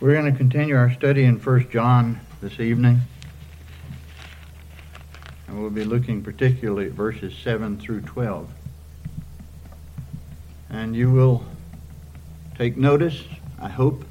We're 0.00 0.12
going 0.14 0.30
to 0.30 0.38
continue 0.38 0.76
our 0.76 0.92
study 0.94 1.24
in 1.24 1.40
1 1.40 1.70
John 1.70 2.20
this 2.40 2.60
evening. 2.60 3.00
And 5.48 5.60
we'll 5.60 5.70
be 5.70 5.82
looking 5.82 6.22
particularly 6.22 6.86
at 6.86 6.92
verses 6.92 7.34
7 7.42 7.80
through 7.80 8.02
12. 8.02 8.48
And 10.70 10.94
you 10.94 11.10
will 11.10 11.44
take 12.56 12.76
notice, 12.76 13.20
I 13.60 13.68
hope, 13.68 14.04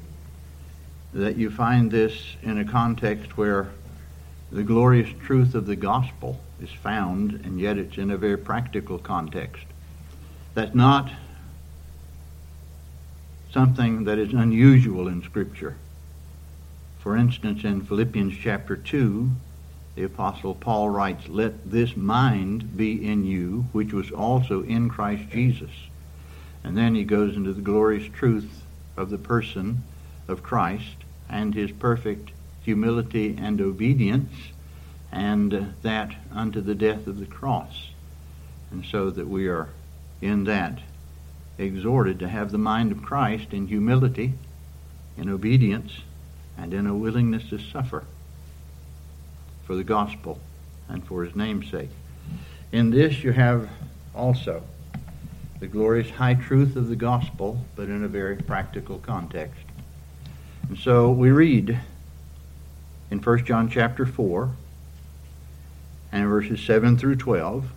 that 1.14 1.36
you 1.38 1.50
find 1.50 1.90
this 1.90 2.36
in 2.42 2.58
a 2.58 2.66
context 2.66 3.38
where 3.38 3.70
the 4.52 4.62
glorious 4.64 5.08
truth 5.24 5.54
of 5.54 5.64
the 5.64 5.76
gospel 5.76 6.38
is 6.62 6.70
found, 6.70 7.32
and 7.44 7.58
yet 7.58 7.78
it's 7.78 7.96
in 7.96 8.10
a 8.10 8.18
very 8.18 8.36
practical 8.36 8.98
context. 8.98 9.64
That's 10.54 10.74
not 10.74 11.10
something 13.52 14.04
that 14.04 14.18
is 14.18 14.32
unusual 14.32 15.08
in 15.08 15.22
Scripture. 15.22 15.76
For 17.00 17.16
instance, 17.16 17.64
in 17.64 17.80
Philippians 17.82 18.36
chapter 18.38 18.76
2, 18.76 19.30
the 19.94 20.02
Apostle 20.04 20.54
Paul 20.54 20.90
writes, 20.90 21.28
Let 21.28 21.70
this 21.70 21.96
mind 21.96 22.76
be 22.76 23.04
in 23.06 23.24
you, 23.24 23.64
which 23.72 23.92
was 23.92 24.10
also 24.10 24.62
in 24.62 24.88
Christ 24.88 25.24
Jesus. 25.30 25.70
And 26.62 26.76
then 26.76 26.94
he 26.94 27.04
goes 27.04 27.36
into 27.36 27.52
the 27.52 27.62
glorious 27.62 28.08
truth 28.12 28.62
of 28.96 29.10
the 29.10 29.18
person 29.18 29.82
of 30.26 30.42
Christ 30.42 30.96
and 31.30 31.54
his 31.54 31.70
perfect 31.72 32.30
humility 32.62 33.36
and 33.40 33.60
obedience, 33.60 34.30
and 35.10 35.74
that 35.82 36.14
unto 36.32 36.60
the 36.60 36.74
death 36.74 37.06
of 37.06 37.18
the 37.18 37.26
cross. 37.26 37.90
And 38.70 38.84
so 38.84 39.08
that 39.10 39.26
we 39.26 39.48
are 39.48 39.70
in 40.20 40.44
that 40.44 40.80
exhorted 41.58 42.20
to 42.20 42.28
have 42.28 42.50
the 42.52 42.58
mind 42.58 42.92
of 42.92 43.02
Christ 43.02 43.52
in 43.52 43.66
humility, 43.66 44.32
in 45.16 45.28
obedience, 45.28 46.00
and 46.56 46.72
in 46.72 46.86
a 46.86 46.94
willingness 46.94 47.48
to 47.50 47.58
suffer 47.58 48.04
for 49.66 49.74
the 49.74 49.84
gospel 49.84 50.38
and 50.88 51.04
for 51.04 51.24
his 51.24 51.34
name's 51.36 51.68
sake. 51.70 51.90
In 52.72 52.90
this 52.90 53.22
you 53.24 53.32
have 53.32 53.68
also 54.14 54.62
the 55.60 55.66
glorious 55.66 56.10
high 56.10 56.34
truth 56.34 56.76
of 56.76 56.88
the 56.88 56.96
gospel, 56.96 57.60
but 57.74 57.88
in 57.88 58.04
a 58.04 58.08
very 58.08 58.36
practical 58.36 58.98
context. 58.98 59.60
And 60.68 60.78
so 60.78 61.10
we 61.10 61.30
read 61.30 61.80
in 63.10 63.18
1 63.20 63.44
John 63.44 63.68
chapter 63.68 64.06
4 64.06 64.50
and 66.12 66.26
verses 66.28 66.62
7 66.62 66.96
through 66.96 67.16
12 67.16 67.72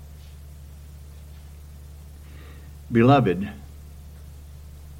Beloved, 2.91 3.49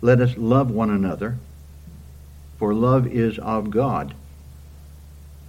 let 0.03 0.19
us 0.19 0.35
love 0.35 0.71
one 0.71 0.89
another, 0.89 1.38
for 2.57 2.73
love 2.73 3.05
is 3.05 3.38
of 3.38 3.69
God. 3.69 4.16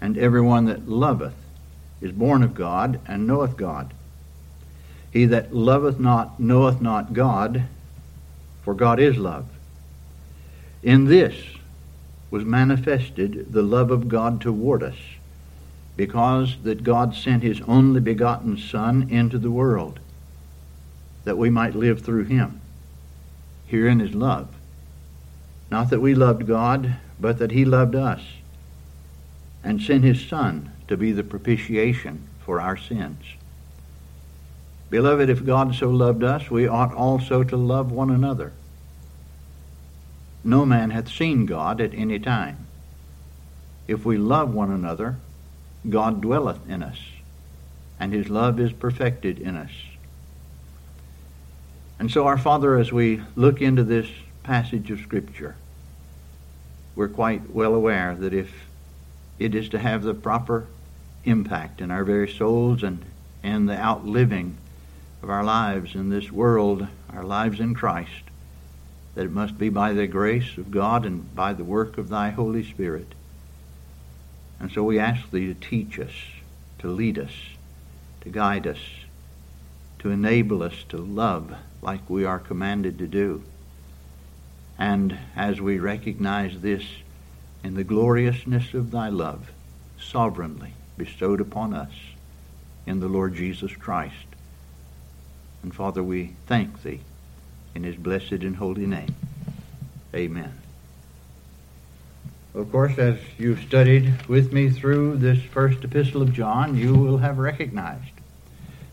And 0.01 0.19
everyone 0.19 0.67
that 0.67 0.89
loveth 0.89 1.35
is 2.03 2.13
born 2.13 2.43
of 2.43 2.55
God 2.55 3.01
and 3.07 3.27
knoweth 3.27 3.57
God. 3.57 3.95
He 5.11 5.25
that 5.27 5.55
loveth 5.55 5.99
not 5.99 6.39
knoweth 6.39 6.83
not 6.83 7.15
God, 7.15 7.63
for 8.63 8.75
God 8.75 9.01
is 9.01 9.17
love. 9.17 9.47
In 10.83 11.07
this 11.07 11.35
was 12.31 12.45
manifested 12.45 13.53
the 13.53 13.63
love 13.63 13.91
of 13.91 14.09
God 14.09 14.41
toward 14.41 14.83
us, 14.83 14.97
because 15.97 16.57
that 16.63 16.83
God 16.85 17.15
sent 17.15 17.43
his 17.43 17.61
only 17.63 18.01
begotten 18.01 18.59
Son 18.59 19.09
into 19.09 19.39
the 19.39 19.51
world, 19.51 19.99
that 21.25 21.39
we 21.39 21.49
might 21.49 21.75
live 21.75 22.03
through 22.03 22.25
him. 22.25 22.62
Herein 23.73 24.03
is 24.03 24.13
love. 24.15 24.49
Not 25.71 25.89
that 25.89 26.01
we 26.03 26.15
loved 26.15 26.47
God, 26.47 26.97
but 27.19 27.39
that 27.39 27.53
He 27.53 27.65
loved 27.65 27.95
us 27.95 28.21
and 29.65 29.81
sent 29.81 30.05
His 30.05 30.21
Son 30.23 30.71
to 30.89 30.97
be 30.99 31.11
the 31.11 31.23
propitiation 31.25 32.21
for 32.45 32.61
our 32.61 32.77
sins. 32.77 33.23
Beloved, 34.91 35.31
if 35.31 35.47
God 35.47 35.75
so 35.75 35.89
loved 35.89 36.23
us, 36.23 36.51
we 36.51 36.69
ought 36.69 36.93
also 36.93 37.43
to 37.45 37.57
love 37.57 37.91
one 37.91 38.11
another. 38.11 38.53
No 40.45 40.67
man 40.67 40.91
hath 40.91 41.09
seen 41.09 41.47
God 41.47 41.81
at 41.81 41.95
any 41.95 42.19
time. 42.19 42.67
If 43.89 44.05
we 44.05 44.19
love 44.19 44.53
one 44.53 44.71
another, 44.71 45.17
God 45.89 46.21
dwelleth 46.21 46.69
in 46.69 46.83
us, 46.83 46.99
and 47.99 48.13
his 48.13 48.29
love 48.29 48.61
is 48.61 48.73
perfected 48.75 49.39
in 49.39 49.57
us. 49.57 49.71
And 52.03 52.11
so, 52.11 52.27
our 52.27 52.37
Father, 52.37 52.77
as 52.79 52.91
we 52.93 53.23
look 53.37 53.63
into 53.63 53.85
this 53.85 54.09
passage 54.43 54.91
of 54.91 54.99
Scripture, 54.99 55.55
we're 56.97 57.07
quite 57.07 57.51
well 57.55 57.77
aware 57.77 58.17
that 58.17 58.35
if 58.35 58.51
it 59.39 59.55
is 59.55 59.69
to 59.69 59.79
have 59.79 60.03
the 60.03 60.13
proper 60.13 60.67
impact 61.25 61.81
in 61.81 61.93
our 61.93 62.03
very 62.05 62.29
souls 62.29 62.83
and, 62.83 63.05
and 63.45 63.69
the 63.69 63.79
outliving 63.79 64.57
of 65.23 65.31
our 65.31 65.45
lives 65.45 65.95
in 65.95 66.09
this 66.11 66.33
world, 66.33 66.89
our 67.13 67.23
lives 67.23 67.61
in 67.61 67.73
Christ, 67.73 68.25
that 69.15 69.27
it 69.27 69.31
must 69.31 69.57
be 69.57 69.69
by 69.69 69.93
the 69.93 70.09
grace 70.09 70.59
of 70.59 70.73
God 70.73 71.07
and 71.07 71.33
by 71.37 71.53
the 71.53 71.63
work 71.63 71.99
of 71.99 72.09
thy 72.09 72.31
Holy 72.31 72.69
Spirit. 72.69 73.13
And 74.59 74.73
so 74.73 74.83
we 74.83 74.99
ask 74.99 75.31
thee 75.31 75.47
to 75.47 75.55
teach 75.55 76.01
us, 76.01 76.11
to 76.81 76.89
lead 76.89 77.17
us, 77.17 77.31
to 78.23 78.29
guide 78.29 78.67
us, 78.67 78.79
to 80.03 80.11
enable 80.11 80.63
us 80.65 80.85
to 80.89 80.97
love 80.99 81.55
like 81.81 82.09
we 82.11 82.25
are 82.25 82.39
commanded 82.41 82.99
to 82.99 83.07
do. 83.07 83.41
And 84.79 85.17
as 85.37 85.61
we 85.61 85.79
recognize 85.79 86.61
this 86.61 86.83
in 87.63 87.75
the 87.75 87.85
gloriousness 87.85 88.75
of 88.75 88.91
thy 88.91 89.09
love, 89.09 89.53
sovereignly 90.01 90.73
bestowed 90.99 91.41
upon 91.41 91.73
us 91.73 91.93
in 92.85 92.99
the 92.99 93.07
Lord 93.09 93.35
Jesus 93.37 93.75
Christ. 93.77 94.17
And 95.63 95.73
Father, 95.73 96.03
we 96.03 96.35
thank 96.49 96.83
thee 96.83 97.01
in 97.73 97.85
his 97.85 97.95
blessed 97.95 98.33
and 98.43 98.57
holy 98.57 98.87
name. 98.87 99.15
Amen. 100.13 100.53
Of 102.57 102.73
course, 102.73 102.99
as 102.99 103.19
you've 103.39 103.61
studied 103.61 104.27
with 104.27 104.53
me 104.53 104.69
through 104.69 105.19
this 105.19 105.41
first 105.45 105.85
epistle 105.85 106.23
of 106.23 106.33
John, 106.35 106.77
you 106.77 106.93
will 106.93 107.19
have 107.19 107.39
recognized 107.39 108.12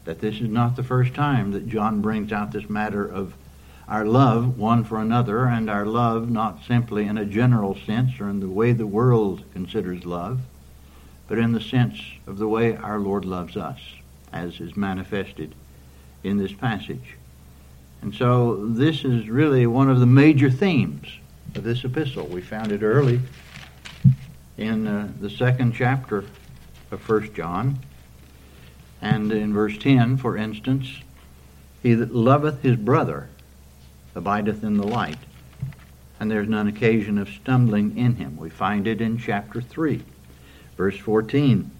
that 0.10 0.22
this 0.22 0.42
is 0.42 0.50
not 0.50 0.76
the 0.76 0.82
first 0.84 1.14
time 1.14 1.52
that 1.52 1.68
John 1.70 2.02
brings 2.02 2.32
out 2.32 2.52
this 2.52 2.68
matter 2.68 3.06
of 3.06 3.36
our 3.88 4.04
love 4.06 4.58
one 4.58 4.84
for 4.84 4.98
another 5.00 5.46
and 5.46 5.70
our 5.70 5.86
love 5.86 6.32
not 6.32 6.64
simply 6.64 7.06
in 7.06 7.16
a 7.16 7.26
general 7.26 7.76
sense 7.76 8.20
or 8.20 8.28
in 8.28 8.40
the 8.40 8.48
way 8.48 8.72
the 8.72 8.88
world 8.88 9.44
considers 9.54 10.08
love, 10.08 10.40
but 11.28 11.38
in 11.38 11.52
the 11.52 11.62
sense 11.62 12.02
of 12.26 12.40
the 12.40 12.48
way 12.48 12.76
our 12.76 12.98
Lord 12.98 13.24
loves 13.24 13.56
us, 13.56 13.78
as 14.34 14.60
is 14.60 14.76
manifested 14.76 15.54
in 16.24 16.38
this 16.38 16.54
passage. 16.54 17.14
And 18.02 18.12
so 18.16 18.66
this 18.66 19.06
is 19.06 19.30
really 19.30 19.68
one 19.68 19.92
of 19.92 20.00
the 20.00 20.08
major 20.08 20.50
themes 20.50 21.06
of 21.54 21.62
this 21.62 21.84
epistle. 21.84 22.26
We 22.26 22.42
found 22.42 22.72
it 22.72 22.82
early 22.82 23.20
in 24.58 24.88
uh, 24.88 25.08
the 25.22 25.30
second 25.30 25.74
chapter 25.76 26.26
of 26.90 27.00
First 27.00 27.36
John. 27.36 27.78
And 29.02 29.32
in 29.32 29.54
verse 29.54 29.78
10, 29.78 30.18
for 30.18 30.36
instance, 30.38 31.00
he 31.82 31.94
that 31.94 32.14
loveth 32.14 32.62
his 32.62 32.76
brother 32.76 33.30
abideth 34.14 34.64
in 34.64 34.78
the 34.78 34.88
light, 34.88 35.18
and 36.20 36.30
there's 36.30 36.50
none 36.50 36.68
occasion 36.68 37.18
of 37.18 37.30
stumbling 37.30 37.98
in 37.98 38.16
him. 38.16 38.36
We 38.38 38.50
find 38.50 38.88
it 38.88 39.00
in 39.00 39.18
chapter 39.18 39.62
3, 39.62 40.02
verse 40.76 40.98
14. 40.98 41.72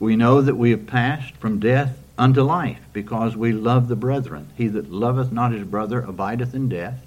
We 0.00 0.16
know 0.16 0.40
that 0.40 0.54
we 0.56 0.70
have 0.70 0.86
passed 0.86 1.34
from 1.36 1.58
death 1.58 1.98
unto 2.16 2.40
life 2.42 2.80
because 2.94 3.36
we 3.36 3.52
love 3.52 3.88
the 3.88 3.96
brethren. 3.96 4.48
He 4.56 4.68
that 4.68 4.90
loveth 4.90 5.32
not 5.32 5.52
his 5.52 5.64
brother 5.64 6.00
abideth 6.00 6.54
in 6.54 6.68
death. 6.70 7.02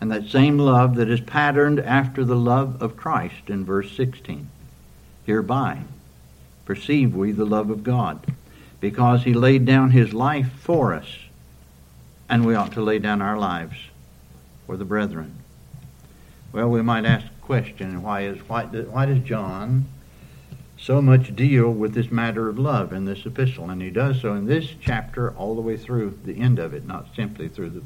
And 0.00 0.10
that 0.12 0.26
same 0.28 0.58
love 0.58 0.94
that 0.96 1.08
is 1.10 1.20
patterned 1.20 1.80
after 1.80 2.24
the 2.24 2.36
love 2.36 2.80
of 2.82 2.96
Christ 2.96 3.48
in 3.48 3.64
verse 3.64 3.90
16. 3.96 4.48
Hereby 5.26 5.80
perceive 6.68 7.14
we 7.16 7.32
the 7.32 7.46
love 7.46 7.70
of 7.70 7.82
God, 7.82 8.24
because 8.78 9.22
he 9.24 9.32
laid 9.32 9.64
down 9.64 9.90
his 9.90 10.12
life 10.12 10.50
for 10.60 10.92
us, 10.92 11.08
and 12.28 12.44
we 12.44 12.54
ought 12.54 12.72
to 12.74 12.82
lay 12.82 12.98
down 12.98 13.22
our 13.22 13.38
lives 13.38 13.78
for 14.66 14.76
the 14.76 14.84
brethren. 14.84 15.34
Well, 16.52 16.68
we 16.68 16.82
might 16.82 17.06
ask 17.06 17.24
the 17.24 17.40
question 17.40 18.02
why, 18.02 18.24
is, 18.26 18.38
why, 18.50 18.64
why 18.64 19.06
does 19.06 19.20
John 19.20 19.86
so 20.78 21.00
much 21.00 21.34
deal 21.34 21.72
with 21.72 21.94
this 21.94 22.10
matter 22.10 22.50
of 22.50 22.58
love 22.58 22.92
in 22.92 23.06
this 23.06 23.24
epistle? 23.24 23.70
And 23.70 23.80
he 23.80 23.88
does 23.88 24.20
so 24.20 24.34
in 24.34 24.44
this 24.44 24.68
chapter 24.78 25.30
all 25.36 25.54
the 25.54 25.60
way 25.62 25.78
through 25.78 26.18
the 26.26 26.38
end 26.38 26.58
of 26.58 26.74
it, 26.74 26.86
not 26.86 27.14
simply 27.16 27.48
through 27.48 27.70
the 27.70 27.82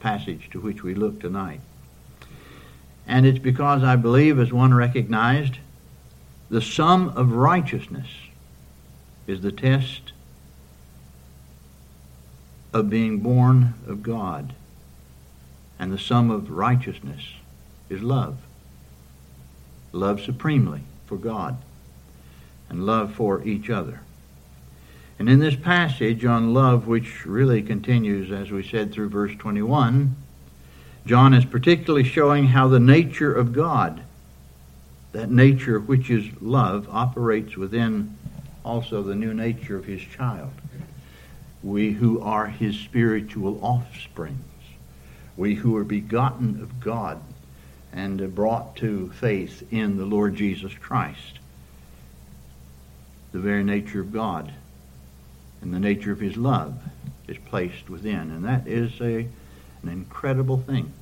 passage 0.00 0.48
to 0.50 0.58
which 0.58 0.82
we 0.82 0.94
look 0.96 1.20
tonight. 1.20 1.60
And 3.06 3.24
it's 3.24 3.38
because 3.38 3.84
I 3.84 3.94
believe, 3.94 4.40
as 4.40 4.52
one 4.52 4.74
recognized, 4.74 5.58
the 6.50 6.60
sum 6.60 7.10
of 7.14 7.30
righteousness 7.32 8.08
is 9.28 9.40
the 9.40 9.52
test 9.52 10.10
of 12.74 12.90
being 12.90 13.20
born 13.20 13.74
of 13.86 14.02
God. 14.02 14.52
And 15.78 15.92
the 15.92 15.98
sum 15.98 16.28
of 16.30 16.50
righteousness 16.50 17.34
is 17.88 18.02
love. 18.02 18.36
Love 19.92 20.20
supremely 20.20 20.80
for 21.06 21.16
God 21.16 21.56
and 22.68 22.84
love 22.84 23.14
for 23.14 23.42
each 23.44 23.70
other. 23.70 24.00
And 25.20 25.28
in 25.28 25.38
this 25.38 25.56
passage 25.56 26.24
on 26.24 26.52
love, 26.52 26.86
which 26.86 27.26
really 27.26 27.62
continues, 27.62 28.32
as 28.32 28.50
we 28.50 28.62
said, 28.66 28.90
through 28.90 29.10
verse 29.10 29.32
21, 29.38 30.16
John 31.06 31.32
is 31.34 31.44
particularly 31.44 32.04
showing 32.04 32.46
how 32.48 32.68
the 32.68 32.80
nature 32.80 33.32
of 33.32 33.52
God 33.52 34.02
that 35.12 35.30
nature 35.30 35.78
which 35.78 36.10
is 36.10 36.24
love 36.40 36.88
operates 36.90 37.56
within 37.56 38.16
also 38.64 39.02
the 39.02 39.14
new 39.14 39.34
nature 39.34 39.76
of 39.76 39.84
his 39.84 40.00
child. 40.02 40.52
We 41.62 41.92
who 41.92 42.20
are 42.20 42.46
his 42.46 42.76
spiritual 42.78 43.62
offsprings, 43.64 44.38
we 45.36 45.54
who 45.56 45.76
are 45.76 45.84
begotten 45.84 46.60
of 46.62 46.80
God 46.80 47.20
and 47.92 48.34
brought 48.34 48.76
to 48.76 49.08
faith 49.12 49.66
in 49.72 49.96
the 49.96 50.04
Lord 50.06 50.36
Jesus 50.36 50.72
Christ, 50.74 51.38
the 53.32 53.40
very 53.40 53.64
nature 53.64 54.00
of 54.00 54.12
God 54.12 54.52
and 55.60 55.74
the 55.74 55.80
nature 55.80 56.12
of 56.12 56.20
his 56.20 56.36
love 56.36 56.80
is 57.26 57.36
placed 57.38 57.90
within. 57.90 58.30
And 58.30 58.44
that 58.44 58.66
is 58.66 58.98
a, 59.00 59.26
an 59.82 59.88
incredible 59.88 60.56
thing, 60.58 60.92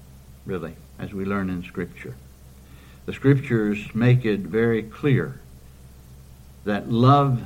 really, 0.46 0.75
as 0.99 1.12
we 1.12 1.25
learn 1.25 1.49
in 1.50 1.62
Scripture. 1.62 2.14
The 3.08 3.14
scriptures 3.14 3.88
make 3.94 4.26
it 4.26 4.40
very 4.40 4.82
clear 4.82 5.40
that 6.66 6.90
love 6.93 7.40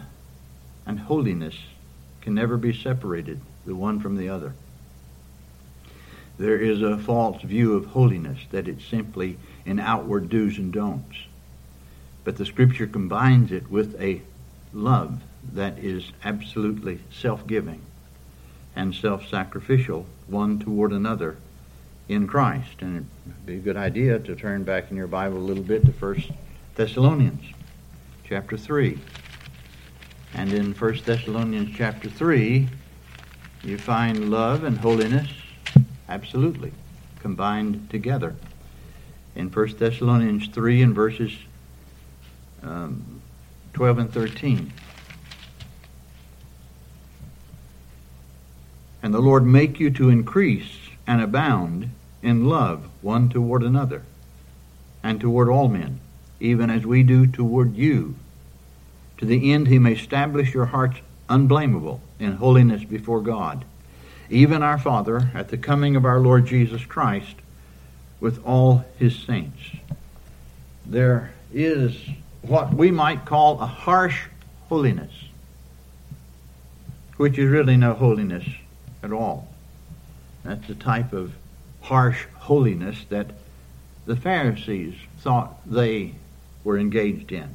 and 0.85 0.99
holiness 0.99 1.56
can 2.20 2.35
never 2.35 2.56
be 2.56 2.73
separated, 2.76 3.38
the 3.64 3.76
one 3.76 4.00
from 4.00 4.17
the 4.17 4.29
other. 4.29 4.55
There 6.37 6.59
is 6.59 6.82
a 6.82 6.99
false 6.99 7.43
view 7.43 7.75
of 7.75 7.87
holiness 7.87 8.41
that 8.50 8.67
it's 8.67 8.85
simply 8.85 9.38
an 9.64 9.79
outward 9.79 10.29
do's 10.29 10.59
and 10.59 10.73
don'ts. 10.73 11.17
But 12.25 12.38
the 12.38 12.44
scripture 12.47 12.88
combines 12.88 13.53
it 13.53 13.70
with 13.70 13.94
a 14.03 14.23
love 14.73 15.23
that 15.53 15.79
is 15.79 16.11
absolutely 16.25 16.99
self 17.12 17.47
giving 17.47 17.82
and 18.75 18.93
self 18.97 19.29
sacrificial, 19.29 20.06
one 20.26 20.58
toward 20.58 20.91
another 20.93 21.37
in 22.09 22.27
Christ. 22.27 22.81
And 22.81 23.07
it'd 23.27 23.47
be 23.47 23.55
a 23.55 23.59
good 23.59 23.77
idea 23.77 24.19
to 24.19 24.35
turn 24.37 24.65
back 24.65 24.91
in 24.91 24.97
your 24.97 25.07
Bible 25.07 25.37
a 25.39 25.39
little 25.39 25.63
bit 25.63 25.85
to 25.87 25.93
First 25.93 26.31
Thessalonians 26.75 27.43
chapter 28.25 28.57
3. 28.57 28.99
And 30.35 30.53
in 30.53 30.75
First 30.75 31.05
Thessalonians 31.05 31.75
chapter 31.77 32.09
3, 32.09 32.69
you 33.63 33.79
find 33.79 34.31
love 34.31 34.65
and 34.65 34.79
holiness 34.79 35.29
absolutely 36.09 36.73
combined 37.21 37.89
together. 37.91 38.35
In 39.35 39.51
First 39.51 39.79
Thessalonians 39.79 40.49
3 40.49 40.83
and 40.83 40.95
verses 40.95 41.33
um, 42.63 43.21
12 43.75 43.99
and 43.99 44.13
13. 44.13 44.73
And 49.03 49.13
the 49.15 49.21
Lord 49.21 49.45
make 49.45 49.81
you 49.81 49.91
to 49.91 50.11
increase 50.11 50.81
and 51.07 51.21
abound 51.21 51.91
in 52.23 52.49
love 52.49 52.89
one 53.03 53.29
toward 53.29 53.63
another 53.63 54.03
and 55.03 55.21
toward 55.21 55.49
all 55.49 55.69
men, 55.69 56.01
even 56.41 56.71
as 56.71 56.87
we 56.87 57.03
do 57.03 57.27
toward 57.27 57.75
you, 57.77 58.15
to 59.19 59.25
the 59.27 59.53
end 59.53 59.69
he 59.69 59.79
may 59.79 59.93
establish 59.93 60.55
your 60.55 60.67
hearts 60.67 60.99
unblameable 61.29 62.01
in 62.19 62.33
holiness 62.33 62.85
before 62.85 63.21
God, 63.21 63.65
even 64.31 64.63
our 64.63 64.79
Father, 64.79 65.31
at 65.35 65.49
the 65.49 65.59
coming 65.59 65.97
of 65.97 66.05
our 66.05 66.21
Lord 66.21 66.47
Jesus 66.47 66.85
Christ 66.85 67.37
with 68.21 68.45
all 68.47 68.85
his 68.99 69.17
saints. 69.19 69.59
There 70.87 71.33
is 71.53 71.97
what 72.43 72.73
we 72.73 72.91
might 72.91 73.25
call 73.25 73.61
a 73.61 73.67
harsh 73.67 74.27
holiness, 74.69 75.11
which 77.17 77.39
is 77.39 77.51
really 77.51 77.77
no 77.77 77.95
holiness 77.95 78.45
at 79.03 79.13
all. 79.13 79.52
That's 80.44 80.67
the 80.67 80.75
type 80.75 81.12
of 81.12 81.33
harsh 81.83 82.25
holiness 82.35 83.05
that 83.11 83.27
the 84.06 84.17
Pharisees 84.17 84.94
thought 85.19 85.61
they 85.69 86.15
were 86.65 86.79
engaged 86.79 87.33
in. 87.33 87.49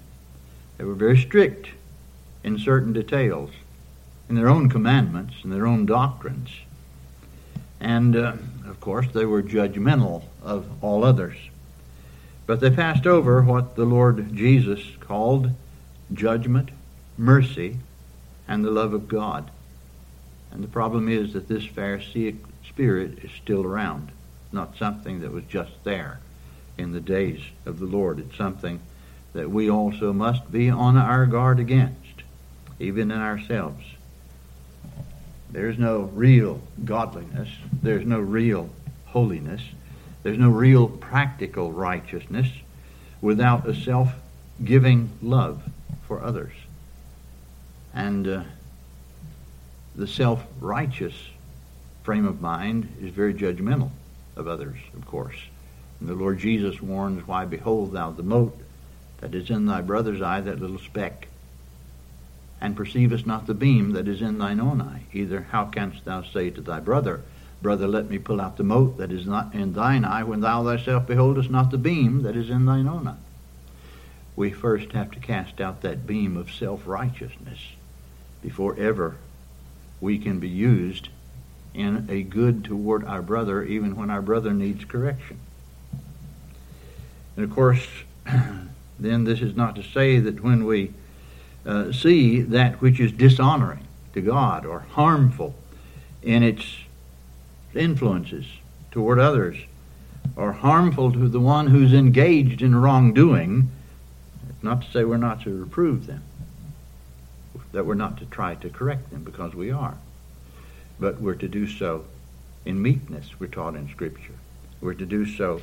They 0.77 0.85
were 0.85 0.95
very 0.95 1.17
strict 1.17 1.69
in 2.43 2.57
certain 2.59 2.93
details, 2.93 3.49
in 4.29 4.35
their 4.35 4.47
own 4.47 4.69
commandments, 4.69 5.35
in 5.43 5.49
their 5.49 5.67
own 5.67 5.85
doctrines. 5.85 6.49
And, 7.79 8.15
uh, 8.15 8.33
of 8.67 8.79
course, 8.79 9.07
they 9.11 9.25
were 9.25 9.43
judgmental 9.43 10.23
of 10.43 10.65
all 10.83 11.03
others. 11.03 11.37
But 12.45 12.59
they 12.59 12.69
passed 12.69 13.05
over 13.05 13.41
what 13.41 13.75
the 13.75 13.85
Lord 13.85 14.33
Jesus 14.35 14.81
called 15.01 15.51
judgment, 16.13 16.69
mercy, 17.17 17.77
and 18.47 18.63
the 18.63 18.71
love 18.71 18.93
of 18.93 19.09
God. 19.09 19.51
And 20.51 20.63
the 20.63 20.67
problem 20.69 21.09
is 21.09 21.33
that 21.33 21.49
this 21.49 21.65
Pharisaic 21.65 22.35
Spirit 22.77 23.17
is 23.23 23.31
still 23.31 23.65
around, 23.65 24.11
not 24.51 24.77
something 24.77 25.21
that 25.21 25.31
was 25.33 25.43
just 25.45 25.71
there 25.83 26.19
in 26.77 26.91
the 26.91 27.01
days 27.01 27.39
of 27.65 27.79
the 27.79 27.87
Lord. 27.87 28.19
It's 28.19 28.37
something 28.37 28.79
that 29.33 29.49
we 29.49 29.67
also 29.67 30.13
must 30.13 30.51
be 30.51 30.69
on 30.69 30.95
our 30.95 31.25
guard 31.25 31.59
against, 31.59 32.21
even 32.79 33.09
in 33.09 33.17
ourselves. 33.17 33.83
There's 35.51 35.79
no 35.79 36.01
real 36.01 36.61
godliness, 36.85 37.49
there's 37.81 38.05
no 38.05 38.19
real 38.19 38.69
holiness, 39.07 39.63
there's 40.21 40.37
no 40.37 40.51
real 40.51 40.87
practical 40.87 41.71
righteousness 41.71 42.47
without 43.23 43.67
a 43.67 43.73
self 43.73 44.13
giving 44.63 45.09
love 45.23 45.63
for 46.07 46.21
others. 46.21 46.53
And 47.95 48.27
uh, 48.27 48.43
the 49.95 50.05
self 50.05 50.43
righteous 50.59 51.15
frame 52.07 52.23
of 52.25 52.39
mind 52.39 52.87
is 53.01 53.09
very 53.11 53.33
judgmental 53.33 53.91
of 54.37 54.47
others, 54.47 54.77
of 54.95 55.05
course. 55.05 55.35
And 55.99 56.07
the 56.07 56.13
Lord 56.15 56.37
Jesus 56.39 56.81
warns, 56.81 57.27
Why 57.27 57.43
behold 57.43 57.91
thou 57.91 58.11
the 58.11 58.23
mote 58.23 58.57
that 59.19 59.35
is 59.35 59.49
in 59.49 59.65
thy 59.65 59.81
brother's 59.81 60.21
eye, 60.21 60.39
that 60.39 60.61
little 60.61 60.77
speck, 60.79 61.27
and 62.61 62.77
perceivest 62.77 63.27
not 63.27 63.45
the 63.45 63.53
beam 63.53 63.91
that 63.91 64.07
is 64.07 64.21
in 64.21 64.37
thine 64.37 64.61
own 64.61 64.79
eye? 64.81 65.01
Either 65.11 65.47
how 65.51 65.65
canst 65.65 66.05
thou 66.05 66.23
say 66.23 66.49
to 66.49 66.61
thy 66.61 66.79
brother, 66.79 67.23
Brother, 67.61 67.89
let 67.89 68.09
me 68.09 68.19
pull 68.19 68.39
out 68.39 68.55
the 68.55 68.63
mote 68.63 68.97
that 68.99 69.11
is 69.11 69.25
not 69.25 69.53
in 69.53 69.73
thine 69.73 70.05
eye, 70.05 70.23
when 70.23 70.39
thou 70.39 70.63
thyself 70.63 71.07
beholdest 71.07 71.49
not 71.51 71.71
the 71.71 71.77
beam 71.77 72.21
that 72.23 72.37
is 72.37 72.49
in 72.49 72.63
thine 72.63 72.87
own 72.87 73.09
eye? 73.09 73.25
We 74.37 74.51
first 74.51 74.93
have 74.93 75.11
to 75.11 75.19
cast 75.19 75.59
out 75.59 75.81
that 75.81 76.07
beam 76.07 76.37
of 76.37 76.53
self 76.53 76.87
righteousness 76.87 77.59
before 78.41 78.77
ever 78.79 79.17
we 79.99 80.17
can 80.17 80.39
be 80.39 80.47
used 80.47 81.09
in 81.77 82.07
a 82.09 82.23
good 82.23 82.65
toward 82.65 83.05
our 83.05 83.21
brother, 83.21 83.61
even 83.63 83.95
when 83.95 84.09
our 84.09 84.21
brother 84.21 84.51
needs 84.51 84.83
correction. 84.85 85.37
And 87.35 87.45
of 87.45 87.51
course, 87.51 87.85
then 88.97 89.23
this 89.25 89.41
is 89.41 89.55
not 89.55 89.75
to 89.75 89.83
say 89.83 90.17
that 90.19 90.43
when 90.43 90.65
we 90.65 90.91
uh, 91.67 91.91
see 91.91 92.41
that 92.41 92.81
which 92.81 92.99
is 92.99 93.11
dishonoring 93.11 93.85
to 94.15 94.21
God 94.21 94.65
or 94.65 94.79
harmful 94.79 95.53
in 96.23 96.41
its 96.41 96.65
influences 97.75 98.47
toward 98.89 99.19
others 99.19 99.57
or 100.35 100.53
harmful 100.53 101.11
to 101.11 101.27
the 101.29 101.39
one 101.39 101.67
who's 101.67 101.93
engaged 101.93 102.63
in 102.63 102.75
wrongdoing, 102.75 103.69
not 104.63 104.81
to 104.81 104.89
say 104.91 105.03
we're 105.03 105.17
not 105.17 105.43
to 105.43 105.55
reprove 105.59 106.07
them, 106.07 106.23
that 107.71 107.85
we're 107.85 107.93
not 107.93 108.17
to 108.17 108.25
try 108.25 108.55
to 108.55 108.67
correct 108.69 109.11
them 109.11 109.23
because 109.23 109.53
we 109.53 109.69
are 109.69 109.95
but 110.99 111.21
we're 111.21 111.35
to 111.35 111.47
do 111.47 111.67
so 111.67 112.05
in 112.65 112.81
meekness, 112.81 113.39
we're 113.39 113.47
taught 113.47 113.75
in 113.75 113.87
Scripture. 113.89 114.33
We're 114.81 114.95
to 114.95 115.05
do 115.05 115.25
so 115.25 115.61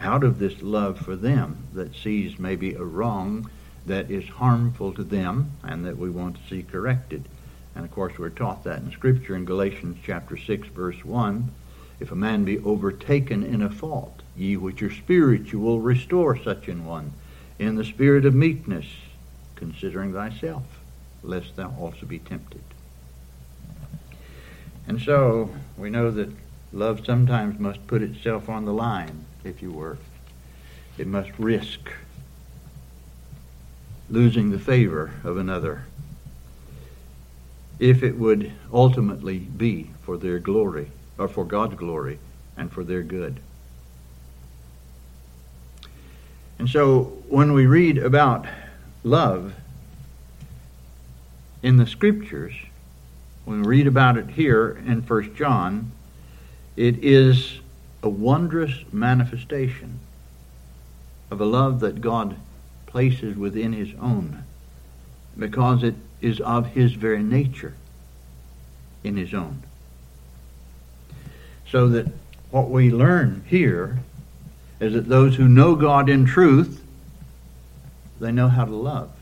out 0.00 0.24
of 0.24 0.38
this 0.38 0.62
love 0.62 0.98
for 0.98 1.14
them 1.16 1.66
that 1.74 1.94
sees 1.94 2.38
maybe 2.38 2.74
a 2.74 2.82
wrong 2.82 3.50
that 3.84 4.10
is 4.10 4.28
harmful 4.28 4.92
to 4.94 5.04
them 5.04 5.52
and 5.62 5.84
that 5.84 5.96
we 5.98 6.08
want 6.10 6.36
to 6.36 6.48
see 6.48 6.62
corrected. 6.62 7.24
And 7.74 7.84
of 7.84 7.90
course, 7.90 8.14
we're 8.18 8.30
taught 8.30 8.64
that 8.64 8.78
in 8.80 8.90
Scripture 8.92 9.36
in 9.36 9.44
Galatians 9.44 9.98
chapter 10.04 10.36
6, 10.38 10.68
verse 10.68 11.04
1. 11.04 11.50
If 12.00 12.10
a 12.10 12.14
man 12.16 12.44
be 12.44 12.58
overtaken 12.60 13.42
in 13.42 13.60
a 13.62 13.70
fault, 13.70 14.20
ye 14.36 14.56
which 14.56 14.82
are 14.82 14.90
spiritual, 14.92 15.80
restore 15.80 16.36
such 16.38 16.68
an 16.68 16.84
one 16.86 17.12
in 17.58 17.74
the 17.76 17.84
spirit 17.84 18.24
of 18.26 18.34
meekness, 18.34 18.86
considering 19.56 20.12
thyself, 20.14 20.64
lest 21.22 21.56
thou 21.56 21.74
also 21.78 22.04
be 22.06 22.18
tempted. 22.18 22.60
And 24.88 25.00
so 25.02 25.50
we 25.76 25.90
know 25.90 26.10
that 26.12 26.28
love 26.72 27.04
sometimes 27.04 27.58
must 27.58 27.86
put 27.86 28.02
itself 28.02 28.48
on 28.48 28.64
the 28.64 28.72
line, 28.72 29.24
if 29.44 29.60
you 29.62 29.72
were. 29.72 29.98
It 30.96 31.06
must 31.06 31.30
risk 31.38 31.90
losing 34.08 34.50
the 34.50 34.58
favor 34.58 35.10
of 35.24 35.36
another 35.36 35.84
if 37.78 38.02
it 38.02 38.16
would 38.16 38.50
ultimately 38.72 39.38
be 39.38 39.90
for 40.02 40.16
their 40.16 40.38
glory, 40.38 40.90
or 41.18 41.28
for 41.28 41.44
God's 41.44 41.74
glory, 41.74 42.18
and 42.56 42.72
for 42.72 42.82
their 42.84 43.02
good. 43.02 43.38
And 46.58 46.70
so 46.70 47.02
when 47.28 47.52
we 47.52 47.66
read 47.66 47.98
about 47.98 48.46
love 49.04 49.52
in 51.62 51.76
the 51.76 51.86
scriptures, 51.86 52.54
when 53.46 53.62
we 53.62 53.68
read 53.68 53.86
about 53.86 54.18
it 54.18 54.30
here 54.30 54.76
in 54.86 55.02
1 55.02 55.36
John, 55.36 55.92
it 56.74 56.96
is 57.04 57.58
a 58.02 58.08
wondrous 58.08 58.72
manifestation 58.92 60.00
of 61.30 61.40
a 61.40 61.44
love 61.44 61.78
that 61.78 62.00
God 62.00 62.36
places 62.88 63.36
within 63.36 63.72
his 63.72 63.90
own 64.00 64.42
because 65.38 65.84
it 65.84 65.94
is 66.20 66.40
of 66.40 66.72
his 66.72 66.94
very 66.94 67.22
nature 67.22 67.74
in 69.04 69.16
his 69.16 69.32
own. 69.32 69.62
So 71.68 71.86
that 71.90 72.06
what 72.50 72.68
we 72.68 72.90
learn 72.90 73.44
here 73.46 74.00
is 74.80 74.92
that 74.94 75.06
those 75.06 75.36
who 75.36 75.48
know 75.48 75.76
God 75.76 76.08
in 76.08 76.24
truth, 76.26 76.82
they 78.18 78.32
know 78.32 78.48
how 78.48 78.64
to 78.64 78.74
love. 78.74 79.12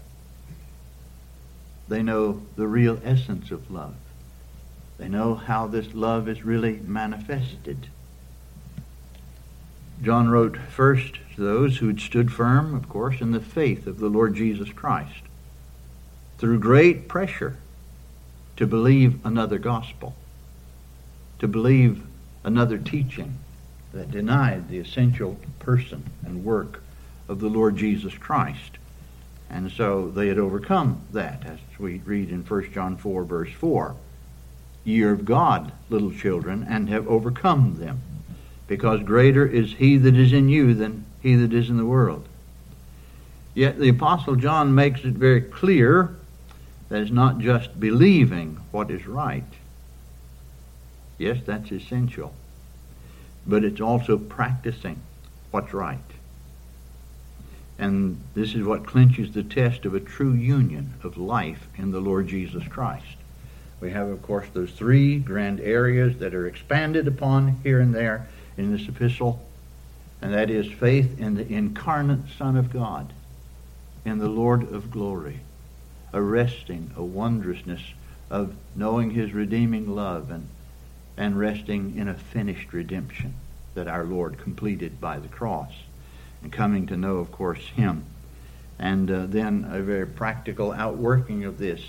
They 1.88 2.02
know 2.02 2.40
the 2.56 2.66
real 2.66 2.98
essence 3.04 3.50
of 3.50 3.70
love. 3.70 3.94
They 4.98 5.08
know 5.08 5.34
how 5.34 5.66
this 5.66 5.92
love 5.94 6.28
is 6.28 6.44
really 6.44 6.80
manifested. 6.86 7.88
John 10.02 10.28
wrote 10.28 10.56
first 10.56 11.14
to 11.34 11.40
those 11.40 11.78
who 11.78 11.88
had 11.88 12.00
stood 12.00 12.32
firm, 12.32 12.74
of 12.74 12.88
course, 12.88 13.20
in 13.20 13.32
the 13.32 13.40
faith 13.40 13.86
of 13.86 13.98
the 13.98 14.08
Lord 14.08 14.34
Jesus 14.34 14.68
Christ, 14.72 15.22
through 16.38 16.60
great 16.60 17.08
pressure 17.08 17.56
to 18.56 18.66
believe 18.66 19.24
another 19.26 19.58
gospel, 19.58 20.14
to 21.40 21.48
believe 21.48 22.04
another 22.44 22.78
teaching 22.78 23.38
that 23.92 24.10
denied 24.10 24.68
the 24.68 24.78
essential 24.78 25.36
person 25.58 26.04
and 26.24 26.44
work 26.44 26.82
of 27.28 27.40
the 27.40 27.48
Lord 27.50 27.76
Jesus 27.76 28.16
Christ. 28.16 28.72
And 29.50 29.72
so 29.72 30.08
they 30.10 30.28
had 30.28 30.38
overcome 30.38 31.00
that, 31.12 31.44
as 31.46 31.58
we 31.78 31.98
read 32.04 32.30
in 32.30 32.44
1 32.44 32.72
John 32.72 32.96
4, 32.96 33.24
verse 33.24 33.52
4 33.52 33.96
ye 34.84 35.02
are 35.02 35.12
of 35.12 35.24
God, 35.24 35.72
little 35.88 36.12
children, 36.12 36.64
and 36.68 36.88
have 36.90 37.08
overcome 37.08 37.76
them, 37.78 38.00
because 38.68 39.02
greater 39.02 39.44
is 39.46 39.72
he 39.74 39.96
that 39.98 40.14
is 40.14 40.32
in 40.32 40.48
you 40.50 40.74
than 40.74 41.04
he 41.22 41.34
that 41.36 41.54
is 41.54 41.70
in 41.70 41.76
the 41.78 41.86
world. 41.86 42.28
Yet 43.54 43.78
the 43.78 43.88
Apostle 43.88 44.36
John 44.36 44.74
makes 44.74 45.00
it 45.04 45.14
very 45.14 45.40
clear 45.40 46.14
that 46.88 47.00
it's 47.00 47.10
not 47.10 47.38
just 47.38 47.80
believing 47.80 48.60
what 48.70 48.90
is 48.90 49.06
right. 49.06 49.44
Yes, 51.18 51.38
that's 51.46 51.70
essential. 51.72 52.34
But 53.46 53.64
it's 53.64 53.80
also 53.80 54.18
practicing 54.18 54.98
what's 55.50 55.72
right. 55.72 55.98
And 57.78 58.20
this 58.34 58.54
is 58.54 58.64
what 58.64 58.86
clinches 58.86 59.32
the 59.32 59.42
test 59.42 59.84
of 59.86 59.94
a 59.94 60.00
true 60.00 60.32
union 60.32 60.94
of 61.02 61.16
life 61.16 61.68
in 61.76 61.90
the 61.92 62.00
Lord 62.00 62.28
Jesus 62.28 62.66
Christ. 62.68 63.16
We 63.80 63.90
have, 63.90 64.08
of 64.08 64.22
course, 64.22 64.46
those 64.52 64.70
three 64.72 65.18
grand 65.18 65.60
areas 65.60 66.18
that 66.18 66.34
are 66.34 66.46
expanded 66.46 67.06
upon 67.06 67.56
here 67.62 67.80
and 67.80 67.94
there 67.94 68.28
in 68.56 68.70
this 68.72 68.88
epistle, 68.88 69.44
and 70.22 70.32
that 70.32 70.50
is 70.50 70.70
faith 70.70 71.18
in 71.18 71.34
the 71.34 71.46
incarnate 71.52 72.30
Son 72.38 72.56
of 72.56 72.72
God, 72.72 73.12
in 74.04 74.18
the 74.18 74.28
Lord 74.28 74.62
of 74.72 74.90
glory, 74.90 75.40
a 76.12 76.22
resting, 76.22 76.90
a 76.96 77.04
wondrousness 77.04 77.82
of 78.30 78.54
knowing 78.76 79.10
his 79.10 79.32
redeeming 79.34 79.94
love 79.94 80.30
and, 80.30 80.48
and 81.16 81.38
resting 81.38 81.96
in 81.96 82.08
a 82.08 82.14
finished 82.14 82.72
redemption 82.72 83.34
that 83.74 83.88
our 83.88 84.04
Lord 84.04 84.38
completed 84.38 85.00
by 85.00 85.18
the 85.18 85.28
cross, 85.28 85.72
and 86.42 86.52
coming 86.52 86.86
to 86.86 86.96
know, 86.96 87.16
of 87.16 87.32
course, 87.32 87.66
him. 87.76 88.04
And 88.78 89.10
uh, 89.10 89.26
then 89.26 89.66
a 89.70 89.80
very 89.82 90.06
practical 90.06 90.72
outworking 90.72 91.44
of 91.44 91.58
this 91.58 91.80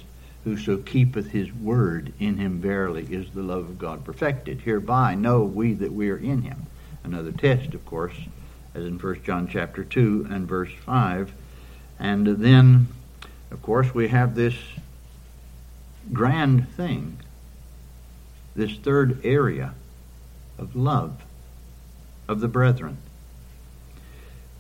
Whoso 0.46 0.78
keepeth 0.78 1.32
his 1.32 1.52
word 1.52 2.14
in 2.20 2.38
him 2.38 2.60
verily 2.62 3.04
is 3.10 3.32
the 3.32 3.42
love 3.42 3.64
of 3.68 3.80
God 3.80 4.06
perfected. 4.06 4.62
Hereby 4.62 5.16
know 5.16 5.44
we 5.44 5.74
that 5.74 5.92
we 5.92 6.12
are 6.12 6.18
in 6.18 6.44
him. 6.44 6.68
Another 7.04 7.32
test, 7.32 7.74
of 7.74 7.84
course, 7.88 8.14
as 8.76 8.86
in 8.86 9.00
1 9.00 9.24
John 9.24 9.48
chapter 9.48 9.84
2 9.84 10.28
and 10.30 10.48
verse 10.48 10.70
5. 10.86 11.34
And 11.98 12.28
then, 12.28 12.90
of 13.50 13.64
course, 13.64 13.92
we 13.96 14.10
have 14.10 14.36
this 14.36 14.54
grand 16.14 16.70
thing, 16.70 17.18
this 18.56 18.76
third 18.78 19.26
area 19.26 19.74
of 20.60 20.76
love 20.76 21.24
of 22.28 22.40
the 22.40 22.48
brethren. 22.48 22.98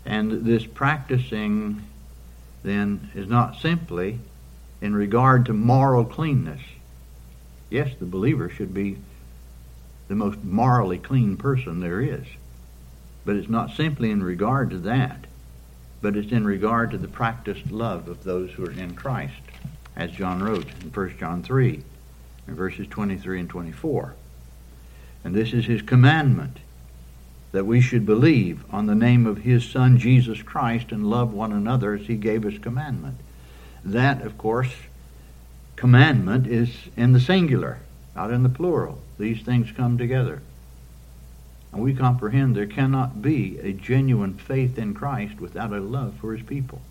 And 0.03 0.45
this 0.47 0.65
practicing 0.65 1.83
then 2.63 3.11
is 3.13 3.27
not 3.29 3.59
simply 3.61 4.17
in 4.81 4.95
regard 4.95 5.45
to 5.45 5.53
moral 5.53 6.05
cleanness. 6.05 6.61
Yes, 7.69 7.91
the 7.99 8.05
believer 8.05 8.49
should 8.49 8.73
be 8.73 8.97
the 10.07 10.15
most 10.15 10.43
morally 10.43 10.97
clean 10.97 11.37
person 11.37 11.79
there 11.79 12.01
is. 12.01 12.25
But 13.25 13.35
it's 13.37 13.49
not 13.49 13.71
simply 13.71 14.11
in 14.11 14.21
regard 14.21 14.69
to 14.69 14.77
that, 14.79 15.25
but 16.01 16.15
it's 16.15 16.31
in 16.31 16.45
regard 16.45 16.91
to 16.91 16.97
the 16.97 17.07
practiced 17.07 17.71
love 17.71 18.07
of 18.07 18.23
those 18.23 18.51
who 18.51 18.65
are 18.65 18.71
in 18.71 18.95
Christ, 18.95 19.33
as 19.95 20.11
John 20.11 20.43
wrote 20.43 20.67
in 20.81 20.91
1 20.91 21.17
John 21.17 21.41
3, 21.41 21.81
in 22.47 22.55
verses 22.55 22.85
23 22.87 23.39
and 23.39 23.49
24. 23.49 24.13
And 25.23 25.33
this 25.33 25.53
is 25.53 25.65
his 25.65 25.81
commandment 25.81 26.57
that 27.51 27.65
we 27.65 27.81
should 27.81 28.05
believe 28.05 28.63
on 28.71 28.85
the 28.85 28.93
name 28.93 29.25
of 29.25 29.39
his 29.39 29.65
Son 29.67 29.97
Jesus 29.97 30.43
Christ 30.43 30.91
and 30.91 31.09
love 31.09 31.33
one 31.33 31.51
another 31.53 31.93
as 31.95 32.05
he 32.05 32.15
gave 32.17 32.45
us 32.45 32.59
commandment 32.59 33.17
that, 33.85 34.21
of 34.23 34.37
course, 34.37 34.73
commandment 35.75 36.47
is 36.47 36.71
in 36.97 37.13
the 37.13 37.19
singular, 37.19 37.77
not 38.15 38.31
in 38.31 38.41
the 38.43 38.49
plural. 38.49 38.99
These 39.19 39.43
things 39.43 39.71
come 39.71 39.97
together. 39.97 40.41
And 41.71 41.83
we 41.83 41.93
comprehend 41.93 42.55
there 42.55 42.65
cannot 42.65 43.21
be 43.21 43.59
a 43.59 43.71
genuine 43.73 44.33
faith 44.33 44.77
in 44.79 44.93
Christ 44.95 45.39
without 45.39 45.71
a 45.73 45.79
love 45.79 46.15
for 46.19 46.33
his 46.35 46.43
people. 46.45 46.81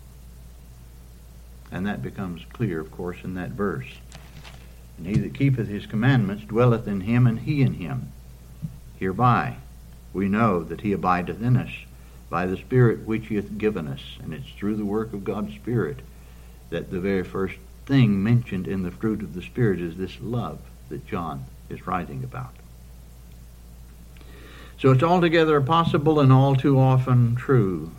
And 1.71 1.85
that 1.87 2.01
becomes 2.01 2.45
clear, 2.53 2.79
of 2.79 2.91
course, 2.91 3.17
in 3.23 3.33
that 3.33 3.49
verse. 3.49 3.87
And 4.97 5.07
he 5.07 5.17
that 5.17 5.35
keepeth 5.35 5.67
his 5.67 5.85
commandments 5.87 6.43
dwelleth 6.45 6.87
in 6.87 7.01
him, 7.01 7.27
and 7.27 7.39
he 7.39 7.61
in 7.61 7.73
him. 7.73 8.11
Hereby 8.99 9.57
we 10.13 10.29
know 10.29 10.63
that 10.63 10.81
he 10.81 10.93
abideth 10.93 11.41
in 11.41 11.57
us 11.57 11.71
by 12.29 12.45
the 12.45 12.55
Spirit 12.55 13.05
which 13.05 13.27
he 13.27 13.35
hath 13.35 13.57
given 13.57 13.87
us. 13.87 14.01
And 14.23 14.33
it's 14.33 14.47
through 14.57 14.75
the 14.77 14.85
work 14.85 15.11
of 15.11 15.25
God's 15.25 15.53
Spirit 15.55 15.99
that 16.69 16.89
the 16.89 16.99
very 16.99 17.23
first 17.23 17.55
thing 17.85 18.23
mentioned 18.23 18.67
in 18.67 18.83
the 18.83 18.91
fruit 18.91 19.21
of 19.21 19.33
the 19.33 19.41
Spirit 19.41 19.79
is 19.79 19.97
this 19.97 20.19
love 20.21 20.59
that 20.89 21.05
John 21.07 21.45
is 21.69 21.85
writing 21.87 22.23
about. 22.23 22.53
So 24.79 24.91
it's 24.91 25.03
altogether 25.03 25.61
possible 25.61 26.19
and 26.19 26.31
all 26.33 26.55
too 26.55 26.79
often 26.79 27.35
true 27.35 27.91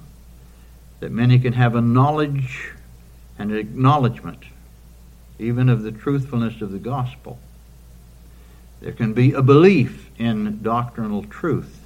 that 1.00 1.10
many 1.10 1.38
can 1.38 1.52
have 1.52 1.74
a 1.74 1.80
knowledge 1.80 2.70
and 3.38 3.50
an 3.50 3.56
acknowledgement 3.58 4.38
even 5.38 5.68
of 5.68 5.82
the 5.82 5.92
truthfulness 5.92 6.62
of 6.62 6.72
the 6.72 6.78
gospel. 6.78 7.38
There 8.80 8.92
can 8.92 9.12
be 9.12 9.32
a 9.32 9.42
belief 9.42 10.08
in 10.18 10.62
doctrinal 10.62 11.24
truth. 11.24 11.84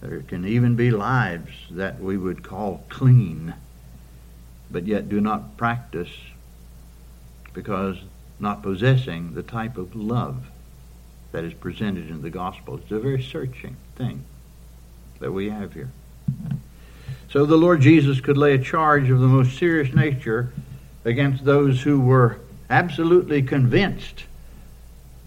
There 0.00 0.20
can 0.22 0.44
even 0.44 0.74
be 0.76 0.90
lives 0.90 1.52
that 1.70 2.00
we 2.00 2.16
would 2.16 2.42
call 2.42 2.82
clean 2.88 3.54
but 4.70 4.86
yet 4.86 5.08
do 5.08 5.20
not 5.20 5.56
practice 5.56 6.08
because 7.52 7.96
not 8.38 8.62
possessing 8.62 9.34
the 9.34 9.42
type 9.42 9.76
of 9.76 9.94
love 9.94 10.46
that 11.32 11.44
is 11.44 11.52
presented 11.54 12.08
in 12.08 12.22
the 12.22 12.30
gospel. 12.30 12.76
It's 12.78 12.90
a 12.90 12.98
very 13.00 13.22
searching 13.22 13.76
thing 13.96 14.24
that 15.18 15.32
we 15.32 15.50
have 15.50 15.74
here. 15.74 15.90
So 17.30 17.44
the 17.46 17.56
Lord 17.56 17.80
Jesus 17.80 18.20
could 18.20 18.36
lay 18.36 18.54
a 18.54 18.58
charge 18.58 19.10
of 19.10 19.20
the 19.20 19.26
most 19.26 19.58
serious 19.58 19.94
nature 19.94 20.52
against 21.04 21.44
those 21.44 21.82
who 21.82 22.00
were 22.00 22.38
absolutely 22.68 23.42
convinced 23.42 24.24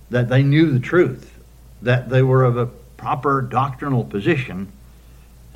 that 0.09 0.29
they 0.29 0.43
knew 0.43 0.71
the 0.71 0.79
truth, 0.79 1.33
that 1.81 2.09
they 2.09 2.21
were 2.21 2.43
of 2.43 2.57
a 2.57 2.65
proper 2.97 3.41
doctrinal 3.41 4.03
position, 4.03 4.71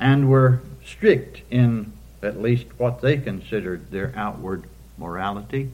and 0.00 0.28
were 0.30 0.60
strict 0.84 1.42
in 1.50 1.92
at 2.22 2.40
least 2.40 2.66
what 2.78 3.00
they 3.00 3.16
considered 3.18 3.90
their 3.90 4.12
outward 4.16 4.64
morality. 4.96 5.70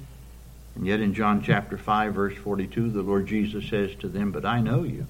And 0.75 0.87
yet 0.87 1.01
in 1.01 1.15
John 1.15 1.43
chapter 1.43 1.79
5, 1.79 2.15
verse 2.15 2.37
42, 2.37 2.91
the 2.91 3.03
Lord 3.03 3.27
Jesus 3.27 3.69
says 3.69 3.95
to 4.01 4.09
them, 4.09 4.33
But 4.33 4.45
I 4.45 4.61
know 4.61 4.83
you. 4.83 5.07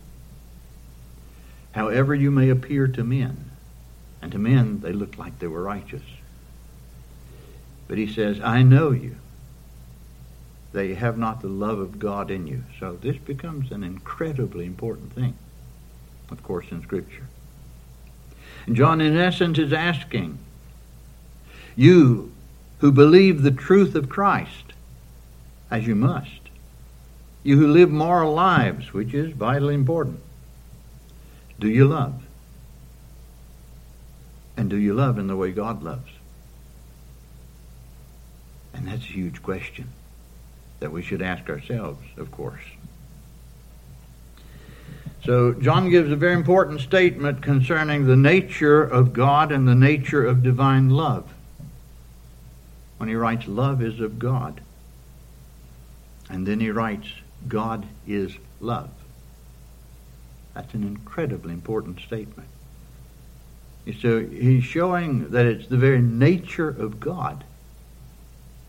However 1.73 2.14
you 2.14 2.31
may 2.31 2.50
appear 2.50 2.87
to 2.87 3.03
men, 3.03 3.50
and 4.23 4.31
to 4.33 4.38
men 4.38 4.81
they 4.81 4.93
looked 4.93 5.19
like 5.19 5.38
they 5.38 5.47
were 5.47 5.62
righteous. 5.62 6.03
But 7.88 7.99
he 7.99 8.07
says, 8.07 8.41
I 8.41 8.62
know 8.62 8.91
you. 8.93 9.17
They 10.73 10.95
have 10.95 11.19
not 11.19 11.41
the 11.41 11.49
love 11.49 11.79
of 11.79 11.99
God 11.99 12.31
in 12.31 12.47
you. 12.47 12.64
So 12.79 12.95
this 12.97 13.17
becomes 13.17 13.71
an 13.73 13.83
incredibly 13.85 14.67
important 14.67 15.12
thing, 15.12 15.35
of 16.31 16.43
course, 16.43 16.67
in 16.71 16.83
Scripture. 16.83 17.26
And 18.67 18.76
John, 18.76 19.00
in 19.00 19.17
essence, 19.17 19.59
is 19.59 19.73
asking, 19.73 20.38
you 21.76 22.33
who 22.78 22.93
believe 22.93 23.43
the 23.43 23.50
truth 23.50 23.95
of 23.95 24.09
Christ, 24.09 24.73
as 25.71 25.87
you 25.87 25.95
must. 25.95 26.31
You 27.43 27.59
who 27.59 27.66
live 27.69 27.90
moral 27.90 28.33
lives, 28.33 28.93
which 28.93 29.12
is 29.12 29.33
vitally 29.33 29.75
important. 29.75 30.21
Do 31.59 31.69
you 31.69 31.87
love? 31.87 32.25
And 34.57 34.71
do 34.71 34.76
you 34.76 34.95
love 34.95 35.19
in 35.19 35.26
the 35.26 35.37
way 35.37 35.50
God 35.50 35.83
loves? 35.83 36.11
And 38.73 38.87
that's 38.88 39.02
a 39.02 39.07
huge 39.07 39.43
question 39.43 39.88
that 40.81 40.93
we 40.93 41.02
should 41.02 41.23
ask 41.23 41.49
ourselves, 41.49 42.04
of 42.16 42.31
course. 42.31 42.61
So, 45.25 45.52
John 45.54 45.88
gives 45.88 46.11
a 46.11 46.16
very 46.16 46.35
important 46.35 46.83
statement 46.83 47.40
concerning 47.43 48.04
the 48.07 48.16
nature 48.16 48.83
of 48.83 49.12
God 49.14 49.52
and 49.52 49.66
the 49.66 49.75
nature 49.75 50.25
of 50.25 50.43
divine 50.43 50.90
love 50.90 51.33
when 52.98 53.08
he 53.08 53.14
writes, 53.14 53.46
Love 53.46 53.82
is 53.82 54.00
of 54.00 54.18
God. 54.18 54.60
And 56.30 56.46
then 56.46 56.60
he 56.60 56.70
writes, 56.70 57.06
God 57.48 57.86
is 58.06 58.34
love. 58.60 58.90
That's 60.54 60.72
an 60.74 60.84
incredibly 60.84 61.52
important 61.52 62.00
statement. 62.00 62.48
So 64.00 64.20
he's 64.24 64.64
showing 64.64 65.30
that 65.30 65.44
it's 65.44 65.66
the 65.66 65.76
very 65.76 66.00
nature 66.00 66.68
of 66.68 67.00
God 67.00 67.44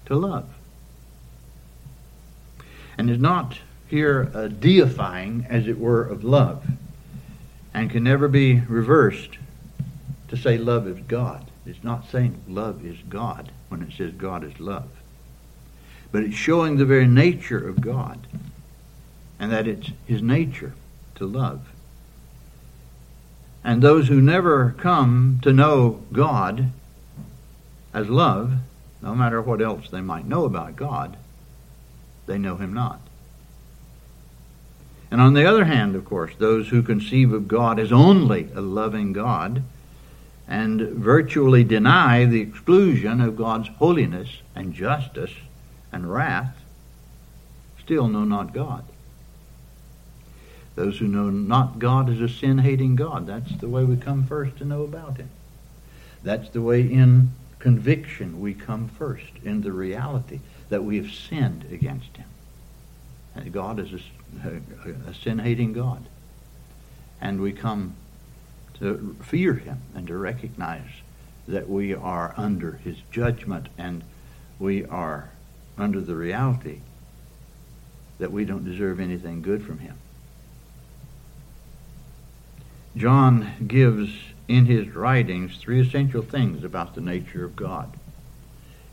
to 0.07 0.15
love. 0.15 0.49
And 2.97 3.09
is 3.09 3.19
not 3.19 3.57
here 3.87 4.29
a 4.33 4.49
deifying, 4.49 5.45
as 5.49 5.67
it 5.67 5.77
were, 5.77 6.01
of 6.03 6.23
love, 6.23 6.65
and 7.73 7.89
can 7.89 8.03
never 8.03 8.27
be 8.27 8.55
reversed 8.59 9.37
to 10.29 10.35
say 10.37 10.57
love 10.57 10.87
is 10.87 10.99
God. 11.07 11.45
It's 11.65 11.83
not 11.83 12.09
saying 12.09 12.41
love 12.47 12.85
is 12.85 12.97
God 13.07 13.51
when 13.75 13.89
it 13.89 13.93
says 13.97 14.13
God 14.13 14.43
is 14.45 14.57
love. 14.59 14.87
But 16.11 16.23
it's 16.23 16.35
showing 16.35 16.77
the 16.77 16.85
very 16.85 17.07
nature 17.07 17.67
of 17.67 17.81
God 17.81 18.25
and 19.37 19.51
that 19.51 19.67
it's 19.67 19.91
his 20.07 20.21
nature 20.21 20.73
to 21.15 21.25
love. 21.25 21.69
And 23.65 23.81
those 23.81 24.07
who 24.07 24.21
never 24.21 24.71
come 24.79 25.39
to 25.41 25.51
know 25.51 26.01
God 26.13 26.67
as 27.93 28.07
love, 28.07 28.53
no 29.01 29.13
matter 29.13 29.41
what 29.41 29.61
else 29.61 29.89
they 29.89 30.01
might 30.01 30.25
know 30.25 30.45
about 30.45 30.77
God, 30.77 31.17
they 32.27 32.37
know 32.37 32.55
him 32.55 32.73
not. 32.73 33.01
And 35.11 35.19
on 35.19 35.33
the 35.33 35.45
other 35.45 35.65
hand, 35.65 35.95
of 35.97 36.05
course, 36.05 36.31
those 36.37 36.69
who 36.69 36.81
conceive 36.81 37.33
of 37.33 37.47
God 37.49 37.77
as 37.79 37.91
only 37.91 38.49
a 38.55 38.61
loving 38.61 39.11
God 39.11 39.63
and 40.47 40.79
virtually 40.81 41.63
deny 41.63 42.25
the 42.25 42.41
exclusion 42.41 43.19
of 43.21 43.35
God's 43.35 43.67
holiness 43.79 44.41
and 44.53 44.73
justice 44.73 45.33
and 45.91 46.11
wrath 46.11 46.55
still 47.79 48.07
know 48.07 48.23
not 48.23 48.53
God. 48.53 48.83
Those 50.75 50.99
who 50.99 51.07
know 51.07 51.29
not 51.29 51.79
God 51.79 52.09
is 52.09 52.19
a 52.19 52.29
sin 52.29 52.57
hating 52.59 52.95
God. 52.95 53.25
That's 53.27 53.57
the 53.57 53.69
way 53.69 53.83
we 53.85 53.95
come 53.97 54.25
first 54.25 54.57
to 54.57 54.65
know 54.65 54.83
about 54.83 55.17
Him. 55.17 55.29
That's 56.21 56.49
the 56.49 56.61
way 56.61 56.81
in 56.81 57.31
conviction 57.59 58.41
we 58.41 58.53
come 58.53 58.89
first, 58.89 59.27
in 59.43 59.61
the 59.61 59.71
reality 59.71 60.41
that 60.69 60.83
we 60.83 60.97
have 60.97 61.11
sinned 61.11 61.65
against 61.71 62.17
Him. 62.17 62.27
And 63.35 63.51
God 63.53 63.79
is 63.79 63.93
a, 63.93 64.47
a, 64.49 64.91
a 65.09 65.13
sin 65.13 65.39
hating 65.39 65.73
God. 65.73 66.03
And 67.21 67.39
we 67.39 67.53
come 67.53 67.95
to 68.79 69.15
fear 69.21 69.53
Him 69.53 69.79
and 69.93 70.07
to 70.07 70.17
recognize 70.17 70.89
that 71.47 71.69
we 71.69 71.93
are 71.93 72.33
under 72.37 72.73
His 72.83 72.97
judgment 73.11 73.67
and 73.77 74.03
we 74.59 74.85
are 74.85 75.29
under 75.77 76.01
the 76.01 76.15
reality 76.15 76.79
that 78.19 78.31
we 78.31 78.45
don't 78.45 78.63
deserve 78.65 78.99
anything 78.99 79.41
good 79.41 79.63
from 79.65 79.79
Him. 79.79 79.97
John 82.95 83.51
gives 83.67 84.09
in 84.47 84.67
his 84.67 84.87
writings 84.95 85.57
three 85.57 85.81
essential 85.81 86.21
things 86.21 86.63
about 86.63 86.95
the 86.95 87.01
nature 87.01 87.43
of 87.43 87.55
God. 87.57 87.91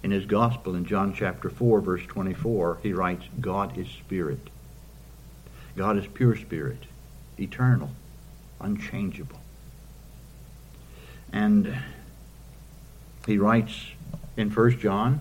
In 0.03 0.11
his 0.11 0.25
gospel 0.27 0.75
in 0.75 0.87
John 0.87 1.15
chapter 1.15 1.49
4 1.49 1.81
verse 1.81 2.03
24, 2.09 2.79
he 2.83 2.93
writes, 2.93 3.25
God 3.41 3.79
is 3.79 3.87
spirit. 3.87 4.41
God 5.77 5.99
is 5.99 6.07
pure 6.09 6.35
spirit, 6.35 6.83
eternal, 7.39 7.91
unchangeable. 8.61 9.39
And 11.33 11.77
he 13.27 13.39
writes 13.39 13.73
in 14.37 14.51
1 14.51 14.79
John, 14.79 15.19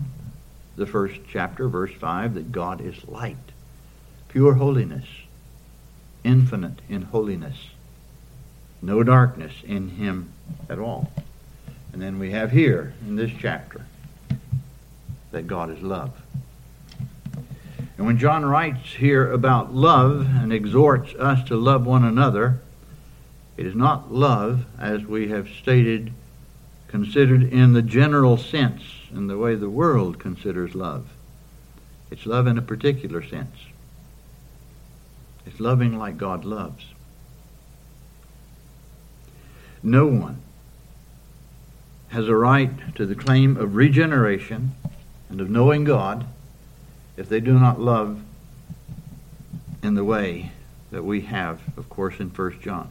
the 0.75 0.85
first 0.85 1.15
chapter, 1.29 1.67
verse 1.67 1.93
5, 1.93 2.33
that 2.35 2.51
God 2.51 2.81
is 2.81 3.07
light, 3.07 3.35
pure 4.29 4.55
holiness, 4.55 5.05
infinite 6.23 6.79
in 6.89 7.03
holiness, 7.03 7.69
no 8.81 9.03
darkness 9.03 9.53
in 9.65 9.91
him 9.91 10.29
at 10.69 10.79
all. 10.79 11.11
And 11.93 12.01
then 12.01 12.19
we 12.19 12.31
have 12.31 12.51
here 12.51 12.93
in 13.07 13.15
this 13.15 13.31
chapter 13.39 13.85
that 15.31 15.47
God 15.47 15.69
is 15.75 15.81
love. 15.81 16.11
And 17.97 18.07
when 18.07 18.17
John 18.17 18.43
writes 18.43 18.93
here 18.97 19.31
about 19.31 19.73
love 19.73 20.27
and 20.27 20.51
exhorts 20.51 21.13
us 21.15 21.47
to 21.49 21.55
love 21.55 21.85
one 21.85 22.03
another, 22.03 22.59
it 23.61 23.67
is 23.67 23.75
not 23.75 24.11
love, 24.11 24.65
as 24.79 25.05
we 25.05 25.27
have 25.27 25.47
stated, 25.47 26.11
considered 26.87 27.43
in 27.43 27.73
the 27.73 27.83
general 27.83 28.35
sense, 28.35 28.81
in 29.13 29.27
the 29.27 29.37
way 29.37 29.53
the 29.53 29.69
world 29.69 30.17
considers 30.17 30.73
love. 30.73 31.05
It's 32.09 32.25
love 32.25 32.47
in 32.47 32.57
a 32.57 32.61
particular 32.63 33.21
sense. 33.23 33.55
It's 35.45 35.59
loving 35.59 35.99
like 35.99 36.17
God 36.17 36.43
loves. 36.43 36.85
No 39.83 40.07
one 40.07 40.41
has 42.09 42.27
a 42.29 42.35
right 42.35 42.71
to 42.95 43.05
the 43.05 43.13
claim 43.13 43.57
of 43.57 43.75
regeneration 43.75 44.71
and 45.29 45.39
of 45.39 45.51
knowing 45.51 45.83
God 45.83 46.25
if 47.15 47.29
they 47.29 47.39
do 47.39 47.59
not 47.59 47.79
love 47.79 48.23
in 49.83 49.93
the 49.93 50.03
way 50.03 50.51
that 50.89 51.03
we 51.05 51.21
have, 51.21 51.61
of 51.77 51.87
course, 51.89 52.19
in 52.19 52.31
1 52.31 52.59
John. 52.61 52.89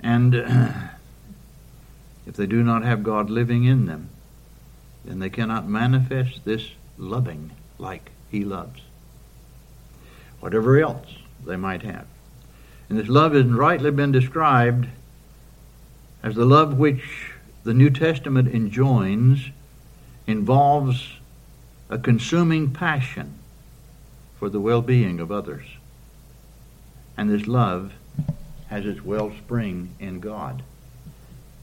And 0.00 0.34
if 2.26 2.34
they 2.36 2.46
do 2.46 2.62
not 2.62 2.84
have 2.84 3.02
God 3.02 3.30
living 3.30 3.64
in 3.64 3.86
them, 3.86 4.08
then 5.04 5.18
they 5.18 5.30
cannot 5.30 5.68
manifest 5.68 6.44
this 6.44 6.70
loving 6.96 7.50
like 7.78 8.10
He 8.30 8.44
loves. 8.44 8.80
Whatever 10.40 10.78
else 10.80 11.06
they 11.44 11.56
might 11.56 11.82
have. 11.82 12.06
And 12.88 12.98
this 12.98 13.08
love 13.08 13.32
has 13.34 13.46
rightly 13.46 13.90
been 13.90 14.12
described 14.12 14.86
as 16.22 16.34
the 16.34 16.44
love 16.44 16.78
which 16.78 17.32
the 17.64 17.74
New 17.74 17.90
Testament 17.90 18.48
enjoins 18.54 19.50
involves 20.26 21.08
a 21.90 21.98
consuming 21.98 22.72
passion 22.72 23.34
for 24.38 24.48
the 24.48 24.60
well 24.60 24.82
being 24.82 25.20
of 25.20 25.30
others. 25.32 25.66
And 27.16 27.28
this 27.30 27.46
love 27.46 27.92
has 28.68 28.84
its 28.86 29.02
wellspring 29.04 29.94
in 29.98 30.20
God. 30.20 30.62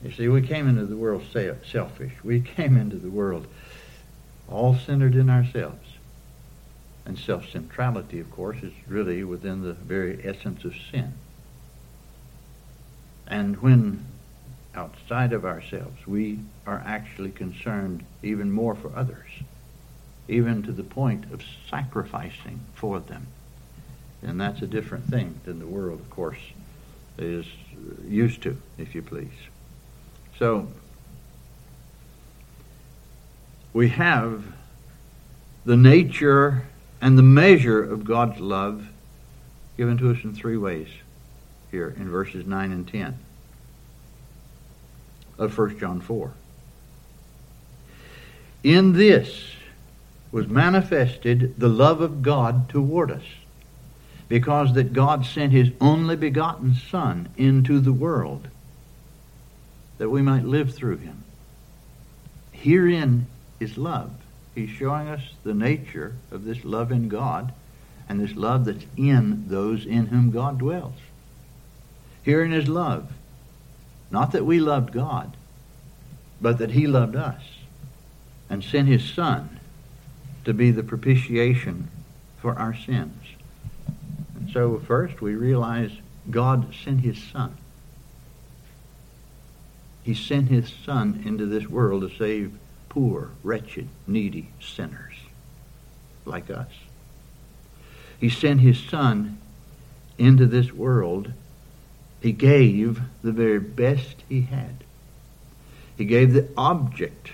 You 0.04 0.12
see, 0.12 0.28
we 0.28 0.42
came 0.42 0.68
into 0.68 0.86
the 0.86 0.96
world 0.98 1.24
selfish. 1.32 2.14
We 2.24 2.42
came 2.42 2.78
into 2.78 2.98
the 2.98 3.10
world 3.10 3.48
all 4.50 4.76
centered 4.76 5.16
in 5.16 5.30
ourselves. 5.30 5.80
And 7.08 7.18
self 7.20 7.48
centrality, 7.52 8.20
of 8.20 8.32
course, 8.32 8.64
is 8.64 8.74
really 8.88 9.24
within 9.24 9.62
the 9.62 9.74
very 9.74 10.22
essence 10.24 10.64
of 10.66 10.76
sin. 10.92 11.14
And 13.28 13.62
when 13.62 14.06
outside 14.74 15.32
of 15.32 15.46
ourselves, 15.46 16.08
we 16.08 16.40
are 16.66 16.82
actually 16.86 17.30
concerned 17.32 18.04
even 18.24 18.52
more 18.52 18.74
for 18.74 18.92
others, 18.96 19.30
even 20.28 20.64
to 20.64 20.72
the 20.72 20.84
point 20.84 21.32
of 21.32 21.44
sacrificing 21.70 22.62
for 22.74 23.00
them. 23.00 23.28
And 24.24 24.42
that's 24.42 24.64
a 24.64 24.68
different 24.68 25.06
thing 25.06 25.40
than 25.46 25.60
the 25.60 25.68
world, 25.68 26.00
of 26.00 26.10
course, 26.10 26.40
is 27.18 27.46
used 28.08 28.42
to, 28.44 28.58
if 28.78 28.96
you 28.96 29.02
please. 29.02 29.28
So, 30.38 30.68
we 33.74 33.90
have 33.90 34.46
the 35.66 35.78
nature 35.78 36.64
and 37.02 37.18
the 37.18 37.24
measure 37.24 37.82
of 37.84 38.04
God's 38.06 38.40
love 38.40 38.88
given 39.78 39.98
to 39.98 40.12
us 40.12 40.18
in 40.24 40.34
three 40.34 40.58
ways 40.58 40.88
here 41.72 41.94
in 41.98 42.10
verses 42.10 42.46
9 42.46 42.72
and 42.72 42.88
10 42.88 43.18
of 45.38 45.58
1 45.58 45.78
John 45.80 46.00
4. 46.02 46.32
In 48.64 48.94
this 48.94 49.44
was 50.32 50.48
manifested 50.48 51.60
the 51.60 51.70
love 51.70 52.02
of 52.02 52.22
God 52.22 52.68
toward 52.70 53.12
us 53.12 53.24
because 54.28 54.74
that 54.74 54.94
God 54.94 55.26
sent 55.26 55.52
his 55.52 55.70
only 55.80 56.16
begotten 56.16 56.74
Son 56.74 57.30
into 57.38 57.80
the 57.80 57.94
world 57.94 58.48
that 59.98 60.10
we 60.10 60.22
might 60.22 60.44
live 60.44 60.74
through 60.74 60.98
him. 60.98 61.24
Herein 62.52 63.28
is 63.60 63.78
love. 63.78 64.12
He's 64.54 64.70
showing 64.70 65.08
us 65.08 65.22
the 65.44 65.54
nature 65.54 66.16
of 66.32 66.44
this 66.44 66.66
love 66.66 66.92
in 66.92 67.08
God 67.08 67.54
and 68.10 68.20
this 68.20 68.36
love 68.36 68.66
that's 68.66 68.86
in 68.98 69.48
those 69.48 69.86
in 69.86 70.08
whom 70.08 70.32
God 70.32 70.58
dwells. 70.58 70.94
Herein 72.24 72.54
is 72.54 72.68
love. 72.68 73.12
Not 74.12 74.32
that 74.32 74.46
we 74.46 74.60
loved 74.60 74.92
God, 74.92 75.36
but 76.42 76.58
that 76.58 76.72
he 76.72 76.88
loved 76.88 77.16
us 77.16 77.42
and 78.50 78.64
sent 78.64 78.88
his 78.88 79.04
Son 79.08 79.60
to 80.46 80.54
be 80.54 80.72
the 80.72 80.84
propitiation 80.84 81.90
for 82.38 82.54
our 82.58 82.74
sins 82.76 83.16
so 84.56 84.80
first 84.88 85.20
we 85.22 85.36
realize 85.36 85.92
God 86.32 86.74
sent 86.74 87.02
his 87.02 87.22
son. 87.22 87.58
He 90.06 90.14
sent 90.14 90.48
his 90.50 90.72
son 90.86 91.24
into 91.26 91.46
this 91.46 91.68
world 91.68 92.10
to 92.10 92.18
save 92.18 92.54
poor, 92.88 93.32
wretched, 93.44 93.90
needy 94.08 94.48
sinners 94.62 95.16
like 96.24 96.50
us. 96.50 96.70
He 98.18 98.30
sent 98.30 98.62
his 98.62 98.80
son 98.82 99.40
into 100.18 100.46
this 100.46 100.72
world. 100.72 101.34
He 102.22 102.32
gave 102.32 103.02
the 103.22 103.34
very 103.34 103.60
best 103.60 104.24
he 104.30 104.44
had. 104.44 104.86
He 105.98 106.06
gave 106.06 106.32
the 106.32 106.48
object 106.56 107.32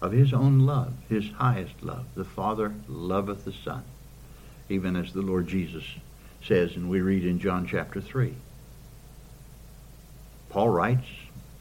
of 0.00 0.12
his 0.12 0.32
own 0.32 0.60
love, 0.60 0.94
his 1.10 1.28
highest 1.32 1.82
love. 1.82 2.06
The 2.14 2.24
Father 2.24 2.72
loveth 2.88 3.44
the 3.44 3.52
Son 3.52 3.82
even 4.70 4.96
as 4.96 5.12
the 5.12 5.22
Lord 5.22 5.48
Jesus 5.48 5.84
says, 6.44 6.76
and 6.76 6.88
we 6.88 7.00
read 7.00 7.24
in 7.24 7.40
John 7.40 7.66
chapter 7.66 8.00
3. 8.00 8.34
Paul 10.50 10.68
writes 10.70 11.06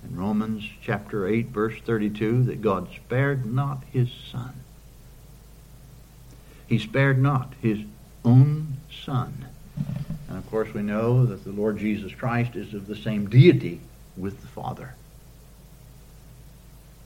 in 0.07 0.15
Romans 0.17 0.63
chapter 0.81 1.27
8, 1.27 1.47
verse 1.47 1.79
32, 1.85 2.43
that 2.43 2.61
God 2.61 2.87
spared 2.93 3.45
not 3.45 3.83
his 3.91 4.09
son. 4.31 4.53
He 6.67 6.77
spared 6.79 7.17
not 7.19 7.53
his 7.61 7.79
own 8.25 8.77
son. 9.03 9.45
And 10.29 10.37
of 10.37 10.49
course, 10.49 10.73
we 10.73 10.81
know 10.81 11.25
that 11.25 11.43
the 11.45 11.51
Lord 11.51 11.77
Jesus 11.77 12.13
Christ 12.13 12.55
is 12.55 12.73
of 12.73 12.87
the 12.87 12.95
same 12.95 13.29
deity 13.29 13.79
with 14.17 14.41
the 14.41 14.47
Father. 14.47 14.95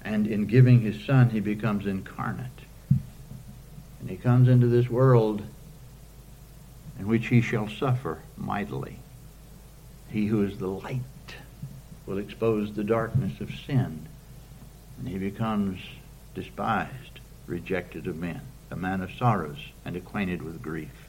And 0.04 0.26
in 0.26 0.46
giving 0.48 0.82
his 0.82 1.04
son, 1.04 1.30
he 1.30 1.40
becomes 1.40 1.86
incarnate. 1.86 2.48
And 4.00 4.10
he 4.10 4.18
comes 4.18 4.48
into 4.50 4.66
this 4.66 4.90
world 4.90 5.44
in 7.02 7.08
which 7.08 7.30
he 7.30 7.42
shall 7.42 7.68
suffer 7.68 8.22
mightily. 8.38 9.00
He 10.12 10.28
who 10.28 10.44
is 10.44 10.60
the 10.60 10.68
light 10.68 11.02
will 12.06 12.20
expose 12.20 12.74
the 12.76 12.84
darkness 12.84 13.42
of 13.42 13.50
sin, 13.66 14.06
and 15.00 15.08
he 15.10 15.18
becomes 15.18 15.80
despised, 16.36 16.92
rejected 17.48 18.06
of 18.06 18.18
men, 18.20 18.42
a 18.70 18.76
man 18.76 19.02
of 19.02 19.10
sorrows, 19.14 19.58
and 19.84 19.96
acquainted 19.96 20.44
with 20.44 20.62
grief. 20.62 21.08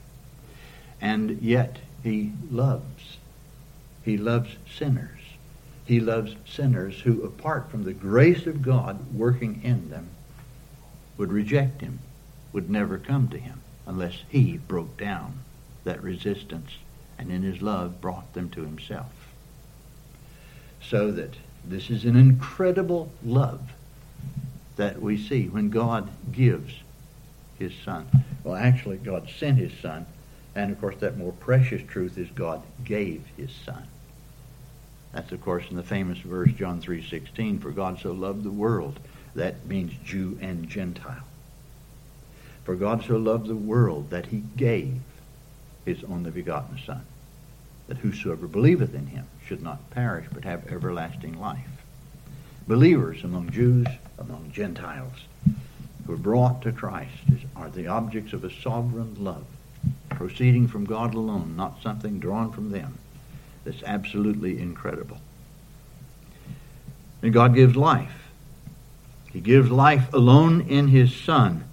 And 0.99 1.39
yet 1.43 1.77
he 2.01 2.31
loves. 2.49 3.17
He 4.03 4.17
loves 4.17 4.49
sinners. 4.75 5.19
He 5.85 5.99
loves 5.99 6.35
sinners 6.47 7.01
who, 7.01 7.21
apart 7.21 7.69
from 7.69 7.83
the 7.83 7.93
grace 7.93 8.47
of 8.47 8.63
God 8.63 9.13
working 9.13 9.61
in 9.63 9.91
them, 9.91 10.07
would 11.17 11.31
reject 11.31 11.81
him, 11.81 11.99
would 12.51 12.67
never 12.67 12.97
come 12.97 13.27
to 13.27 13.37
him 13.37 13.61
unless 13.85 14.15
he 14.29 14.57
broke 14.57 14.97
down 14.97 15.37
that 15.83 16.03
resistance 16.03 16.71
and 17.17 17.31
in 17.31 17.43
his 17.43 17.61
love 17.61 18.01
brought 18.01 18.33
them 18.33 18.49
to 18.49 18.61
himself. 18.61 19.11
So 20.81 21.11
that 21.11 21.35
this 21.65 21.89
is 21.89 22.05
an 22.05 22.15
incredible 22.15 23.11
love 23.23 23.71
that 24.75 25.01
we 25.01 25.17
see 25.17 25.47
when 25.47 25.69
God 25.69 26.09
gives 26.31 26.73
his 27.59 27.73
son. 27.85 28.07
Well, 28.43 28.55
actually, 28.55 28.97
God 28.97 29.29
sent 29.39 29.57
his 29.59 29.71
son, 29.79 30.05
and 30.55 30.71
of 30.71 30.81
course, 30.81 30.95
that 30.99 31.17
more 31.17 31.31
precious 31.33 31.81
truth 31.87 32.17
is 32.17 32.27
God 32.29 32.61
gave 32.83 33.23
his 33.37 33.51
son. 33.65 33.83
That's 35.13 35.31
of 35.31 35.41
course 35.41 35.65
in 35.69 35.77
the 35.77 35.83
famous 35.83 36.17
verse 36.17 36.51
John 36.53 36.81
3:16, 36.81 37.59
for 37.61 37.69
God 37.71 37.99
so 37.99 38.11
loved 38.11 38.43
the 38.43 38.49
world, 38.51 38.99
that 39.35 39.65
means 39.67 39.93
Jew 40.03 40.37
and 40.41 40.67
Gentile. 40.67 41.23
For 42.63 42.75
God 42.75 43.03
so 43.05 43.17
loved 43.17 43.47
the 43.47 43.55
world 43.55 44.09
that 44.09 44.27
he 44.27 44.43
gave 44.57 44.95
his 45.85 46.03
only 46.05 46.31
begotten 46.31 46.79
Son, 46.85 47.01
that 47.87 47.97
whosoever 47.97 48.47
believeth 48.47 48.93
in 48.93 49.07
him 49.07 49.27
should 49.45 49.61
not 49.61 49.89
perish 49.91 50.27
but 50.33 50.45
have 50.45 50.65
everlasting 50.71 51.39
life. 51.39 51.67
Believers 52.67 53.23
among 53.23 53.49
Jews, 53.51 53.87
among 54.17 54.51
Gentiles, 54.53 55.25
who 56.05 56.13
are 56.13 56.17
brought 56.17 56.61
to 56.61 56.71
Christ 56.71 57.11
are 57.55 57.69
the 57.69 57.87
objects 57.87 58.33
of 58.33 58.43
a 58.43 58.49
sovereign 58.49 59.15
love, 59.19 59.45
proceeding 60.09 60.67
from 60.67 60.85
God 60.85 61.13
alone, 61.13 61.55
not 61.55 61.81
something 61.81 62.19
drawn 62.19 62.51
from 62.51 62.71
them. 62.71 62.97
That's 63.65 63.83
absolutely 63.83 64.59
incredible. 64.59 65.17
And 67.21 67.33
God 67.33 67.55
gives 67.55 67.75
life. 67.75 68.27
He 69.31 69.39
gives 69.39 69.71
life 69.71 70.11
alone 70.13 70.61
in 70.61 70.89
His 70.89 71.15
Son, 71.15 71.63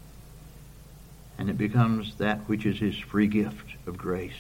and 1.36 1.50
it 1.50 1.58
becomes 1.58 2.16
that 2.16 2.38
which 2.48 2.64
is 2.64 2.78
His 2.78 2.96
free 2.96 3.26
gift 3.26 3.69
of 3.90 3.98
grace, 3.98 4.32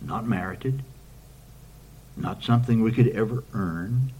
not 0.00 0.26
merited, 0.26 0.82
not 2.16 2.42
something 2.42 2.80
we 2.82 2.90
could 2.90 3.08
ever 3.08 3.44
earn, 3.52 4.10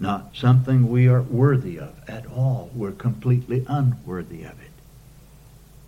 not 0.00 0.34
something 0.34 0.90
we 0.90 1.06
are 1.06 1.22
worthy 1.22 1.78
of 1.78 1.94
at 2.08 2.26
all. 2.26 2.70
We're 2.74 2.90
completely 2.90 3.64
unworthy 3.68 4.42
of 4.42 4.60
it. 4.60 4.72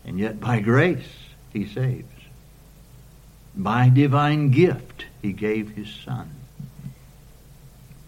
And 0.04 0.20
yet 0.20 0.38
by 0.40 0.60
grace, 0.60 1.08
he 1.52 1.66
saves. 1.66 2.06
By 3.56 3.88
divine 3.88 4.52
gift, 4.52 5.06
he 5.20 5.32
gave 5.32 5.70
his 5.70 5.88
son. 5.92 6.30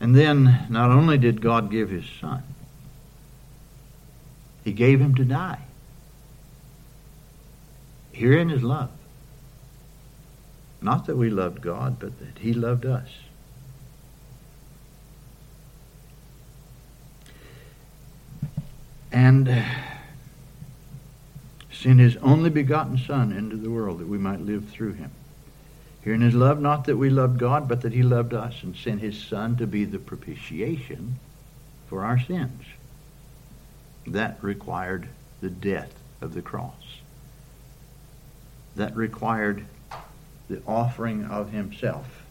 And 0.01 0.15
then, 0.15 0.67
not 0.71 0.91
only 0.91 1.19
did 1.19 1.41
God 1.43 1.73
give 1.73 1.91
his 1.91 2.07
son, 2.21 2.45
he 4.63 4.73
gave 4.73 5.01
him 5.01 5.17
to 5.17 5.25
die. 5.25 5.59
Herein 8.13 8.51
is 8.51 8.63
love. 8.63 8.91
Not 10.83 11.07
that 11.07 11.17
we 11.17 11.31
loved 11.31 11.61
God, 11.63 11.99
but 12.01 12.19
that 12.19 12.41
He 12.41 12.53
loved 12.53 12.85
us. 12.85 13.09
And 19.13 19.65
sent 21.73 22.01
His 22.01 22.17
only 22.19 22.51
begotten 22.51 22.99
Son 22.99 23.33
into 23.33 23.57
the 23.57 23.71
world 23.71 24.01
that 24.01 24.09
we 24.09 24.19
might 24.19 24.41
live 24.41 24.69
through 24.69 24.95
Him. 24.95 25.11
Here 26.03 26.15
in 26.15 26.21
His 26.21 26.35
love, 26.35 26.61
not 26.61 26.87
that 26.87 26.97
we 26.97 27.11
loved 27.11 27.39
God, 27.39 27.69
but 27.69 27.83
that 27.83 27.93
He 27.93 28.03
loved 28.03 28.35
us 28.35 28.63
and 28.63 28.75
sent 28.75 29.01
His 29.01 29.21
Son 29.23 29.57
to 29.59 29.67
be 29.69 29.85
the 29.85 30.01
propitiation 30.01 31.21
for 31.89 32.05
our 32.05 32.19
sins. 32.19 32.65
That 34.09 34.43
required 34.43 35.09
the 35.41 35.51
death 35.51 35.95
of 36.21 36.35
the 36.35 36.43
cross. 36.43 36.75
That 38.75 38.97
required 38.97 39.65
the 40.53 40.61
offering 40.67 41.25
of 41.25 41.51
himself 41.51 42.23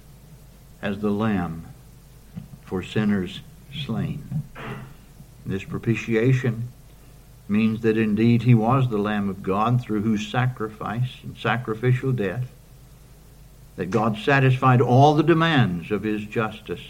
as 0.80 1.00
the 1.00 1.10
lamb 1.10 1.66
for 2.64 2.84
sinners 2.84 3.40
slain. 3.74 4.44
This 5.44 5.64
propitiation 5.64 6.68
means 7.50 7.82
that 7.82 7.98
indeed 7.98 8.44
he 8.44 8.54
was 8.54 8.88
the 8.90 8.98
Lamb 9.00 9.28
of 9.28 9.42
God 9.42 9.82
through 9.82 10.04
whose 10.04 10.28
sacrifice 10.28 11.10
and 11.24 11.36
sacrificial 11.36 12.12
death 12.12 12.44
that 13.76 13.88
God 13.90 14.16
satisfied 14.18 14.82
all 14.82 15.16
the 15.16 15.24
demands 15.24 15.90
of 15.90 16.04
his 16.04 16.24
justice 16.24 16.86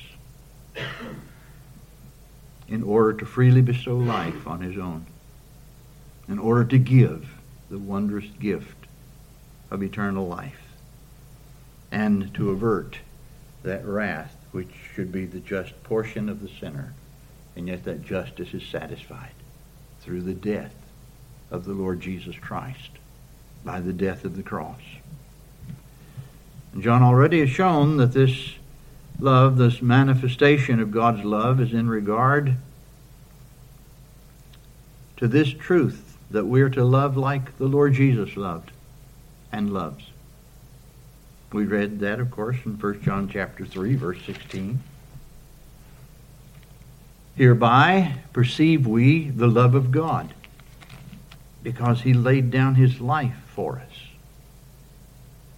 in 2.68 2.84
order 2.84 3.14
to 3.14 3.26
freely 3.26 3.62
bestow 3.62 3.98
life 3.98 4.46
on 4.46 4.60
his 4.60 4.78
own, 4.78 5.06
in 6.28 6.38
order 6.38 6.66
to 6.66 6.78
give 6.78 7.30
the 7.72 7.80
wondrous 7.80 8.26
gift 8.40 8.76
of 9.72 9.82
eternal 9.82 10.28
life 10.28 10.61
and 11.92 12.34
to 12.34 12.52
avert 12.52 12.98
that 13.64 13.86
wrath 13.86 14.36
which 14.52 14.70
should 14.96 15.12
be 15.12 15.26
the 15.26 15.40
just 15.40 15.82
portion 15.84 16.30
of 16.30 16.42
the 16.42 16.48
sinner. 16.60 16.94
And 17.56 17.68
yet 17.68 17.84
that 17.84 18.04
justice 18.04 18.54
is 18.54 18.64
satisfied 18.64 19.32
through 20.00 20.22
the 20.22 20.34
death 20.34 20.74
of 21.52 21.66
the 21.66 21.74
Lord 21.74 22.00
Jesus 22.02 22.36
Christ, 22.38 22.92
by 23.66 23.82
the 23.82 23.92
death 23.94 24.24
of 24.24 24.38
the 24.38 24.42
cross. 24.44 24.80
And 26.74 26.82
John 26.82 27.04
already 27.04 27.42
has 27.42 27.50
shown 27.50 27.98
that 27.98 28.14
this 28.14 28.56
love, 29.20 29.58
this 29.58 29.82
manifestation 29.82 30.80
of 30.80 30.92
God's 30.92 31.26
love, 31.26 31.60
is 31.60 31.74
in 31.74 31.90
regard 31.90 32.56
to 35.18 35.28
this 35.28 35.50
truth 35.50 36.18
that 36.32 36.46
we 36.46 36.62
are 36.62 36.70
to 36.70 36.86
love 36.86 37.18
like 37.18 37.58
the 37.58 37.68
Lord 37.68 37.94
Jesus 37.94 38.38
loved 38.38 38.72
and 39.52 39.74
loves. 39.74 40.04
We 41.52 41.66
read 41.66 42.00
that, 42.00 42.20
of 42.22 42.32
course, 42.32 42.56
in 42.64 42.80
1 42.80 43.02
John 43.02 43.28
chapter 43.28 43.66
3, 43.66 43.96
verse 43.96 44.22
16. 44.26 44.80
Hereby 47.36 48.16
perceive 48.32 48.88
we 48.88 49.30
the 49.30 49.48
love 49.48 49.76
of 49.76 49.92
God, 49.92 50.34
because 51.62 52.02
he 52.02 52.14
laid 52.14 52.52
down 52.52 52.76
his 52.76 53.02
life 53.02 53.36
for 53.48 53.80
us. 53.80 54.00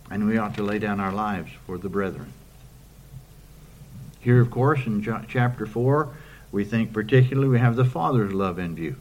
And 0.10 0.26
we 0.28 0.38
ought 0.38 0.56
to 0.56 0.64
lay 0.64 0.80
down 0.80 1.00
our 1.00 1.12
lives 1.12 1.52
for 1.68 1.78
the 1.78 1.90
brethren. 1.90 2.34
Here, 4.20 4.42
of 4.42 4.50
course, 4.50 4.88
in 4.88 5.04
chapter 5.28 5.66
4, 5.68 6.10
we 6.52 6.64
think 6.66 6.92
particularly 6.92 7.50
we 7.50 7.60
have 7.60 7.76
the 7.76 7.86
Father's 7.86 8.34
love 8.34 8.58
in 8.58 8.74
view. 8.76 8.96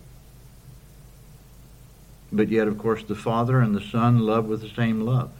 But 2.31 2.48
yet, 2.48 2.68
of 2.68 2.76
course, 2.78 3.02
the 3.02 3.14
Father 3.14 3.61
and 3.61 3.74
the 3.74 3.81
Son 3.81 4.18
love 4.20 4.44
with 4.44 4.61
the 4.61 4.68
same 4.68 5.00
love 5.00 5.31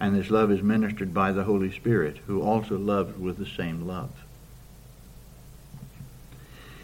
and 0.00 0.16
this 0.16 0.30
love 0.30 0.50
is 0.50 0.62
ministered 0.62 1.12
by 1.12 1.30
the 1.30 1.44
Holy 1.44 1.70
Spirit, 1.70 2.16
who 2.26 2.40
also 2.40 2.78
loves 2.78 3.16
with 3.18 3.36
the 3.36 3.44
same 3.46 3.86
love. 3.86 4.10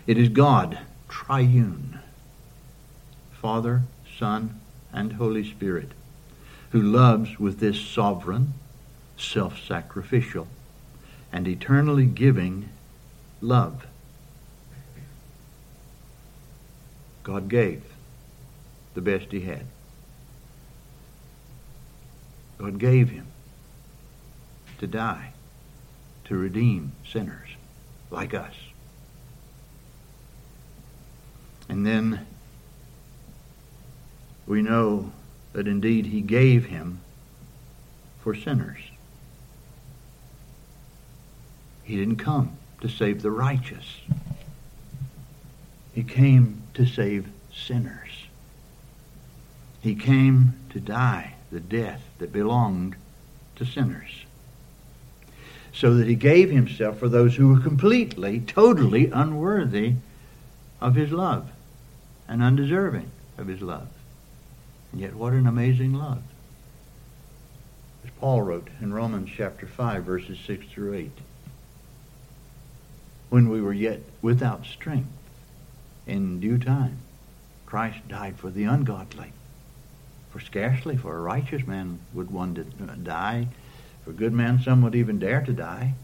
It 0.06 0.18
is 0.18 0.28
God, 0.28 0.78
triune, 1.08 1.98
Father, 3.40 3.82
Son, 4.18 4.60
and 4.92 5.14
Holy 5.14 5.50
Spirit, 5.50 5.90
who 6.72 6.80
loves 6.82 7.40
with 7.40 7.58
this 7.58 7.80
sovereign, 7.80 8.52
self 9.16 9.58
sacrificial, 9.66 10.46
and 11.32 11.48
eternally 11.48 12.04
giving 12.04 12.68
love. 13.40 13.86
God 17.24 17.48
gave 17.48 17.82
the 18.94 19.00
best 19.00 19.32
he 19.32 19.40
had. 19.40 19.64
God 22.58 22.78
gave 22.78 23.10
him 23.10 23.26
to 24.78 24.86
die, 24.86 25.32
to 26.24 26.36
redeem 26.36 26.92
sinners 27.10 27.48
like 28.10 28.34
us. 28.34 28.54
And 31.68 31.84
then 31.86 32.26
we 34.46 34.62
know 34.62 35.12
that 35.52 35.66
indeed 35.66 36.06
he 36.06 36.20
gave 36.20 36.66
him 36.66 37.00
for 38.20 38.34
sinners. 38.34 38.80
He 41.82 41.96
didn't 41.96 42.16
come 42.16 42.56
to 42.80 42.88
save 42.88 43.22
the 43.22 43.30
righteous. 43.30 44.00
He 45.94 46.02
came 46.02 46.62
to 46.74 46.86
save 46.86 47.28
sinners. 47.54 48.26
He 49.80 49.94
came 49.94 50.54
to 50.70 50.80
die 50.80 51.35
the 51.50 51.60
death 51.60 52.02
that 52.18 52.32
belonged 52.32 52.96
to 53.56 53.64
sinners. 53.64 54.24
So 55.72 55.94
that 55.94 56.06
he 56.08 56.14
gave 56.14 56.50
himself 56.50 56.98
for 56.98 57.08
those 57.08 57.36
who 57.36 57.48
were 57.48 57.60
completely, 57.60 58.40
totally 58.40 59.10
unworthy 59.10 59.94
of 60.80 60.94
his 60.94 61.12
love 61.12 61.50
and 62.28 62.42
undeserving 62.42 63.10
of 63.36 63.46
his 63.46 63.60
love. 63.60 63.88
And 64.92 65.00
yet, 65.02 65.14
what 65.14 65.34
an 65.34 65.46
amazing 65.46 65.92
love. 65.92 66.22
As 68.04 68.10
Paul 68.18 68.42
wrote 68.42 68.68
in 68.80 68.94
Romans 68.94 69.30
chapter 69.34 69.66
5, 69.66 70.02
verses 70.02 70.38
6 70.46 70.64
through 70.70 70.94
8 70.94 71.10
When 73.28 73.50
we 73.50 73.60
were 73.60 73.72
yet 73.74 74.00
without 74.22 74.64
strength, 74.64 75.10
in 76.06 76.38
due 76.40 76.56
time, 76.56 76.98
Christ 77.66 78.06
died 78.08 78.36
for 78.38 78.48
the 78.48 78.62
ungodly. 78.64 79.32
For 80.38 80.44
scarcely 80.44 80.98
for 80.98 81.16
a 81.16 81.20
righteous 81.22 81.66
man 81.66 81.98
would 82.12 82.30
one 82.30 82.54
uh, 82.78 82.92
die. 83.02 83.48
For 84.04 84.12
good 84.12 84.34
men 84.34 84.60
some 84.60 84.82
would 84.82 84.94
even 84.94 85.18
dare 85.18 85.40
to 85.40 85.52
die. 85.54 85.94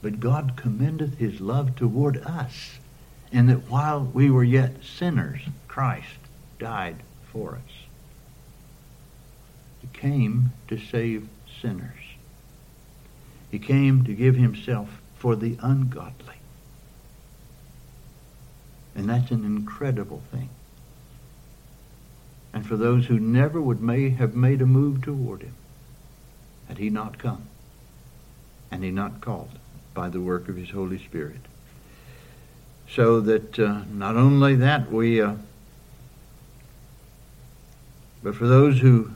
But 0.00 0.20
God 0.20 0.54
commendeth 0.56 1.18
his 1.18 1.38
love 1.38 1.76
toward 1.76 2.16
us, 2.22 2.78
and 3.30 3.46
that 3.50 3.68
while 3.68 4.00
we 4.02 4.30
were 4.30 4.42
yet 4.42 4.82
sinners, 4.82 5.42
Christ 5.68 6.14
died 6.58 6.96
for 7.30 7.56
us. 7.56 7.74
He 9.82 9.88
came 9.92 10.52
to 10.68 10.78
save 10.78 11.28
sinners. 11.60 12.00
He 13.50 13.58
came 13.58 14.02
to 14.04 14.14
give 14.14 14.36
himself 14.36 15.02
for 15.18 15.36
the 15.36 15.58
ungodly. 15.62 16.36
And 18.94 19.10
that's 19.10 19.30
an 19.30 19.44
incredible 19.44 20.22
thing 20.32 20.48
and 22.52 22.66
for 22.66 22.76
those 22.76 23.06
who 23.06 23.18
never 23.18 23.60
would 23.60 23.80
may 23.80 24.10
have 24.10 24.34
made 24.34 24.60
a 24.60 24.66
move 24.66 25.02
toward 25.02 25.42
him 25.42 25.54
had 26.68 26.78
he 26.78 26.90
not 26.90 27.18
come 27.18 27.42
and 28.70 28.84
he 28.84 28.90
not 28.90 29.20
called 29.20 29.50
by 29.94 30.08
the 30.08 30.20
work 30.20 30.48
of 30.48 30.56
his 30.56 30.70
Holy 30.70 30.98
Spirit. 30.98 31.40
So 32.88 33.20
that 33.20 33.58
uh, 33.58 33.82
not 33.92 34.16
only 34.16 34.54
that, 34.56 34.90
we, 34.90 35.20
uh, 35.20 35.34
but 38.22 38.36
for 38.36 38.46
those 38.46 38.80
who 38.80 39.10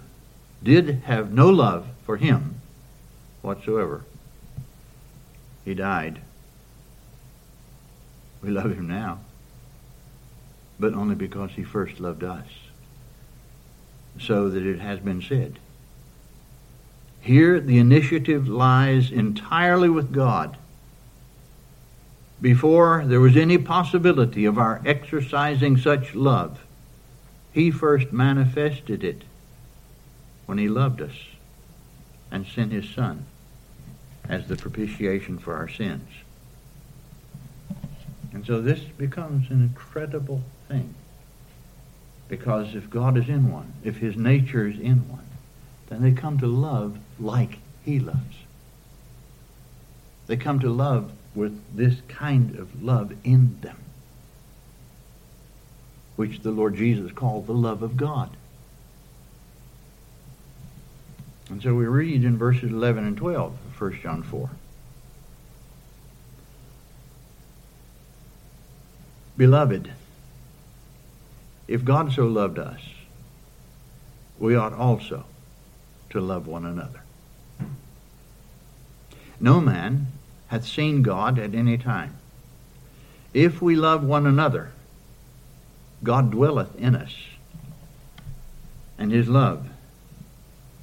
did 0.62 1.02
have 1.06 1.32
no 1.32 1.48
love 1.50 1.86
for 2.04 2.16
him 2.16 2.60
whatsoever, 3.42 4.04
he 5.64 5.74
died. 5.74 6.20
We 8.42 8.50
love 8.50 8.72
him 8.72 8.88
now, 8.88 9.20
but 10.80 10.94
only 10.94 11.14
because 11.14 11.50
he 11.52 11.62
first 11.62 12.00
loved 12.00 12.24
us 12.24 12.46
so 14.20 14.48
that 14.48 14.64
it 14.64 14.80
has 14.80 15.00
been 15.00 15.22
said. 15.22 15.58
Here, 17.20 17.58
the 17.58 17.78
initiative 17.78 18.48
lies 18.48 19.10
entirely 19.10 19.88
with 19.88 20.12
God. 20.12 20.56
Before 22.40 23.02
there 23.06 23.20
was 23.20 23.36
any 23.36 23.56
possibility 23.58 24.44
of 24.44 24.58
our 24.58 24.82
exercising 24.84 25.78
such 25.78 26.14
love, 26.14 26.60
He 27.52 27.70
first 27.70 28.12
manifested 28.12 29.02
it 29.02 29.22
when 30.46 30.58
He 30.58 30.68
loved 30.68 31.00
us 31.00 31.14
and 32.30 32.46
sent 32.46 32.72
His 32.72 32.88
Son 32.90 33.24
as 34.28 34.46
the 34.48 34.56
propitiation 34.56 35.38
for 35.38 35.54
our 35.54 35.68
sins. 35.68 36.08
And 38.32 38.44
so 38.44 38.60
this 38.60 38.80
becomes 38.80 39.48
an 39.50 39.62
incredible 39.62 40.42
thing. 40.68 40.94
Because 42.28 42.74
if 42.74 42.88
God 42.88 43.16
is 43.16 43.28
in 43.28 43.50
one, 43.52 43.72
if 43.82 43.98
his 43.98 44.16
nature 44.16 44.66
is 44.66 44.78
in 44.78 45.08
one, 45.08 45.24
then 45.88 46.02
they 46.02 46.12
come 46.12 46.38
to 46.38 46.46
love 46.46 46.98
like 47.20 47.58
he 47.84 48.00
loves. 48.00 48.18
They 50.26 50.36
come 50.36 50.58
to 50.60 50.70
love 50.70 51.12
with 51.34 51.60
this 51.74 51.96
kind 52.08 52.56
of 52.58 52.82
love 52.82 53.12
in 53.24 53.58
them, 53.60 53.76
which 56.16 56.40
the 56.40 56.50
Lord 56.50 56.76
Jesus 56.76 57.12
called 57.12 57.46
the 57.46 57.52
love 57.54 57.82
of 57.82 57.96
God. 57.96 58.30
And 61.50 61.60
so 61.62 61.74
we 61.74 61.84
read 61.84 62.24
in 62.24 62.38
verses 62.38 62.70
11 62.72 63.04
and 63.06 63.16
12 63.18 63.52
of 63.52 63.80
1 63.80 64.00
John 64.00 64.22
4. 64.22 64.48
Beloved, 69.36 69.90
if 71.68 71.84
God 71.84 72.12
so 72.12 72.26
loved 72.26 72.58
us, 72.58 72.80
we 74.38 74.54
ought 74.56 74.72
also 74.74 75.24
to 76.10 76.20
love 76.20 76.46
one 76.46 76.66
another. 76.66 77.00
No 79.40 79.60
man 79.60 80.08
hath 80.48 80.66
seen 80.66 81.02
God 81.02 81.38
at 81.38 81.54
any 81.54 81.78
time. 81.78 82.14
If 83.32 83.60
we 83.62 83.76
love 83.76 84.04
one 84.04 84.26
another, 84.26 84.72
God 86.02 86.30
dwelleth 86.30 86.74
in 86.78 86.94
us, 86.94 87.14
and 88.98 89.10
his 89.10 89.28
love 89.28 89.68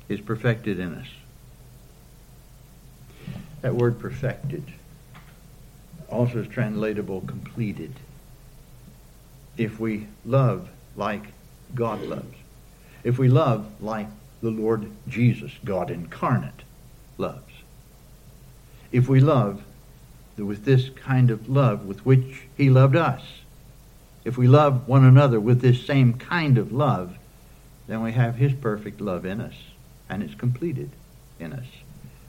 is 0.10 0.20
perfected 0.20 0.80
in 0.80 0.96
us. 0.96 1.08
That 3.62 3.76
word 3.76 4.00
perfected 4.00 4.63
also 6.10 6.39
is 6.39 6.48
translatable 6.48 7.22
completed 7.22 7.94
if 9.57 9.79
we 9.79 10.07
love 10.25 10.69
like 10.95 11.23
God 11.75 12.01
loves, 12.03 12.35
if 13.03 13.17
we 13.17 13.27
love 13.27 13.81
like 13.81 14.07
the 14.41 14.51
Lord 14.51 14.89
Jesus, 15.07 15.51
God 15.63 15.91
incarnate, 15.91 16.63
loves, 17.17 17.43
if 18.91 19.07
we 19.07 19.19
love 19.19 19.63
with 20.37 20.65
this 20.65 20.89
kind 20.89 21.29
of 21.29 21.49
love 21.49 21.85
with 21.85 22.05
which 22.05 22.43
He 22.57 22.69
loved 22.69 22.95
us, 22.95 23.21
if 24.25 24.37
we 24.37 24.47
love 24.47 24.87
one 24.87 25.03
another 25.03 25.39
with 25.39 25.61
this 25.61 25.85
same 25.85 26.13
kind 26.13 26.57
of 26.57 26.71
love, 26.71 27.15
then 27.87 28.01
we 28.01 28.11
have 28.13 28.35
His 28.35 28.53
perfect 28.53 28.99
love 29.01 29.25
in 29.25 29.39
us, 29.41 29.53
and 30.09 30.23
it's 30.23 30.35
completed 30.35 30.89
in 31.39 31.53
us, 31.53 31.65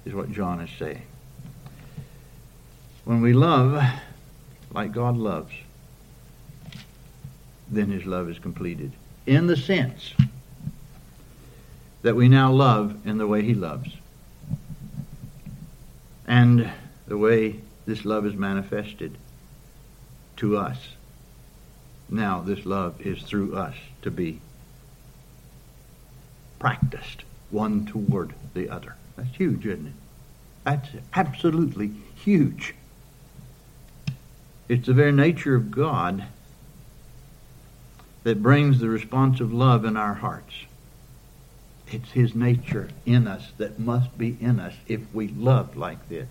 is 0.04 0.14
what 0.14 0.30
John 0.32 0.60
is 0.60 0.70
saying. 0.78 1.02
When 3.04 3.20
we 3.20 3.32
love 3.32 3.82
like 4.72 4.92
God 4.92 5.16
loves, 5.16 5.52
then 7.72 7.90
his 7.90 8.04
love 8.04 8.28
is 8.28 8.38
completed. 8.38 8.92
In 9.26 9.46
the 9.46 9.56
sense 9.56 10.12
that 12.02 12.14
we 12.14 12.28
now 12.28 12.52
love 12.52 12.96
in 13.06 13.18
the 13.18 13.26
way 13.26 13.42
he 13.42 13.54
loves. 13.54 13.90
And 16.26 16.70
the 17.08 17.16
way 17.16 17.56
this 17.86 18.04
love 18.04 18.26
is 18.26 18.34
manifested 18.34 19.16
to 20.38 20.56
us. 20.58 20.78
Now, 22.10 22.40
this 22.40 22.66
love 22.66 23.00
is 23.00 23.22
through 23.22 23.56
us 23.56 23.74
to 24.02 24.10
be 24.10 24.40
practiced 26.58 27.22
one 27.50 27.86
toward 27.86 28.34
the 28.54 28.68
other. 28.68 28.96
That's 29.16 29.34
huge, 29.34 29.64
isn't 29.64 29.86
it? 29.86 29.92
That's 30.64 30.88
absolutely 31.14 31.92
huge. 32.16 32.74
It's 34.68 34.86
the 34.86 34.92
very 34.94 35.12
nature 35.12 35.54
of 35.54 35.70
God 35.70 36.26
that 38.24 38.42
brings 38.42 38.78
the 38.78 38.88
response 38.88 39.40
of 39.40 39.52
love 39.52 39.84
in 39.84 39.96
our 39.96 40.14
hearts. 40.14 40.54
It's 41.88 42.12
His 42.12 42.34
nature 42.34 42.88
in 43.04 43.26
us 43.26 43.50
that 43.58 43.78
must 43.78 44.16
be 44.16 44.36
in 44.40 44.60
us 44.60 44.74
if 44.86 45.00
we 45.12 45.28
love 45.28 45.76
like 45.76 46.08
this. 46.08 46.28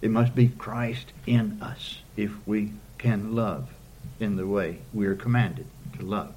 It 0.00 0.10
must 0.10 0.34
be 0.34 0.48
Christ 0.48 1.12
in 1.26 1.58
us 1.60 2.00
if 2.16 2.32
we 2.46 2.72
can 2.98 3.34
love 3.36 3.68
in 4.18 4.36
the 4.36 4.46
way 4.46 4.78
we 4.92 5.06
are 5.06 5.14
commanded 5.14 5.66
to 5.98 6.04
love 6.04 6.32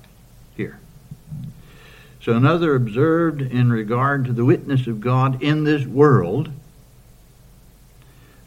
here. 0.56 0.80
So, 2.22 2.34
another 2.36 2.76
observed 2.76 3.42
in 3.42 3.72
regard 3.72 4.26
to 4.26 4.34
the 4.34 4.46
witness 4.46 4.88
of 4.88 5.00
God 5.02 5.42
in 5.42 5.64
this 5.64 5.86
world 5.86 6.52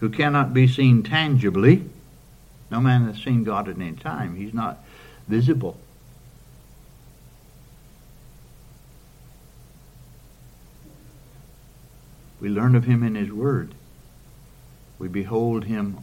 who 0.01 0.09
cannot 0.11 0.53
be 0.55 0.67
seen 0.69 1.03
tangibly. 1.03 1.85
No 2.71 2.81
man 2.81 3.07
has 3.13 3.23
seen 3.23 3.45
God 3.45 3.69
at 3.69 3.77
any 3.77 3.93
time. 3.93 4.37
He's 4.37 4.55
not 4.55 4.85
visible. 5.29 5.77
We 12.41 12.49
learn 12.49 12.75
of 12.75 12.85
him 12.85 13.03
in 13.03 13.15
his 13.15 13.31
word. 13.31 13.75
We 14.99 15.09
behold 15.09 15.65
him 15.65 15.99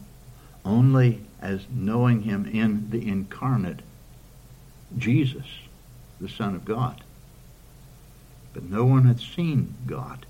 only 0.64 1.20
as 1.42 1.66
knowing 1.70 2.22
him 2.22 2.48
in 2.52 2.90
the 2.90 3.06
incarnate 3.06 3.80
Jesus, 4.96 5.46
the 6.20 6.28
Son 6.28 6.54
of 6.54 6.64
God. 6.64 7.00
But 8.54 8.64
no 8.64 8.84
one 8.84 9.04
had 9.04 9.20
seen 9.20 9.74
God 9.86 10.24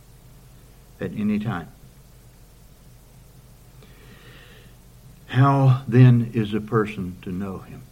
at 1.01 1.13
any 1.13 1.39
time. 1.39 1.69
How 5.27 5.83
then 5.87 6.31
is 6.35 6.55
a 6.55 6.61
person 6.61 7.17
to 7.23 7.31
know 7.31 7.59
him? 7.59 7.83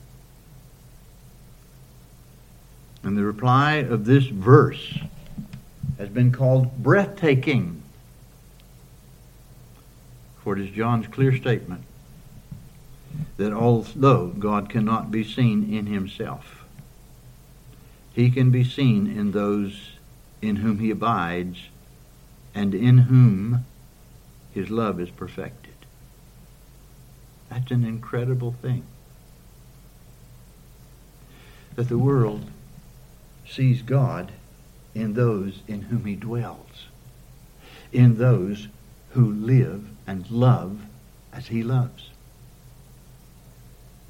And 3.05 3.19
the 3.19 3.23
reply 3.25 3.75
of 3.77 4.07
this 4.07 4.25
verse 4.27 4.99
has 5.99 6.09
been 6.09 6.33
called 6.33 6.83
breathtaking. 6.83 7.83
For 10.43 10.55
it 10.57 10.63
is 10.67 10.71
John's 10.75 11.07
clear 11.07 11.37
statement 11.37 11.83
that 13.37 13.53
although 13.53 14.29
God 14.29 14.71
cannot 14.71 15.11
be 15.11 15.23
seen 15.23 15.73
in 15.73 15.87
himself, 15.87 16.65
he 18.15 18.31
can 18.31 18.51
be 18.51 18.65
seen 18.65 19.07
in 19.07 19.33
those 19.33 19.91
in 20.41 20.57
whom 20.57 20.79
he 20.79 20.91
abides 20.91 21.59
and 22.55 22.75
in 22.75 22.99
whom 22.99 23.67
his 24.55 24.71
love 24.71 24.99
is 24.99 25.11
perfected. 25.11 25.75
That's 27.51 27.71
an 27.71 27.85
incredible 27.85 28.53
thing. 28.63 28.83
That 31.77 31.89
the 31.89 31.99
world 31.99 32.49
sees 33.49 33.83
God 33.83 34.33
in 34.95 35.15
those 35.15 35.61
in 35.69 35.83
whom 35.83 36.05
he 36.05 36.15
dwells, 36.15 36.87
in 37.93 38.19
those 38.19 38.69
who 39.11 39.25
live 39.27 39.87
and 40.07 40.29
love 40.31 40.81
as 41.33 41.49
he 41.49 41.63
loves. 41.63 42.11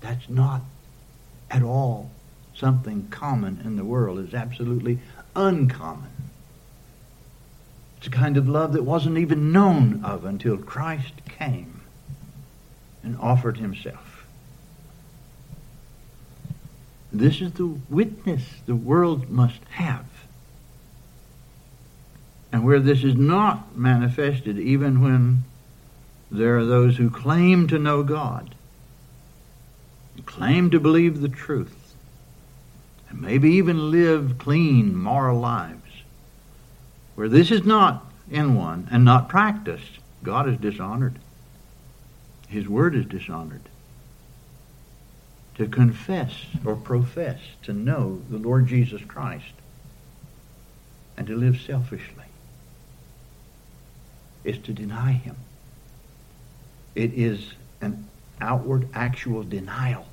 That's 0.00 0.28
not 0.28 0.62
at 1.50 1.62
all 1.62 2.10
something 2.54 3.06
common 3.08 3.60
in 3.64 3.76
the 3.76 3.84
world. 3.84 4.18
It's 4.18 4.34
absolutely 4.34 4.98
uncommon. 5.34 6.10
It's 7.98 8.06
a 8.06 8.10
kind 8.10 8.36
of 8.36 8.48
love 8.48 8.74
that 8.74 8.82
wasn't 8.82 9.18
even 9.18 9.50
known 9.50 10.04
of 10.04 10.24
until 10.24 10.58
Christ 10.58 11.12
came 11.38 11.80
and 13.02 13.16
offered 13.18 13.56
himself. 13.56 14.13
This 17.14 17.40
is 17.40 17.52
the 17.52 17.66
witness 17.66 18.42
the 18.66 18.74
world 18.74 19.30
must 19.30 19.62
have. 19.70 20.04
And 22.52 22.64
where 22.64 22.80
this 22.80 23.04
is 23.04 23.14
not 23.14 23.76
manifested, 23.76 24.58
even 24.58 25.00
when 25.00 25.44
there 26.32 26.58
are 26.58 26.64
those 26.64 26.96
who 26.96 27.10
claim 27.10 27.68
to 27.68 27.78
know 27.78 28.02
God, 28.02 28.56
claim 30.26 30.70
to 30.70 30.80
believe 30.80 31.20
the 31.20 31.28
truth, 31.28 31.94
and 33.08 33.20
maybe 33.22 33.50
even 33.52 33.92
live 33.92 34.34
clean, 34.38 34.96
moral 34.96 35.38
lives, 35.38 35.92
where 37.14 37.28
this 37.28 37.52
is 37.52 37.64
not 37.64 38.04
in 38.28 38.56
one 38.56 38.88
and 38.90 39.04
not 39.04 39.28
practiced, 39.28 40.00
God 40.24 40.48
is 40.48 40.58
dishonored. 40.58 41.14
His 42.48 42.66
word 42.68 42.96
is 42.96 43.04
dishonored 43.06 43.62
to 45.56 45.66
confess 45.66 46.46
or 46.64 46.74
profess 46.74 47.38
to 47.62 47.72
know 47.72 48.20
the 48.28 48.38
Lord 48.38 48.66
Jesus 48.66 49.02
Christ 49.02 49.52
and 51.16 51.26
to 51.26 51.36
live 51.36 51.60
selfishly 51.60 52.24
is 54.42 54.58
to 54.58 54.72
deny 54.72 55.12
him. 55.12 55.36
It 56.94 57.14
is 57.14 57.52
an 57.80 58.08
outward, 58.40 58.88
actual 58.94 59.42
denial 59.44 60.06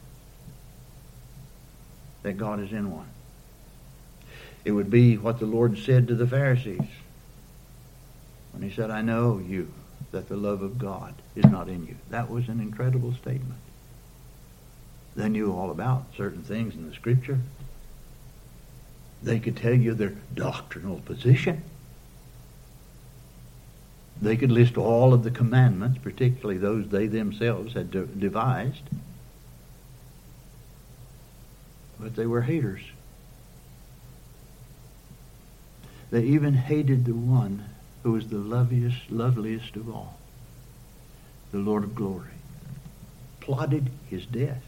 that 2.24 2.38
God 2.38 2.60
is 2.60 2.72
in 2.72 2.92
one. 2.92 3.08
It 4.64 4.72
would 4.72 4.92
be 4.92 5.18
what 5.18 5.40
the 5.40 5.48
Lord 5.48 5.80
said 5.80 6.08
to 6.08 6.16
the 6.16 6.28
Pharisees 6.28 6.84
when 8.54 8.62
he 8.68 8.74
said, 8.74 8.92
I 8.92 9.02
know 9.02 9.40
you, 9.40 9.72
that 10.12 10.30
the 10.30 10.36
love 10.38 10.62
of 10.62 10.78
God 10.78 11.16
is 11.36 11.46
not 11.46 11.68
in 11.68 11.88
you. 11.88 11.96
That 12.12 12.30
was 12.30 12.48
an 12.48 12.60
incredible 12.60 13.14
statement. 13.14 13.56
They 15.15 15.28
knew 15.30 15.52
all 15.52 15.71
about 15.71 16.06
certain 16.15 16.41
things 16.43 16.74
in 16.74 16.88
the 16.88 16.93
scripture. 16.95 17.39
They 19.21 19.39
could 19.39 19.58
tell 19.58 19.74
you 19.74 19.93
their 19.93 20.15
doctrinal 20.34 21.00
position. 21.00 21.63
They 24.21 24.38
could 24.38 24.52
list 24.52 24.78
all 24.78 25.13
of 25.13 25.24
the 25.24 25.32
commandments, 25.32 26.00
particularly 26.02 26.58
those 26.60 26.88
they 26.88 27.08
themselves 27.08 27.74
had 27.74 27.91
devised. 27.91 28.84
But 32.00 32.15
they 32.15 32.26
were 32.26 32.41
haters. 32.41 32.82
They 36.10 36.24
even 36.24 36.54
hated 36.54 37.06
the 37.06 37.13
one 37.13 37.65
who 38.04 38.13
was 38.13 38.28
the 38.30 38.38
loveliest, 38.38 39.10
loveliest 39.12 39.76
of 39.76 39.89
all, 39.89 40.17
the 41.52 41.58
Lord 41.60 41.84
of 41.84 41.95
glory, 41.95 42.28
plotted 43.39 43.89
his 44.10 44.26
death 44.26 44.63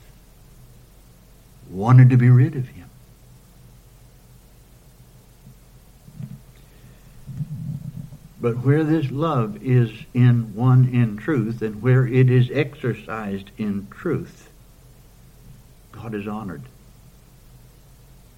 wanted 1.70 2.10
to 2.10 2.18
be 2.18 2.30
rid 2.30 2.56
of 2.56 2.68
him. 2.68 2.90
But 8.42 8.58
where 8.58 8.84
this 8.84 9.10
love 9.10 9.64
is 9.66 9.90
in 10.14 10.54
one 10.54 10.90
in 10.90 11.16
truth 11.18 11.62
and 11.62 11.82
where 11.82 12.06
it 12.06 12.30
is 12.30 12.50
exercised 12.52 13.52
in 13.58 13.88
truth, 13.90 14.50
God 15.94 16.14
is 16.14 16.28
honored. 16.28 16.64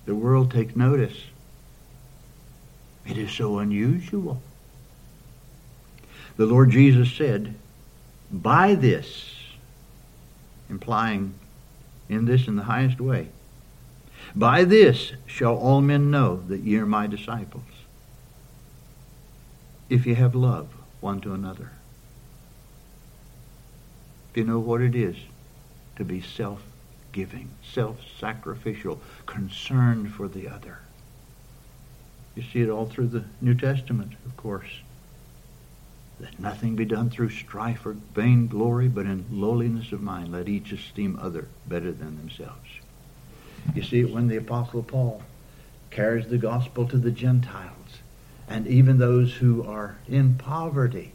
The 0.06 0.14
world 0.14 0.52
takes 0.52 0.76
notice. 0.76 1.18
It 3.08 3.18
is 3.18 3.32
so 3.32 3.58
unusual. 3.58 4.42
The 6.38 6.46
Lord 6.46 6.70
Jesus 6.70 7.12
said, 7.12 7.56
By 8.32 8.76
this, 8.76 9.34
implying 10.70 11.34
in 12.10 12.26
this 12.26 12.48
in 12.48 12.56
the 12.56 12.64
highest 12.64 13.00
way. 13.00 13.28
By 14.36 14.64
this 14.64 15.14
shall 15.26 15.56
all 15.56 15.82
men 15.82 16.12
know 16.12 16.38
that 16.48 16.62
ye 16.62 16.78
are 16.78 16.86
my 16.86 17.08
disciples, 17.08 17.64
if 19.90 20.06
ye 20.06 20.16
have 20.16 20.34
love 20.36 20.68
one 21.00 21.22
to 21.22 21.34
another. 21.34 21.72
If 24.32 24.38
you 24.38 24.44
know 24.44 24.60
what 24.60 24.82
it 24.82 24.96
is 24.96 25.16
to 25.98 26.04
be 26.04 26.22
self 26.22 26.62
giving, 27.12 27.50
self 27.64 28.00
sacrificial, 28.20 29.00
concerned 29.26 30.12
for 30.12 30.28
the 30.28 30.50
other. 30.50 30.80
You 32.36 32.44
see 32.44 32.60
it 32.62 32.70
all 32.70 32.86
through 32.88 33.08
the 33.08 33.24
New 33.40 33.56
Testament, 33.56 34.14
of 34.26 34.36
course. 34.36 34.68
Let 36.20 36.40
nothing 36.40 36.76
be 36.78 36.86
done 36.86 37.10
through 37.10 37.30
strife 37.32 37.86
or 37.86 37.92
vainglory, 38.14 38.88
but 38.88 39.06
in 39.06 39.26
lowliness 39.32 39.92
of 39.92 40.02
mind 40.02 40.32
let 40.32 40.48
each 40.48 40.72
esteem 40.72 41.18
other 41.22 41.50
better 41.68 41.92
than 41.92 42.18
themselves. 42.18 42.70
You 43.74 43.84
see, 43.84 44.06
when 44.06 44.28
the 44.28 44.38
Apostle 44.38 44.84
Paul 44.84 45.24
carries 45.90 46.28
the 46.28 46.38
gospel 46.38 46.88
to 46.88 46.98
the 46.98 47.12
Gentiles, 47.12 47.76
and 48.48 48.66
even 48.68 48.98
those 48.98 49.34
who 49.36 49.64
are 49.64 49.98
in 50.08 50.36
poverty, 50.36 51.12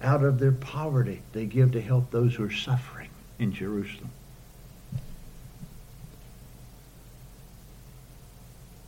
out 0.00 0.22
of 0.24 0.38
their 0.38 0.52
poverty, 0.52 1.22
they 1.32 1.44
give 1.44 1.72
to 1.72 1.82
help 1.82 2.10
those 2.10 2.36
who 2.36 2.44
are 2.44 2.52
suffering 2.52 3.10
in 3.38 3.52
Jerusalem. 3.52 4.10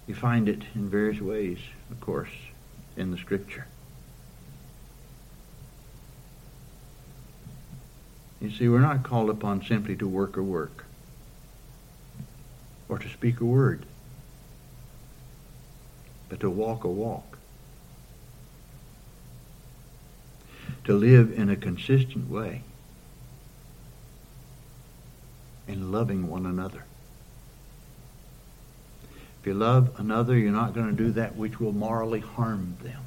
You 0.07 0.15
find 0.15 0.49
it 0.49 0.63
in 0.75 0.89
various 0.89 1.21
ways, 1.21 1.59
of 1.91 2.01
course, 2.01 2.31
in 2.97 3.11
the 3.11 3.19
Scripture. 3.19 3.67
You 8.41 8.51
see, 8.51 8.69
we're 8.69 8.81
not 8.81 9.03
called 9.03 9.29
upon 9.29 9.63
simply 9.65 9.97
to 9.97 10.09
work 10.09 10.37
a 10.37 10.43
work 10.43 10.87
or 12.89 12.99
to 12.99 13.09
speak 13.09 13.41
a 13.41 13.45
word, 13.45 13.85
but 16.29 16.41
to 16.41 16.49
walk 16.49 16.85
a 16.85 16.89
walk, 16.89 17.39
to 20.85 20.95
live 20.95 21.33
in 21.39 21.51
a 21.51 21.57
consistent 21.57 22.31
way 22.31 22.63
in 25.69 25.93
loving 25.93 26.27
one 26.27 26.47
another. 26.47 26.85
If 29.41 29.47
you 29.47 29.55
love 29.55 29.95
another, 29.99 30.37
you're 30.37 30.51
not 30.51 30.75
going 30.75 30.89
to 30.97 31.03
do 31.05 31.13
that 31.13 31.37
which 31.37 31.61
will 31.61 31.73
morally 31.73 32.21
harm 32.21 32.77
them. 32.83 33.03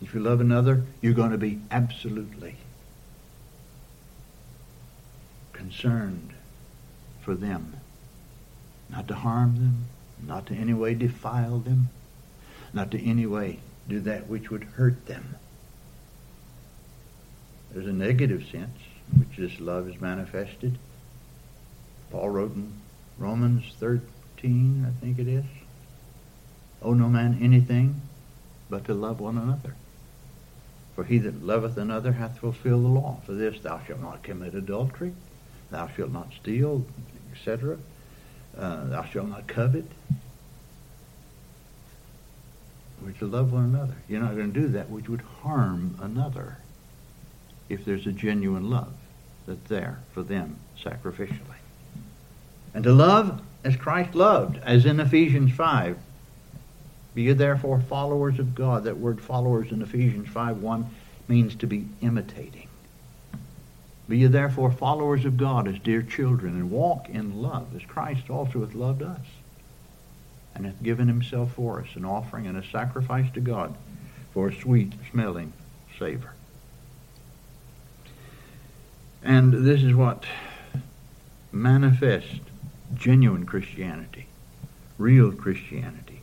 If 0.00 0.14
you 0.14 0.20
love 0.20 0.40
another, 0.40 0.84
you're 1.02 1.12
going 1.12 1.32
to 1.32 1.38
be 1.38 1.60
absolutely 1.70 2.54
concerned 5.52 6.30
for 7.20 7.34
them. 7.34 7.74
Not 8.88 9.08
to 9.08 9.14
harm 9.14 9.56
them, 9.56 9.84
not 10.26 10.46
to 10.46 10.54
any 10.54 10.72
way 10.72 10.94
defile 10.94 11.58
them, 11.58 11.90
not 12.72 12.90
to 12.92 13.02
any 13.04 13.26
way 13.26 13.58
do 13.88 14.00
that 14.00 14.28
which 14.28 14.50
would 14.50 14.64
hurt 14.64 15.06
them. 15.06 15.34
There's 17.72 17.86
a 17.86 17.92
negative 17.92 18.46
sense 18.50 18.78
in 19.12 19.20
which 19.20 19.36
this 19.36 19.60
love 19.60 19.88
is 19.88 20.00
manifested. 20.00 20.78
Paul 22.10 22.30
wrote 22.30 22.54
in 22.54 22.72
Romans 23.18 23.64
13, 23.78 24.86
I 24.88 25.00
think 25.04 25.18
it 25.18 25.28
is, 25.28 25.44
owe 26.80 26.94
no 26.94 27.08
man 27.08 27.38
anything 27.42 28.00
but 28.70 28.86
to 28.86 28.94
love 28.94 29.20
one 29.20 29.36
another. 29.36 29.74
For 30.98 31.04
he 31.04 31.18
that 31.18 31.44
loveth 31.46 31.76
another 31.76 32.10
hath 32.14 32.38
fulfilled 32.40 32.82
the 32.82 32.88
law. 32.88 33.20
For 33.24 33.32
this, 33.32 33.60
thou 33.60 33.78
shalt 33.86 34.00
not 34.00 34.24
commit 34.24 34.52
adultery, 34.56 35.12
thou 35.70 35.86
shalt 35.86 36.10
not 36.10 36.32
steal, 36.34 36.84
etc. 37.32 37.78
Uh, 38.56 38.86
thou 38.88 39.04
shalt 39.04 39.28
not 39.28 39.46
covet. 39.46 39.84
we 43.06 43.12
to 43.12 43.28
love 43.28 43.52
one 43.52 43.66
another. 43.66 43.94
You're 44.08 44.20
not 44.22 44.34
going 44.34 44.52
to 44.52 44.60
do 44.60 44.66
that 44.70 44.90
which 44.90 45.08
would 45.08 45.20
harm 45.20 45.94
another 46.02 46.56
if 47.68 47.84
there's 47.84 48.08
a 48.08 48.12
genuine 48.12 48.68
love 48.68 48.94
that's 49.46 49.68
there 49.68 50.00
for 50.12 50.24
them 50.24 50.56
sacrificially. 50.82 51.60
And 52.74 52.82
to 52.82 52.92
love 52.92 53.40
as 53.62 53.76
Christ 53.76 54.16
loved, 54.16 54.58
as 54.64 54.84
in 54.84 54.98
Ephesians 54.98 55.52
5 55.54 55.96
be 57.14 57.22
you 57.22 57.34
therefore 57.34 57.80
followers 57.80 58.38
of 58.38 58.54
God. 58.54 58.84
That 58.84 58.98
word 58.98 59.20
followers 59.20 59.70
in 59.72 59.82
Ephesians 59.82 60.28
5 60.28 60.62
1 60.62 60.90
means 61.28 61.54
to 61.56 61.66
be 61.66 61.86
imitating. 62.00 62.68
Be 64.08 64.18
you 64.18 64.28
therefore 64.28 64.72
followers 64.72 65.24
of 65.24 65.36
God 65.36 65.68
as 65.68 65.78
dear 65.78 66.02
children, 66.02 66.54
and 66.54 66.70
walk 66.70 67.08
in 67.10 67.42
love 67.42 67.68
as 67.76 67.82
Christ 67.82 68.30
also 68.30 68.60
hath 68.60 68.74
loved 68.74 69.02
us, 69.02 69.20
and 70.54 70.64
hath 70.64 70.82
given 70.82 71.08
himself 71.08 71.52
for 71.52 71.80
us, 71.80 71.88
an 71.94 72.04
offering 72.04 72.46
and 72.46 72.56
a 72.56 72.64
sacrifice 72.66 73.30
to 73.34 73.40
God 73.40 73.74
for 74.32 74.48
a 74.48 74.54
sweet 74.54 74.92
smelling 75.10 75.52
savor. 75.98 76.32
And 79.22 79.52
this 79.66 79.82
is 79.82 79.94
what 79.94 80.24
manifest 81.52 82.40
genuine 82.94 83.44
Christianity, 83.44 84.26
real 84.96 85.32
Christianity 85.32 86.17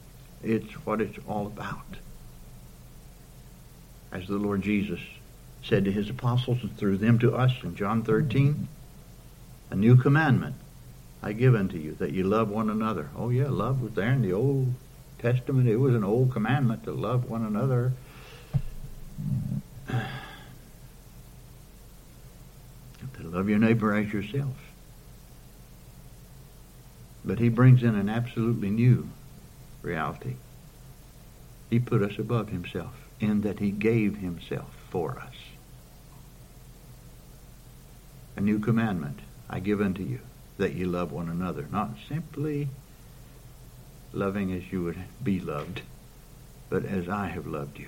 it's 0.45 0.71
what 0.85 1.01
it's 1.01 1.17
all 1.27 1.47
about. 1.47 1.97
As 4.11 4.27
the 4.27 4.37
Lord 4.37 4.61
Jesus 4.61 4.99
said 5.63 5.85
to 5.85 5.91
his 5.91 6.07
apostles 6.11 6.59
and 6.61 6.77
through 6.77 6.97
them 6.97 7.17
to 7.19 7.33
us 7.35 7.51
in 7.63 7.75
John 7.75 8.03
13, 8.03 8.67
a 9.71 9.75
new 9.75 9.95
commandment 9.95 10.55
I 11.23 11.33
give 11.33 11.55
unto 11.55 11.77
you, 11.77 11.95
that 11.95 12.11
you 12.11 12.25
love 12.25 12.49
one 12.49 12.69
another. 12.69 13.09
Oh, 13.17 13.29
yeah, 13.29 13.47
love 13.49 13.81
was 13.81 13.93
there 13.93 14.11
in 14.11 14.21
the 14.21 14.33
Old 14.33 14.71
Testament. 15.17 15.67
It 15.67 15.77
was 15.77 15.95
an 15.95 16.03
old 16.03 16.31
commandment 16.31 16.83
to 16.83 16.91
love 16.91 17.27
one 17.27 17.43
another. 17.43 17.93
to 19.87 20.05
love 23.27 23.49
your 23.49 23.57
neighbor 23.59 23.95
as 23.95 24.13
yourself. 24.13 24.53
But 27.25 27.39
he 27.39 27.49
brings 27.49 27.81
in 27.81 27.95
an 27.95 28.07
absolutely 28.09 28.69
new 28.69 29.09
reality. 29.85 30.35
He 31.69 31.79
put 31.79 32.01
us 32.01 32.17
above 32.17 32.49
himself 32.49 32.93
in 33.19 33.41
that 33.41 33.59
he 33.59 33.71
gave 33.71 34.17
himself 34.17 34.69
for 34.89 35.11
us. 35.19 35.33
A 38.35 38.41
new 38.41 38.59
commandment 38.59 39.19
I 39.49 39.59
give 39.59 39.79
unto 39.79 40.03
you, 40.03 40.19
that 40.57 40.73
ye 40.73 40.83
love 40.83 41.11
one 41.11 41.29
another, 41.29 41.65
not 41.71 41.91
simply 42.09 42.67
loving 44.11 44.51
as 44.51 44.71
you 44.71 44.83
would 44.83 44.97
be 45.23 45.39
loved, 45.39 45.81
but 46.69 46.83
as 46.83 47.07
I 47.07 47.27
have 47.27 47.47
loved 47.47 47.79
you. 47.79 47.87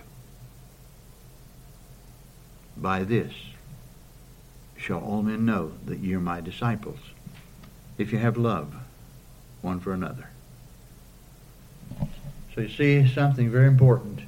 By 2.78 3.04
this 3.04 3.34
shall 4.78 5.00
all 5.00 5.24
men 5.24 5.46
know 5.46 5.74
that 5.86 6.00
ye 6.00 6.14
are 6.14 6.20
my 6.20 6.40
disciples, 6.42 7.00
if 7.98 8.12
you 8.12 8.20
have 8.20 8.38
love 8.38 8.74
one 9.62 9.80
for 9.80 9.92
another. 9.94 10.30
So 12.58 12.64
you 12.64 12.70
see 12.70 13.08
something 13.14 13.52
very 13.52 13.68
important. 13.68 14.22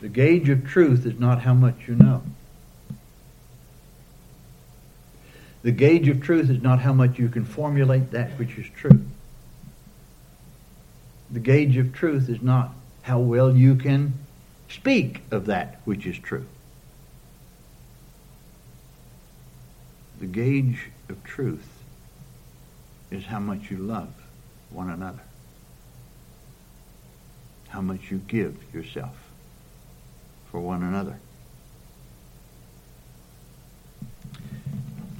The 0.00 0.08
gauge 0.08 0.48
of 0.48 0.64
truth 0.66 1.04
is 1.04 1.18
not 1.20 1.42
how 1.42 1.52
much 1.52 1.86
you 1.86 1.94
know. 1.94 2.22
The 5.62 5.70
gauge 5.70 6.08
of 6.08 6.22
truth 6.22 6.48
is 6.48 6.62
not 6.62 6.78
how 6.80 6.94
much 6.94 7.18
you 7.18 7.28
can 7.28 7.44
formulate 7.44 8.12
that 8.12 8.30
which 8.38 8.56
is 8.56 8.64
true. 8.74 9.04
The 11.30 11.40
gauge 11.40 11.76
of 11.76 11.92
truth 11.92 12.30
is 12.30 12.40
not 12.40 12.72
how 13.02 13.18
well 13.20 13.54
you 13.54 13.74
can 13.74 14.14
speak 14.70 15.20
of 15.30 15.44
that 15.44 15.82
which 15.84 16.06
is 16.06 16.16
true. 16.18 16.46
The 20.20 20.26
gauge 20.26 20.88
of 21.10 21.22
truth 21.22 21.68
is 23.10 23.26
how 23.26 23.40
much 23.40 23.70
you 23.70 23.76
love 23.76 24.08
one 24.70 24.88
another 24.88 25.20
how 27.68 27.80
much 27.80 28.10
you 28.10 28.18
give 28.28 28.56
yourself 28.74 29.16
for 30.50 30.60
one 30.60 30.82
another. 30.82 31.18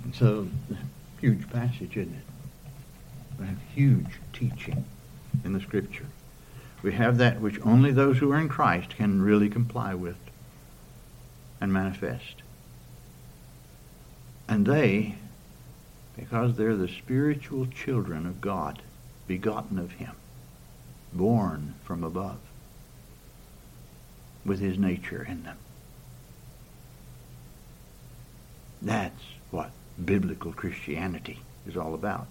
And 0.04 0.14
so, 0.14 0.48
huge 1.20 1.48
passage, 1.50 1.96
isn't 1.96 2.14
it? 2.14 2.24
We 3.40 3.46
have 3.46 3.58
huge 3.74 4.18
teaching 4.32 4.84
in 5.44 5.52
the 5.52 5.60
Scripture. 5.60 6.06
We 6.82 6.92
have 6.92 7.18
that 7.18 7.40
which 7.40 7.60
only 7.64 7.92
those 7.92 8.18
who 8.18 8.32
are 8.32 8.38
in 8.38 8.48
Christ 8.48 8.90
can 8.96 9.20
really 9.22 9.50
comply 9.50 9.94
with 9.94 10.16
and 11.60 11.72
manifest. 11.72 12.36
And 14.48 14.64
they, 14.64 15.16
because 16.18 16.56
they're 16.56 16.76
the 16.76 16.88
spiritual 16.88 17.66
children 17.66 18.26
of 18.26 18.40
God, 18.40 18.80
begotten 19.26 19.78
of 19.78 19.92
Him, 19.92 20.12
born 21.12 21.74
from 21.84 22.04
above 22.04 22.38
with 24.44 24.60
his 24.60 24.78
nature 24.78 25.24
in 25.28 25.42
them. 25.42 25.56
That's 28.80 29.22
what 29.50 29.70
biblical 30.02 30.52
Christianity 30.52 31.40
is 31.66 31.76
all 31.76 31.94
about. 31.94 32.26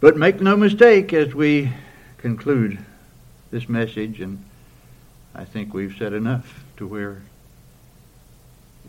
But 0.00 0.16
make 0.16 0.40
no 0.40 0.56
mistake 0.56 1.12
as 1.12 1.34
we 1.34 1.72
conclude 2.18 2.78
this 3.50 3.68
message, 3.68 4.20
and 4.20 4.44
I 5.34 5.44
think 5.44 5.72
we've 5.74 5.94
said 5.96 6.12
enough 6.12 6.64
to 6.76 6.86
where 6.86 7.22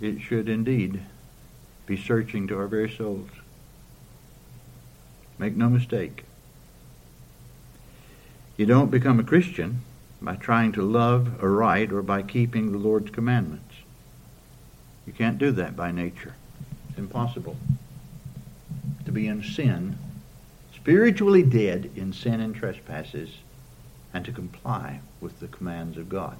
it 0.01 0.21
should 0.21 0.49
indeed 0.49 0.99
be 1.85 1.97
searching 1.97 2.47
to 2.47 2.57
our 2.57 2.67
very 2.67 2.89
souls. 2.89 3.27
Make 5.39 5.55
no 5.55 5.69
mistake. 5.69 6.25
You 8.57 8.65
don't 8.65 8.91
become 8.91 9.21
a 9.21 9.23
Christian 9.23 9.81
by 10.21 10.35
trying 10.35 10.73
to 10.73 10.81
love 10.81 11.41
aright 11.41 11.93
or 11.93 12.01
by 12.01 12.23
keeping 12.23 12.73
the 12.73 12.77
Lord's 12.77 13.09
commandments. 13.09 13.75
You 15.07 15.13
can't 15.13 15.37
do 15.37 15.51
that 15.53 15.77
by 15.77 15.91
nature. 15.91 16.35
It's 16.89 16.99
impossible 16.99 17.55
to 19.05 19.11
be 19.13 19.27
in 19.27 19.41
sin, 19.41 19.97
spiritually 20.75 21.41
dead 21.41 21.89
in 21.95 22.11
sin 22.11 22.41
and 22.41 22.53
trespasses, 22.53 23.37
and 24.13 24.25
to 24.25 24.33
comply 24.33 24.99
with 25.21 25.39
the 25.39 25.47
commands 25.47 25.97
of 25.97 26.09
God. 26.09 26.35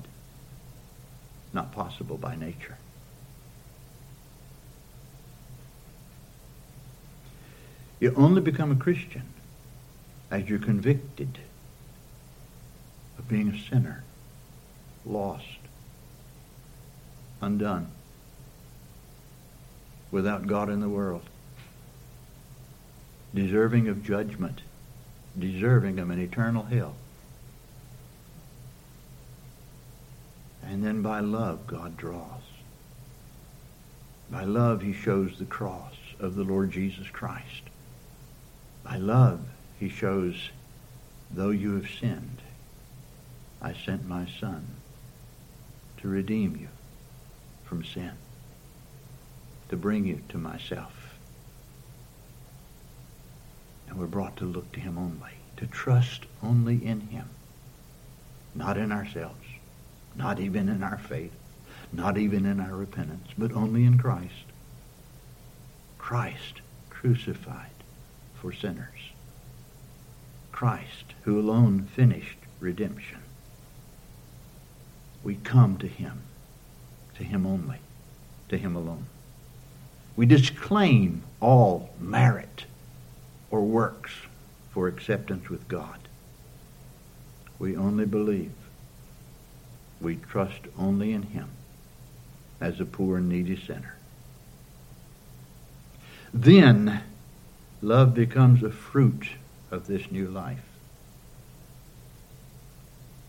Not 1.53 1.71
possible 1.71 2.17
by 2.17 2.35
nature. 2.35 2.75
You 7.99 8.13
only 8.15 8.39
become 8.41 8.71
a 8.71 8.75
Christian 8.77 9.23
as 10.31 10.47
you're 10.47 10.59
convicted 10.59 11.37
of 13.17 13.27
being 13.27 13.49
a 13.49 13.61
sinner, 13.69 14.03
lost, 15.05 15.59
undone, 17.41 17.87
without 20.11 20.47
God 20.47 20.69
in 20.69 20.79
the 20.79 20.87
world, 20.87 21.23
deserving 23.35 23.89
of 23.89 24.01
judgment, 24.03 24.61
deserving 25.37 25.99
of 25.99 26.09
an 26.09 26.19
eternal 26.21 26.63
hell. 26.63 26.95
And 30.63 30.85
then 30.85 31.01
by 31.01 31.19
love, 31.19 31.67
God 31.67 31.97
draws. 31.97 32.43
By 34.31 34.45
love, 34.45 34.83
he 34.83 34.93
shows 34.93 35.37
the 35.37 35.45
cross 35.45 35.95
of 36.19 36.35
the 36.35 36.43
Lord 36.45 36.71
Jesus 36.71 37.07
Christ. 37.09 37.63
I 38.89 38.97
love, 38.97 39.41
he 39.79 39.87
shows, 39.87 40.49
though 41.31 41.51
you 41.51 41.75
have 41.75 41.87
sinned, 41.87 42.41
I 43.61 43.73
sent 43.73 44.07
my 44.09 44.25
Son 44.39 44.65
to 45.97 46.07
redeem 46.07 46.55
you 46.55 46.69
from 47.65 47.85
sin, 47.85 48.13
to 49.69 49.77
bring 49.77 50.05
you 50.07 50.21
to 50.29 50.39
myself. 50.39 51.13
And 53.87 53.99
we're 53.99 54.07
brought 54.07 54.37
to 54.37 54.45
look 54.45 54.71
to 54.71 54.79
him 54.79 54.97
only, 54.97 55.33
to 55.57 55.67
trust 55.67 56.23
only 56.41 56.83
in 56.83 57.01
him, 57.01 57.29
not 58.55 58.75
in 58.75 58.91
ourselves, 58.91 59.45
not 60.15 60.39
even 60.39 60.67
in 60.67 60.81
our 60.81 60.97
faith, 60.97 61.33
not 61.93 62.17
even 62.17 62.47
in 62.47 62.59
our 62.59 62.75
repentance, 62.75 63.27
but 63.37 63.51
only 63.51 63.83
in 63.85 63.99
Christ. 63.99 64.45
Christ 65.99 66.61
crucified 66.89 67.69
for 68.41 68.51
sinners. 68.51 68.99
Christ, 70.51 71.05
who 71.23 71.39
alone 71.39 71.87
finished 71.95 72.37
redemption. 72.59 73.19
We 75.23 75.35
come 75.35 75.77
to 75.77 75.87
him, 75.87 76.21
to 77.15 77.23
him 77.23 77.45
only, 77.45 77.77
to 78.49 78.57
him 78.57 78.75
alone. 78.75 79.05
We 80.15 80.25
disclaim 80.25 81.23
all 81.39 81.89
merit 81.99 82.65
or 83.51 83.61
works 83.61 84.11
for 84.71 84.87
acceptance 84.87 85.49
with 85.49 85.67
God. 85.67 85.97
We 87.57 87.75
only 87.75 88.05
believe. 88.05 88.51
We 90.01 90.15
trust 90.15 90.61
only 90.77 91.11
in 91.11 91.23
him 91.23 91.49
as 92.61 92.79
a 92.79 92.85
poor 92.85 93.17
and 93.17 93.29
needy 93.29 93.57
sinner. 93.59 93.95
Then 96.33 97.01
Love 97.81 98.13
becomes 98.13 98.61
a 98.61 98.69
fruit 98.69 99.29
of 99.71 99.87
this 99.87 100.11
new 100.11 100.27
life, 100.27 100.59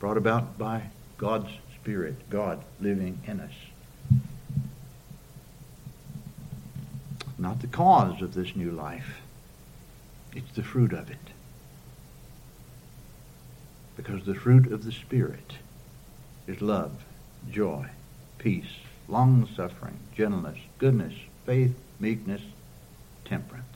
brought 0.01 0.17
about 0.17 0.59
by 0.59 0.83
God's 1.19 1.51
Spirit, 1.77 2.29
God 2.31 2.61
living 2.81 3.21
in 3.29 3.39
us. 3.39 3.53
Not 7.39 7.61
the 7.61 7.69
cause 7.69 8.21
of 8.23 8.35
this 8.35 8.57
new 8.57 8.73
life, 8.73 9.21
it's 10.35 10.51
the 10.53 10.65
fruit 10.65 10.93
of 10.93 11.11
it. 11.11 11.31
Because 13.97 14.25
the 14.25 14.35
fruit 14.35 14.73
of 14.73 14.83
the 14.85 14.93
Spirit 14.93 15.55
is 16.49 16.61
love, 16.61 17.05
joy, 17.53 17.87
peace, 18.39 18.79
long 19.07 19.49
suffering, 19.55 19.99
gentleness, 20.17 20.59
goodness, 20.79 21.15
faith, 21.47 21.77
meekness, 22.01 22.43
temperance. 23.25 23.70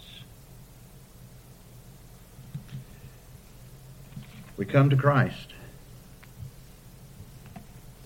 We 4.56 4.64
come 4.64 4.90
to 4.90 4.96
Christ 4.96 5.52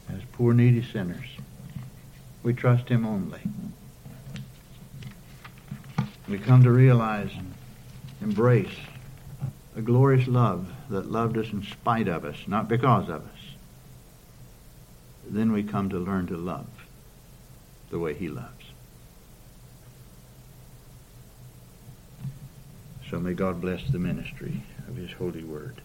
as 0.09 0.21
poor, 0.33 0.55
needy 0.55 0.83
sinners. 0.83 1.27
We 2.43 2.55
trust 2.55 2.89
Him 2.89 3.05
only. 3.05 3.41
We 6.29 6.39
come 6.39 6.63
to 6.63 6.71
realize, 6.71 7.31
embrace 8.23 8.75
a 9.77 9.81
glorious 9.83 10.27
love 10.27 10.69
that 10.89 11.11
loved 11.11 11.37
us 11.37 11.53
in 11.53 11.63
spite 11.63 12.09
of 12.09 12.25
us, 12.25 12.37
not 12.47 12.67
because 12.69 13.09
of 13.11 13.23
us. 13.23 13.33
Then 15.29 15.53
we 15.53 15.63
come 15.63 15.91
to 15.91 15.99
learn 15.99 16.27
to 16.29 16.37
love 16.39 16.67
the 17.91 17.99
way 17.99 18.15
He 18.15 18.29
loves. 18.29 18.49
So 23.11 23.19
may 23.21 23.35
God 23.35 23.61
bless 23.61 23.83
the 23.91 23.99
ministry 23.99 24.63
of 24.89 24.97
His 24.97 25.13
holy 25.13 25.45
word. 25.45 25.83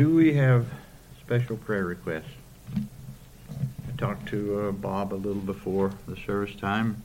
Do 0.00 0.14
we 0.14 0.32
have 0.32 0.64
special 1.20 1.58
prayer 1.58 1.84
requests? 1.84 2.32
I 2.74 3.96
talked 3.98 4.30
to 4.30 4.68
uh, 4.68 4.72
Bob 4.72 5.12
a 5.12 5.20
little 5.26 5.42
before 5.42 5.90
the 6.08 6.16
service 6.16 6.54
time. 6.56 7.02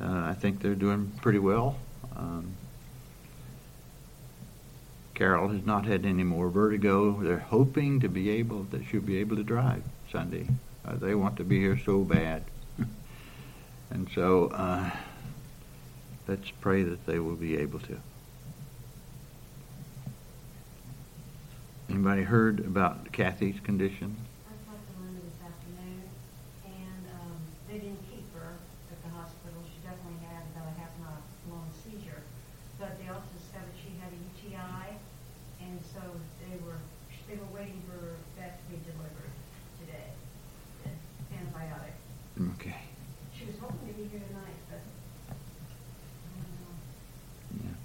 Uh, 0.00 0.06
I 0.08 0.32
think 0.32 0.62
they're 0.62 0.74
doing 0.74 1.12
pretty 1.20 1.38
well. 1.38 1.76
Um, 2.16 2.52
Carol 5.14 5.48
has 5.50 5.66
not 5.66 5.84
had 5.84 6.06
any 6.06 6.22
more 6.24 6.48
vertigo. 6.48 7.20
They're 7.22 7.36
hoping 7.38 8.00
to 8.00 8.08
be 8.08 8.30
able 8.30 8.62
that 8.70 8.86
she'll 8.86 9.02
be 9.02 9.18
able 9.18 9.36
to 9.36 9.44
drive 9.44 9.82
Sunday. 10.10 10.46
Uh, 10.82 10.96
they 10.96 11.14
want 11.14 11.36
to 11.36 11.44
be 11.44 11.60
here 11.60 11.78
so 11.84 12.04
bad, 12.04 12.42
and 13.90 14.08
so 14.14 14.46
uh, 14.46 14.90
let's 16.26 16.50
pray 16.62 16.84
that 16.84 17.04
they 17.04 17.18
will 17.18 17.36
be 17.36 17.58
able 17.58 17.80
to. 17.80 18.00
Anybody 21.90 22.22
heard 22.22 22.60
about 22.60 23.12
Kathy's 23.12 23.60
condition? 23.60 24.16
I 24.48 24.56
talked 24.64 24.88
to 24.88 24.96
Linda 25.04 25.20
this 25.20 25.36
afternoon, 25.44 26.00
and 26.64 27.00
um, 27.20 27.36
they 27.68 27.76
didn't 27.76 28.00
keep 28.08 28.24
her 28.40 28.56
at 28.56 28.98
the 29.04 29.12
hospital. 29.12 29.60
She 29.68 29.84
definitely 29.84 30.24
had 30.24 30.48
about 30.56 30.72
a 30.72 30.74
half 30.80 30.96
an 30.96 31.12
long 31.52 31.68
seizure, 31.84 32.24
but 32.80 32.96
they 32.96 33.04
also 33.12 33.36
said 33.52 33.68
that 33.68 33.76
she 33.76 33.92
had 34.00 34.08
a 34.16 34.16
UTI, 34.16 34.96
and 35.60 35.76
so 35.84 36.00
they 36.48 36.56
were 36.64 36.80
they 37.28 37.36
were 37.36 37.52
waiting 37.52 37.76
for 37.84 38.16
that 38.40 38.64
to 38.64 38.64
be 38.72 38.80
delivered 38.88 39.34
today. 39.84 40.08
the 40.88 40.88
Antibiotic. 41.36 41.96
Okay. 42.56 42.80
She 43.36 43.44
was 43.44 43.60
hoping 43.60 43.84
to 43.84 43.92
be 43.92 44.08
here 44.08 44.24
tonight, 44.32 44.56
but 44.72 44.80
Yeah. 47.60 47.76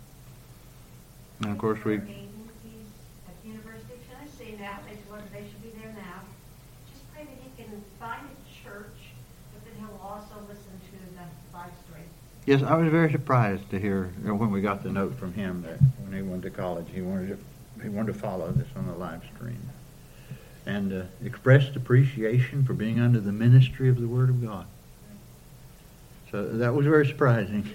And 1.43 1.51
of 1.51 1.59
course, 1.59 1.83
we. 1.83 1.99
Yes, 12.45 12.63
I 12.63 12.75
was 12.77 12.89
very 12.89 13.11
surprised 13.11 13.69
to 13.69 13.79
hear 13.79 14.09
you 14.21 14.29
know, 14.29 14.35
when 14.35 14.49
we 14.51 14.61
got 14.61 14.81
the 14.81 14.89
note 14.91 15.15
from 15.15 15.33
him 15.33 15.61
that 15.63 15.77
when 16.03 16.13
he 16.13 16.21
went 16.23 16.41
to 16.43 16.49
college, 16.49 16.87
he 16.91 17.01
wanted 17.01 17.29
to, 17.37 17.83
he 17.83 17.89
wanted 17.89 18.13
to 18.13 18.19
follow 18.19 18.51
this 18.51 18.67
on 18.75 18.87
the 18.87 18.93
live 18.93 19.21
stream 19.35 19.59
and 20.65 20.91
uh, 20.91 21.03
expressed 21.23 21.75
appreciation 21.75 22.63
for 22.63 22.73
being 22.73 22.99
under 22.99 23.19
the 23.19 23.31
ministry 23.31 23.87
of 23.89 23.99
the 24.01 24.07
Word 24.07 24.29
of 24.29 24.43
God. 24.43 24.65
So 26.31 26.43
that 26.47 26.73
was 26.73 26.85
very 26.85 27.07
surprising. 27.07 27.67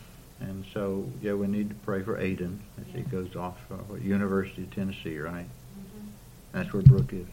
and 0.40 0.64
so, 0.72 1.10
yeah, 1.22 1.34
we 1.34 1.46
need 1.46 1.68
to 1.70 1.74
pray 1.76 2.02
for 2.02 2.18
Aiden 2.20 2.58
as 2.80 2.94
he 2.94 3.02
goes 3.02 3.34
off 3.34 3.58
for 3.66 3.74
uh, 3.74 3.96
University 3.98 4.62
of 4.62 4.70
Tennessee, 4.74 5.18
right? 5.18 5.44
Mm-hmm. 5.44 6.06
That's 6.52 6.72
where 6.72 6.82
Brooke 6.82 7.12
is. 7.12 7.26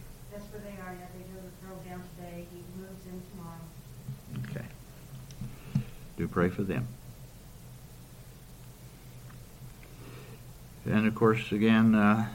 Do 6.20 6.28
pray 6.28 6.50
for 6.50 6.62
them. 6.62 6.86
And 10.84 11.06
of 11.06 11.14
course, 11.14 11.50
again, 11.50 11.94
uh, 11.94 12.28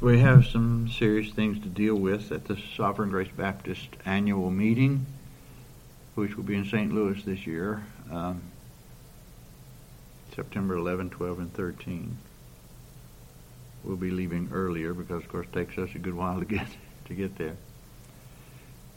we 0.00 0.18
have 0.18 0.44
some 0.44 0.90
serious 0.90 1.30
things 1.32 1.60
to 1.62 1.68
deal 1.68 1.94
with 1.94 2.32
at 2.32 2.46
the 2.46 2.60
Sovereign 2.76 3.10
Grace 3.10 3.30
Baptist 3.36 3.86
annual 4.04 4.50
meeting, 4.50 5.06
which 6.16 6.34
will 6.34 6.42
be 6.42 6.56
in 6.56 6.64
St. 6.64 6.92
Louis 6.92 7.22
this 7.22 7.46
year, 7.46 7.86
um, 8.10 8.40
September 10.34 10.74
11, 10.76 11.10
12, 11.10 11.38
and 11.38 11.54
13. 11.54 12.16
We'll 13.84 13.94
be 13.96 14.10
leaving 14.10 14.48
earlier 14.52 14.92
because, 14.92 15.22
of 15.22 15.28
course, 15.28 15.46
it 15.46 15.52
takes 15.52 15.78
us 15.78 15.90
a 15.94 16.00
good 16.00 16.14
while 16.14 16.40
to 16.40 16.44
get 16.44 16.66
to 17.04 17.14
get 17.14 17.38
there. 17.38 17.54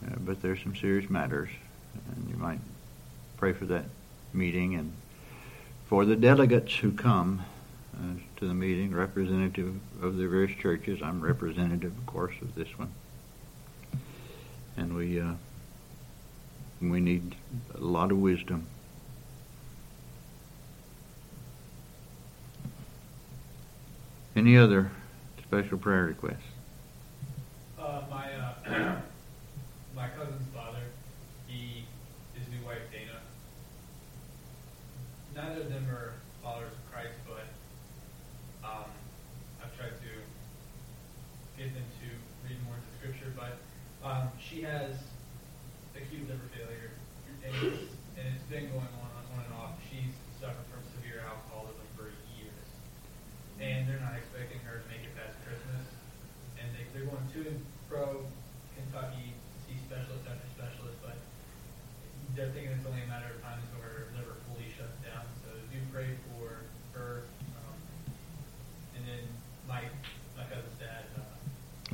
Uh, 0.04 0.16
but 0.22 0.42
there's 0.42 0.60
some 0.60 0.74
serious 0.74 1.08
matters, 1.08 1.50
and 2.16 2.28
you 2.28 2.34
might 2.36 2.58
pray 3.38 3.52
for 3.52 3.66
that 3.66 3.84
meeting 4.34 4.74
and 4.74 4.92
for 5.86 6.04
the 6.04 6.16
delegates 6.16 6.74
who 6.74 6.90
come 6.92 7.40
uh, 7.96 8.00
to 8.36 8.46
the 8.48 8.52
meeting, 8.54 8.92
representative 8.94 9.74
of 10.02 10.16
the 10.16 10.26
various 10.26 10.56
churches. 10.58 11.00
I'm 11.02 11.20
representative, 11.20 11.96
of 11.96 12.06
course, 12.06 12.34
of 12.42 12.54
this 12.56 12.68
one. 12.78 12.90
And 14.76 14.94
we 14.96 15.20
uh, 15.20 15.32
we 16.82 17.00
need 17.00 17.34
a 17.74 17.80
lot 17.80 18.10
of 18.12 18.18
wisdom. 18.18 18.66
Any 24.36 24.56
other 24.56 24.90
special 25.42 25.78
prayer 25.78 26.04
requests? 26.04 26.36
Uh, 27.80 28.02
my 28.10 28.30
uh, 28.72 28.96
my 29.96 30.06
cousin's 30.16 30.47
neither 35.38 35.60
of 35.62 35.68
them 35.70 35.86
are 35.90 36.12
followers 36.42 36.72
of 36.72 36.92
Christ, 36.92 37.14
but 37.26 37.46
um, 38.66 38.90
I've 39.62 39.74
tried 39.78 39.94
to 39.94 40.10
get 41.62 41.72
them 41.74 41.84
to 42.02 42.06
read 42.48 42.58
more 42.66 42.74
into 42.74 42.90
Scripture. 42.98 43.32
But 43.38 43.54
um, 44.04 44.28
she 44.42 44.62
has 44.62 44.96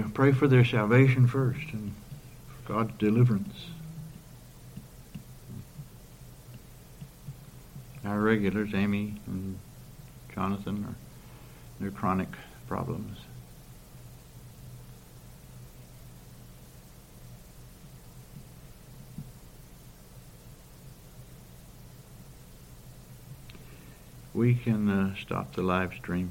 Okay, 0.03 0.07
pray 0.13 0.33
for 0.33 0.47
their 0.47 0.65
salvation 0.65 1.27
first 1.27 1.61
and 1.73 1.95
God's 2.69 2.93
deliverance. 2.99 3.69
Our 8.05 8.21
regulars, 8.21 8.75
Amy 8.75 9.15
and 9.27 9.59
Jonathan, 10.35 10.85
are 10.91 10.95
their 11.83 11.91
chronic 11.91 12.29
problems. 12.69 13.17
we 24.37 24.55
can 24.55 24.89
uh, 24.91 25.15
stop 25.17 25.55
the 25.55 25.63
live 25.63 25.95
stream. 25.95 26.31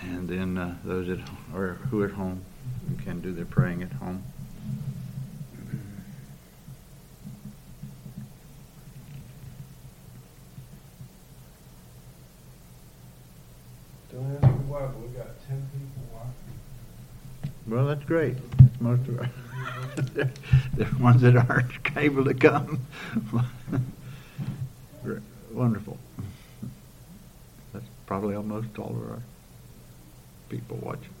And 0.00 0.28
then 0.28 0.56
uh, 0.56 0.76
those 0.84 1.08
at 1.08 1.18
or 1.54 1.74
who 1.90 2.04
at 2.04 2.12
home 2.12 2.44
can 3.04 3.20
do 3.20 3.32
their 3.32 3.44
praying 3.44 3.82
at 3.82 3.92
home. 3.92 4.22
Don't 14.12 14.36
ask 14.36 14.42
me 14.54 14.64
why, 14.68 14.80
but 14.86 15.00
we 15.00 15.08
got 15.08 15.28
ten 15.48 15.62
people 15.72 16.08
watching. 16.12 17.52
Well, 17.66 17.86
that's 17.88 18.04
great. 18.04 18.36
That's 18.60 18.80
most 18.80 19.08
of 19.08 19.18
our. 19.18 19.30
they're, 20.14 20.30
they 20.76 21.02
ones 21.02 21.22
that 21.22 21.34
aren't 21.36 21.72
able 21.96 22.24
to 22.24 22.34
come. 22.34 22.78
right. 25.04 25.18
wonderful. 25.54 25.98
That's 27.72 27.84
probably 28.06 28.34
almost 28.34 28.78
all 28.78 28.90
of 28.90 29.10
our 29.10 29.22
people 30.48 30.78
watching. 30.82 31.14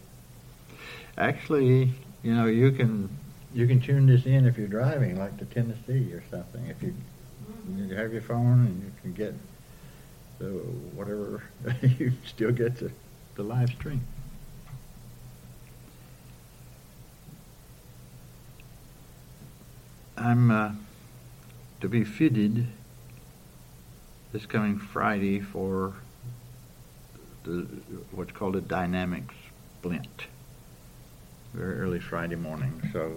Actually, 1.16 1.90
you 2.22 2.34
know, 2.34 2.46
you 2.46 2.72
can 2.72 3.08
you 3.54 3.66
can 3.66 3.80
tune 3.80 4.06
this 4.06 4.24
in 4.24 4.46
if 4.46 4.56
you're 4.56 4.66
driving, 4.68 5.18
like 5.18 5.36
to 5.38 5.44
Tennessee 5.44 6.12
or 6.12 6.22
something. 6.30 6.66
If 6.66 6.82
you 6.82 6.94
you 7.76 7.94
have 7.94 8.12
your 8.12 8.22
phone 8.22 8.66
and 8.66 8.82
you 8.82 8.92
can 9.02 9.12
get 9.12 9.34
the 10.38 10.48
whatever, 10.96 11.42
you 11.98 12.12
still 12.26 12.50
get 12.52 12.78
the, 12.78 12.90
the 13.36 13.42
live 13.42 13.70
stream. 13.70 14.00
I'm 20.16 20.50
uh, 20.50 20.72
to 21.80 21.88
be 21.88 22.04
fitted 22.04 22.66
this 24.32 24.46
coming 24.46 24.78
Friday 24.78 25.40
for 25.40 25.92
the, 27.44 27.60
what's 28.12 28.32
called 28.32 28.56
a 28.56 28.60
dynamics 28.62 29.34
splint, 29.78 30.22
very 31.52 31.78
early 31.80 32.00
Friday 32.00 32.36
morning. 32.36 32.82
So 32.92 33.14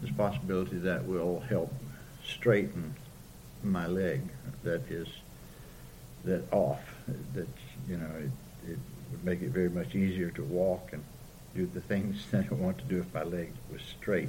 there's 0.00 0.14
possibility 0.16 0.78
that 0.78 1.04
will 1.06 1.40
help 1.48 1.74
straighten 2.24 2.94
my 3.64 3.88
leg 3.88 4.22
that 4.62 4.88
is 4.90 5.08
that 6.24 6.50
off. 6.52 6.80
That 7.34 7.48
you 7.88 7.96
know 7.96 8.06
it, 8.18 8.70
it 8.72 8.78
would 9.10 9.24
make 9.24 9.42
it 9.42 9.48
very 9.50 9.70
much 9.70 9.94
easier 9.96 10.30
to 10.30 10.44
walk 10.44 10.90
and 10.92 11.02
do 11.56 11.66
the 11.66 11.80
things 11.80 12.24
that 12.30 12.46
I 12.50 12.54
want 12.54 12.78
to 12.78 12.84
do 12.84 13.00
if 13.00 13.12
my 13.12 13.24
leg 13.24 13.52
was 13.72 13.80
straight. 13.82 14.28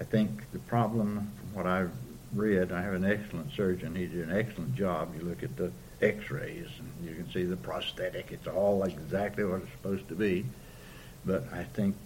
I 0.00 0.04
think 0.04 0.50
the 0.52 0.60
problem, 0.60 1.32
from 1.40 1.54
what 1.54 1.66
I've 1.66 1.90
read. 2.32 2.72
I 2.72 2.82
have 2.82 2.94
an 2.94 3.04
excellent 3.04 3.52
surgeon. 3.52 3.94
He 3.94 4.06
did 4.06 4.28
an 4.28 4.36
excellent 4.36 4.74
job. 4.74 5.14
You 5.16 5.22
look 5.24 5.42
at 5.42 5.56
the 5.56 5.70
x-rays 6.00 6.66
and 6.78 7.08
you 7.08 7.14
can 7.14 7.30
see 7.32 7.44
the 7.44 7.56
prosthetic. 7.56 8.28
It's 8.30 8.46
all 8.46 8.82
exactly 8.84 9.44
what 9.44 9.62
it's 9.62 9.70
supposed 9.72 10.08
to 10.08 10.14
be. 10.14 10.44
But 11.24 11.44
I 11.52 11.64
think 11.64 11.96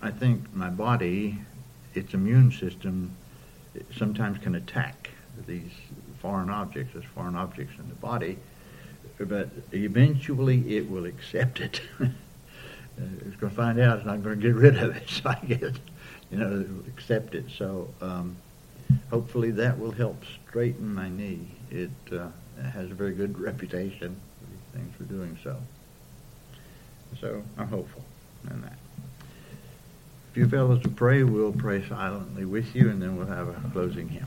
I 0.00 0.10
think 0.10 0.54
my 0.54 0.68
body, 0.70 1.38
its 1.94 2.14
immune 2.14 2.52
system 2.52 3.10
it 3.74 3.86
sometimes 3.96 4.38
can 4.38 4.54
attack 4.54 5.10
these 5.48 5.72
foreign 6.20 6.48
objects, 6.48 6.94
as 6.94 7.02
foreign 7.04 7.34
objects 7.34 7.74
in 7.78 7.88
the 7.88 7.94
body, 7.96 8.38
but 9.18 9.48
eventually 9.72 10.76
it 10.76 10.88
will 10.90 11.06
accept 11.06 11.60
it. 11.60 11.80
Uh, 12.96 13.02
it's 13.26 13.34
going 13.38 13.50
to 13.50 13.56
find 13.56 13.80
out 13.80 13.96
it's 13.98 14.06
not 14.06 14.22
going 14.22 14.40
to 14.40 14.40
get 14.46 14.54
rid 14.54 14.78
of 14.78 14.94
it, 14.94 15.08
so 15.08 15.28
I 15.28 15.34
guess, 15.44 15.74
you 16.30 16.38
know, 16.38 16.46
it 16.60 16.68
will 16.70 16.86
accept 16.86 17.34
it. 17.34 17.46
So 17.50 17.92
um, 18.00 18.36
hopefully 19.14 19.52
that 19.52 19.78
will 19.78 19.92
help 19.92 20.16
straighten 20.48 20.92
my 20.92 21.08
knee. 21.08 21.46
It 21.70 21.90
uh, 22.10 22.26
has 22.72 22.90
a 22.90 22.94
very 22.94 23.12
good 23.12 23.38
reputation. 23.38 24.16
Thanks 24.74 24.96
for 24.96 25.04
doing 25.04 25.38
so. 25.44 25.56
So 27.20 27.44
I'm 27.56 27.68
hopeful 27.68 28.02
in 28.50 28.60
that. 28.62 28.76
If 30.32 30.36
you 30.38 30.48
fellows 30.48 30.82
to 30.82 30.88
pray, 30.88 31.22
we'll 31.22 31.52
pray 31.52 31.88
silently 31.88 32.44
with 32.44 32.74
you, 32.74 32.90
and 32.90 33.00
then 33.00 33.16
we'll 33.16 33.28
have 33.28 33.46
a 33.46 33.70
closing 33.70 34.08
hymn. 34.08 34.26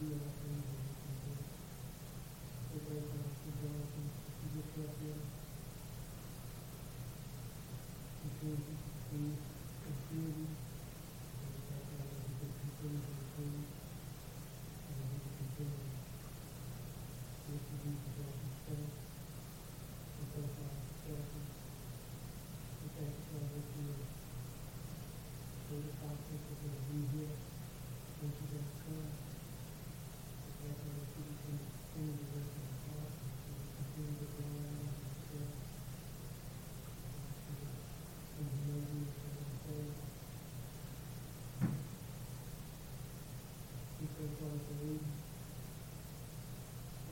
Thank 0.00 0.12
you. 0.12 0.47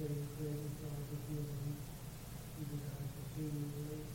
created 0.06 0.70
God 0.78 1.02
to 1.10 1.16
do, 1.26 1.34
and 1.42 1.60
he, 1.66 1.72
he 2.58 2.62
did 2.70 2.80
not 2.86 3.02
continue 3.10 4.14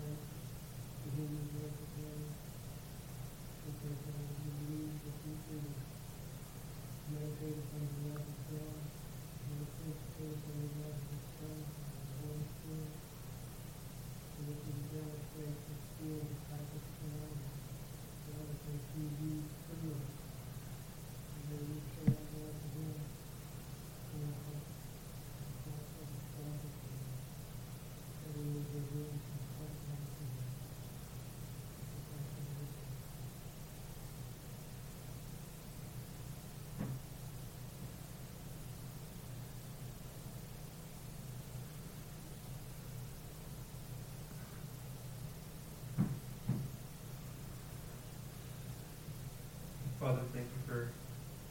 Father, 50.11 50.23
thank 50.35 50.43
you 50.51 50.61
for 50.67 50.89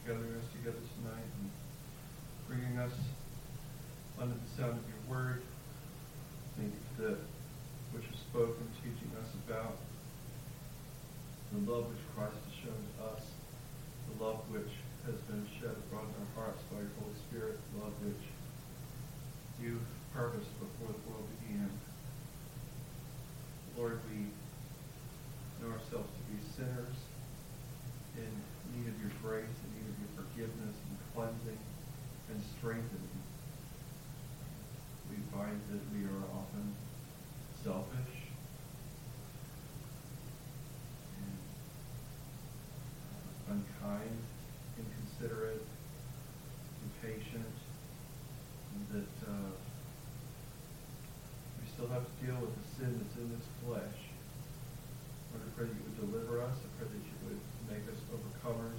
gathering 0.05 0.33
us 0.37 0.45
together 0.53 0.77
tonight 0.77 1.17
and 1.25 1.49
bringing 2.47 2.77
us 2.77 2.93
under 4.21 4.35
the 4.35 4.51
sound 4.61 4.77
of 4.77 4.85
your 4.85 5.01
word. 5.17 5.41
Thank 6.55 6.69
you 6.69 6.79
for 6.95 7.01
the 7.01 7.17
which 7.91 8.05
spoke 8.13 8.53
spoken, 8.53 8.67
teaching 8.77 9.09
us 9.19 9.33
about 9.49 9.77
the 11.53 11.71
love 11.71 11.87
which 11.89 12.01
Christ 12.15 12.35
kind 43.91 44.15
and 44.79 44.85
considerate 45.03 45.59
and 45.63 46.91
patient, 47.03 47.43
and 48.71 48.81
that 48.95 49.13
uh, 49.27 49.51
we 51.59 51.63
still 51.67 51.87
have 51.91 52.05
to 52.07 52.15
deal 52.23 52.39
with 52.39 52.55
the 52.55 52.67
sin 52.79 52.91
that's 52.99 53.15
in 53.19 53.27
this 53.35 53.47
flesh. 53.65 53.99
Lord, 55.35 55.43
I 55.43 55.49
pray 55.59 55.65
that 55.67 55.75
you 55.75 55.83
would 55.91 55.99
deliver 56.11 56.39
us. 56.41 56.55
I 56.55 56.67
pray 56.79 56.87
that 56.87 57.03
you 57.03 57.17
would 57.27 57.41
make 57.67 57.83
us 57.91 57.99
overcomers. 58.15 58.70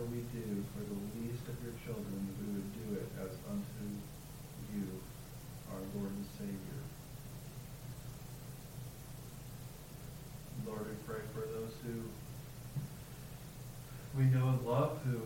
we 0.00 0.24
do 0.32 0.64
for 0.72 0.80
the 0.88 0.96
least 1.20 1.44
of 1.52 1.56
your 1.60 1.76
children, 1.84 2.08
we 2.40 2.48
would 2.56 2.70
do 2.80 2.86
it 2.96 3.08
as 3.20 3.36
unto 3.44 4.00
you, 4.72 4.88
our 5.68 5.84
Lord 5.92 6.12
and 6.16 6.24
Savior. 6.40 6.80
Lord, 10.64 10.88
we 10.88 10.96
pray 11.04 11.20
for 11.36 11.44
those 11.44 11.76
who 11.84 12.08
we 14.16 14.24
know 14.32 14.56
and 14.56 14.62
love 14.66 14.96
who 15.04 15.20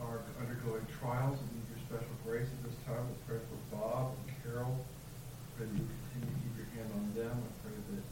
are 0.00 0.24
undergoing 0.40 0.86
trials 0.98 1.36
and 1.36 1.48
need 1.52 1.68
your 1.68 1.82
special 1.84 2.16
grace 2.24 2.48
at 2.48 2.60
this 2.64 2.78
time. 2.88 3.04
We 3.04 3.16
pray 3.28 3.40
for 3.52 3.60
Bob 3.76 4.16
and 4.16 4.32
Carol. 4.40 4.80
We 4.80 5.44
pray 5.60 5.66
that 5.68 5.76
you 5.76 5.84
continue 5.84 6.32
to 6.32 6.40
keep 6.40 6.54
your 6.56 6.70
hand 6.72 6.88
on 6.96 7.04
them. 7.12 7.34
I 7.36 7.52
pray 7.68 7.76
that 7.76 8.04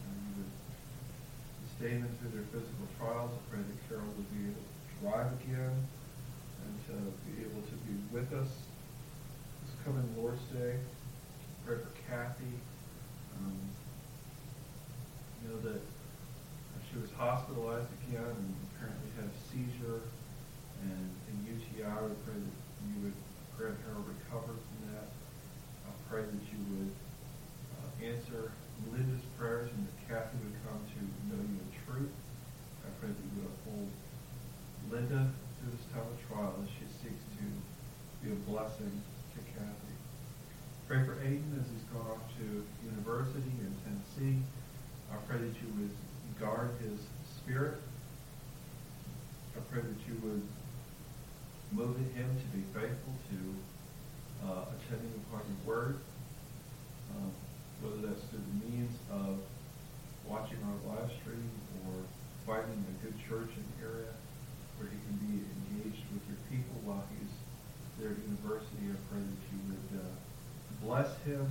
uh, 0.00 0.14
you 0.24 0.32
would 0.48 0.52
sustain 1.68 1.96
them 2.08 2.12
through 2.24 2.40
their 2.40 2.48
physical 2.48 2.88
trials. 2.96 3.36
I 3.36 3.40
pray 3.52 3.60
that 3.60 3.78
Carol 3.84 4.08
would 4.16 4.30
be 4.32 4.48
able 4.56 4.69
Arrive 5.04 5.32
again 5.48 5.72
and 6.60 6.76
to 6.84 6.92
be 7.24 7.40
able 7.40 7.62
to 7.62 7.72
be 7.88 7.96
with 8.12 8.30
us 8.34 8.48
this 8.52 9.72
coming 9.82 10.04
Lord's 10.18 10.42
Day. 10.52 10.76
Pray 11.64 11.76
for 11.76 11.88
Kathy. 12.06 12.44
Um, 13.38 13.56
you 15.40 15.48
know 15.48 15.72
that 15.72 15.80
she 16.92 17.00
was 17.00 17.08
hospitalized 17.16 17.88
again 18.08 18.24
and 18.26 18.54
apparently 18.76 19.08
had 19.16 19.24
a 19.32 19.36
seizure 19.48 20.02
and 20.84 21.08
in 21.32 21.48
UTI. 21.48 22.04
We 22.04 22.12
pray 22.26 22.36
that 22.36 22.84
you 22.84 22.96
would 23.04 23.16
grant 23.56 23.76
her 23.88 23.96
recovery. 24.04 24.58
him 52.20 52.36
to 52.36 52.48
be 52.52 52.60
faithful 52.76 53.16
to 53.32 53.38
uh, 54.44 54.68
attending 54.76 55.08
the 55.08 55.24
part 55.32 55.44
of 55.48 55.56
Word, 55.64 55.96
uh, 57.16 57.24
whether 57.80 58.04
that's 58.08 58.20
through 58.28 58.44
the 58.44 58.56
means 58.68 58.92
of 59.08 59.40
watching 60.28 60.60
our 60.68 60.78
live 60.92 61.08
stream 61.24 61.48
or 61.88 62.04
finding 62.44 62.76
a 62.76 62.94
good 63.00 63.16
church 63.24 63.48
in 63.56 63.64
the 63.76 63.76
area 63.88 64.12
where 64.76 64.88
he 64.92 64.98
can 65.08 65.16
be 65.32 65.32
engaged 65.48 66.04
with 66.12 66.20
your 66.28 66.40
people 66.52 66.76
while 66.84 67.04
he's 67.16 67.32
there 67.96 68.12
at 68.12 68.20
university. 68.28 68.84
I 68.88 68.96
pray 69.08 69.24
that 69.24 69.40
you 69.48 69.58
would 69.72 69.90
uh, 70.04 70.12
bless 70.84 71.12
him 71.24 71.48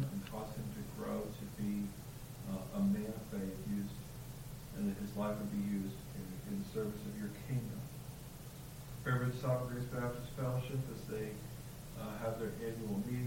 Another 12.42 12.54
annual 12.66 13.00
meeting 13.06 13.19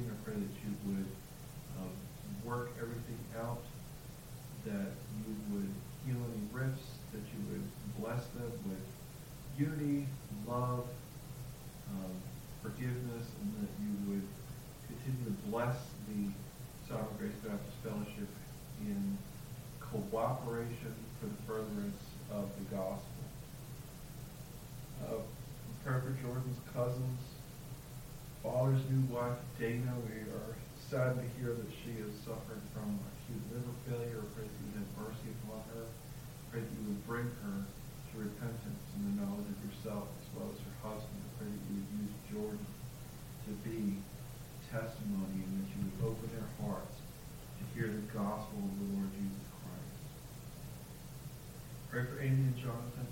new 28.92 29.08
wife, 29.08 29.40
Dana, 29.56 29.96
we 30.04 30.20
are 30.36 30.52
sad 30.76 31.16
to 31.16 31.24
hear 31.40 31.56
that 31.56 31.72
she 31.80 31.96
is 31.96 32.12
suffering 32.28 32.60
from 32.76 33.00
acute 33.08 33.40
liver 33.48 33.72
failure. 33.88 34.20
Pray 34.36 34.44
that 34.44 34.52
you 34.52 34.64
would 34.68 34.78
have 34.84 34.92
mercy 35.08 35.28
upon 35.40 35.64
her. 35.72 35.88
Pray 36.52 36.60
that 36.60 36.72
you 36.76 36.92
would 36.92 37.02
bring 37.08 37.24
her 37.24 37.56
to 37.64 38.12
repentance 38.20 38.84
and 38.92 39.00
the 39.08 39.24
knowledge 39.24 39.48
of 39.48 39.58
yourself 39.64 40.12
as 40.20 40.28
well 40.36 40.48
as 40.52 40.60
her 40.60 40.76
husband. 40.84 41.24
Pray 41.40 41.48
that 41.48 41.64
you 41.72 41.72
would 41.80 41.90
use 42.04 42.14
Jordan 42.28 42.66
to 43.48 43.52
be 43.64 43.96
testimony 44.68 45.40
and 45.40 45.64
that 45.64 45.68
you 45.72 45.80
would 45.88 46.12
open 46.12 46.28
their 46.36 46.52
hearts 46.60 47.00
to 47.00 47.62
hear 47.72 47.88
the 47.88 48.04
gospel 48.12 48.60
of 48.60 48.72
the 48.76 48.86
Lord 48.92 49.08
Jesus 49.16 49.46
Christ. 49.56 49.96
Pray 51.88 52.02
for 52.12 52.16
Amy 52.20 52.44
and 52.52 52.58
Jonathan 52.60 53.08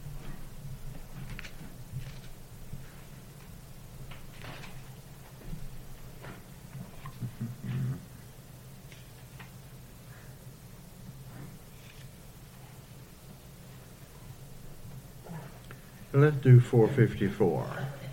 let's 16.23 16.37
do 16.37 16.59
454. 16.61 17.67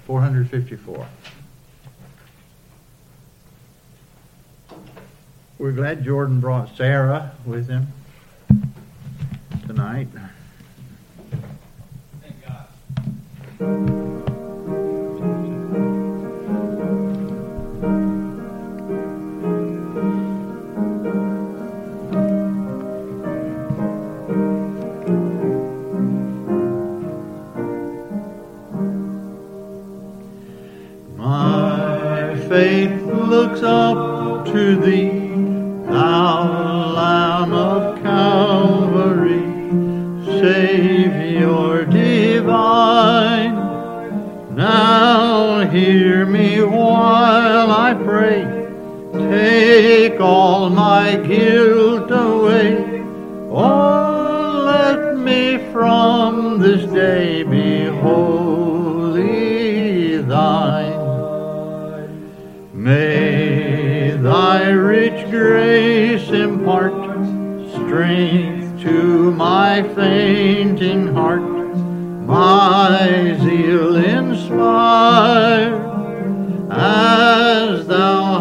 454. 0.06 1.06
We're 5.58 5.70
glad 5.72 6.04
Jordan 6.04 6.40
brought 6.40 6.76
Sarah 6.76 7.32
with 7.46 7.68
him 7.68 7.86
tonight. 9.68 10.08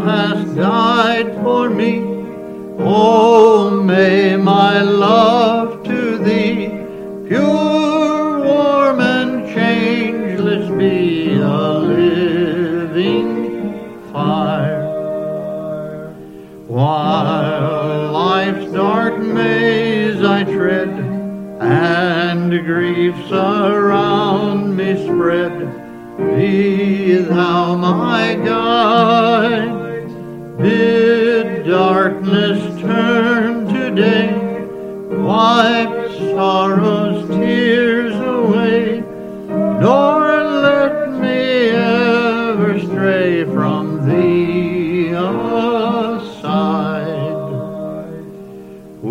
hast 0.01 0.55
died 0.55 1.35
for 1.43 1.69
me. 1.69 1.99
Oh, 2.81 3.81
may 3.83 4.35
my 4.37 4.81
love 4.81 5.83
to 5.83 6.17
thee 6.17 6.69
pure, 7.27 8.39
warm, 8.43 8.99
and 9.01 9.45
changeless 9.53 10.69
be 10.77 11.35
a 11.41 11.77
living 11.77 13.73
fire. 14.13 14.87
While 16.67 18.11
life's 18.13 18.71
dark 18.71 19.17
maze 19.19 20.23
I 20.23 20.43
tread 20.45 20.87
and 21.59 22.49
griefs 22.65 23.29
around 23.33 24.73
me 24.77 24.95
spread, 25.05 25.67
be 26.17 27.15
thou 27.17 27.75
my 27.75 28.35
guide. 28.35 29.78
wipe 35.59 36.11
sorrow's 36.37 37.27
tears 37.27 38.15
away, 38.33 39.01
nor 39.83 40.21
let 40.69 40.95
me 41.23 41.39
ever 42.47 42.79
stray 42.79 43.43
from 43.53 43.83
thee 44.09 45.09
aside. 45.11 45.99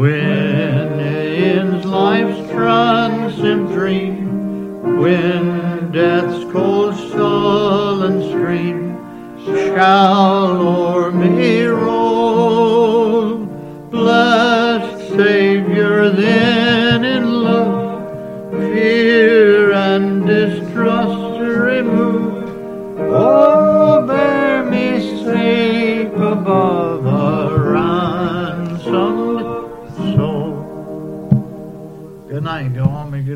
When 0.03 0.89
in 1.27 1.67
life's 2.01 2.41
transient 2.59 3.65
dream, 3.79 4.97
when 5.05 5.93
death's 5.93 6.43
cold 6.55 6.95
sullen 7.13 8.17
stream 8.33 8.79
shall 9.45 10.38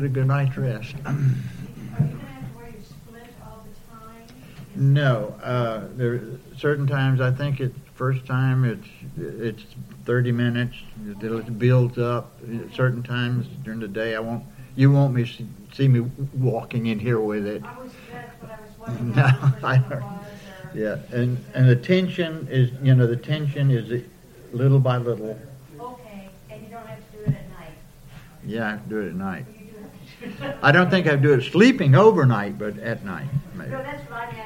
get 0.03 0.19
a 0.19 0.25
good 0.25 0.27
night's 0.27 0.57
rest. 0.57 0.95
No, 4.75 5.35
uh, 5.43 5.85
there 5.95 6.19
certain 6.57 6.87
times. 6.87 7.21
I 7.21 7.31
think 7.31 7.59
it's 7.61 7.75
first 7.93 8.25
time 8.25 8.65
it's 8.65 8.87
it's 9.19 9.63
30 10.05 10.31
minutes. 10.31 10.75
It 11.07 11.59
builds 11.59 11.97
up. 11.97 12.35
Certain 12.73 13.03
times 13.03 13.45
during 13.63 13.79
the 13.79 13.87
day, 13.87 14.15
I 14.15 14.19
won't. 14.19 14.43
You 14.75 14.91
won't 14.91 15.13
me 15.13 15.25
see, 15.25 15.45
see 15.73 15.87
me 15.87 15.99
walking 16.33 16.87
in 16.87 16.97
here 16.99 17.19
with 17.19 17.45
it. 17.45 17.63
I 17.63 17.77
was 17.79 17.91
dead, 18.11 18.31
I 18.87 18.91
was 18.91 19.01
no, 19.01 19.23
I 19.63 20.01
Yeah, 20.73 20.97
and 21.11 21.37
and 21.53 21.69
the 21.69 21.75
tension 21.75 22.47
is 22.49 22.71
you 22.81 22.95
know 22.95 23.05
the 23.05 23.15
tension 23.15 23.69
is 23.69 24.03
little 24.51 24.79
by 24.79 24.97
little. 24.97 25.39
Okay, 25.79 26.29
and 26.49 26.63
you 26.63 26.69
don't 26.69 26.87
have 26.87 26.97
to 27.11 27.17
do 27.17 27.23
it 27.25 27.27
at 27.27 27.49
night. 27.51 27.71
Yeah, 28.43 28.65
I 28.67 28.71
have 28.71 28.83
to 28.85 28.89
do 28.89 28.99
it 29.01 29.07
at 29.09 29.13
night. 29.15 29.45
I 30.61 30.71
don't 30.71 30.89
think 30.89 31.07
I'd 31.07 31.21
do 31.21 31.33
it 31.33 31.43
sleeping 31.43 31.95
overnight, 31.95 32.57
but 32.57 32.77
at 32.79 33.03
night. 33.03 33.27
Maybe. 33.55 33.71
No, 33.71 33.81
that's 33.83 34.09
right. 34.09 34.42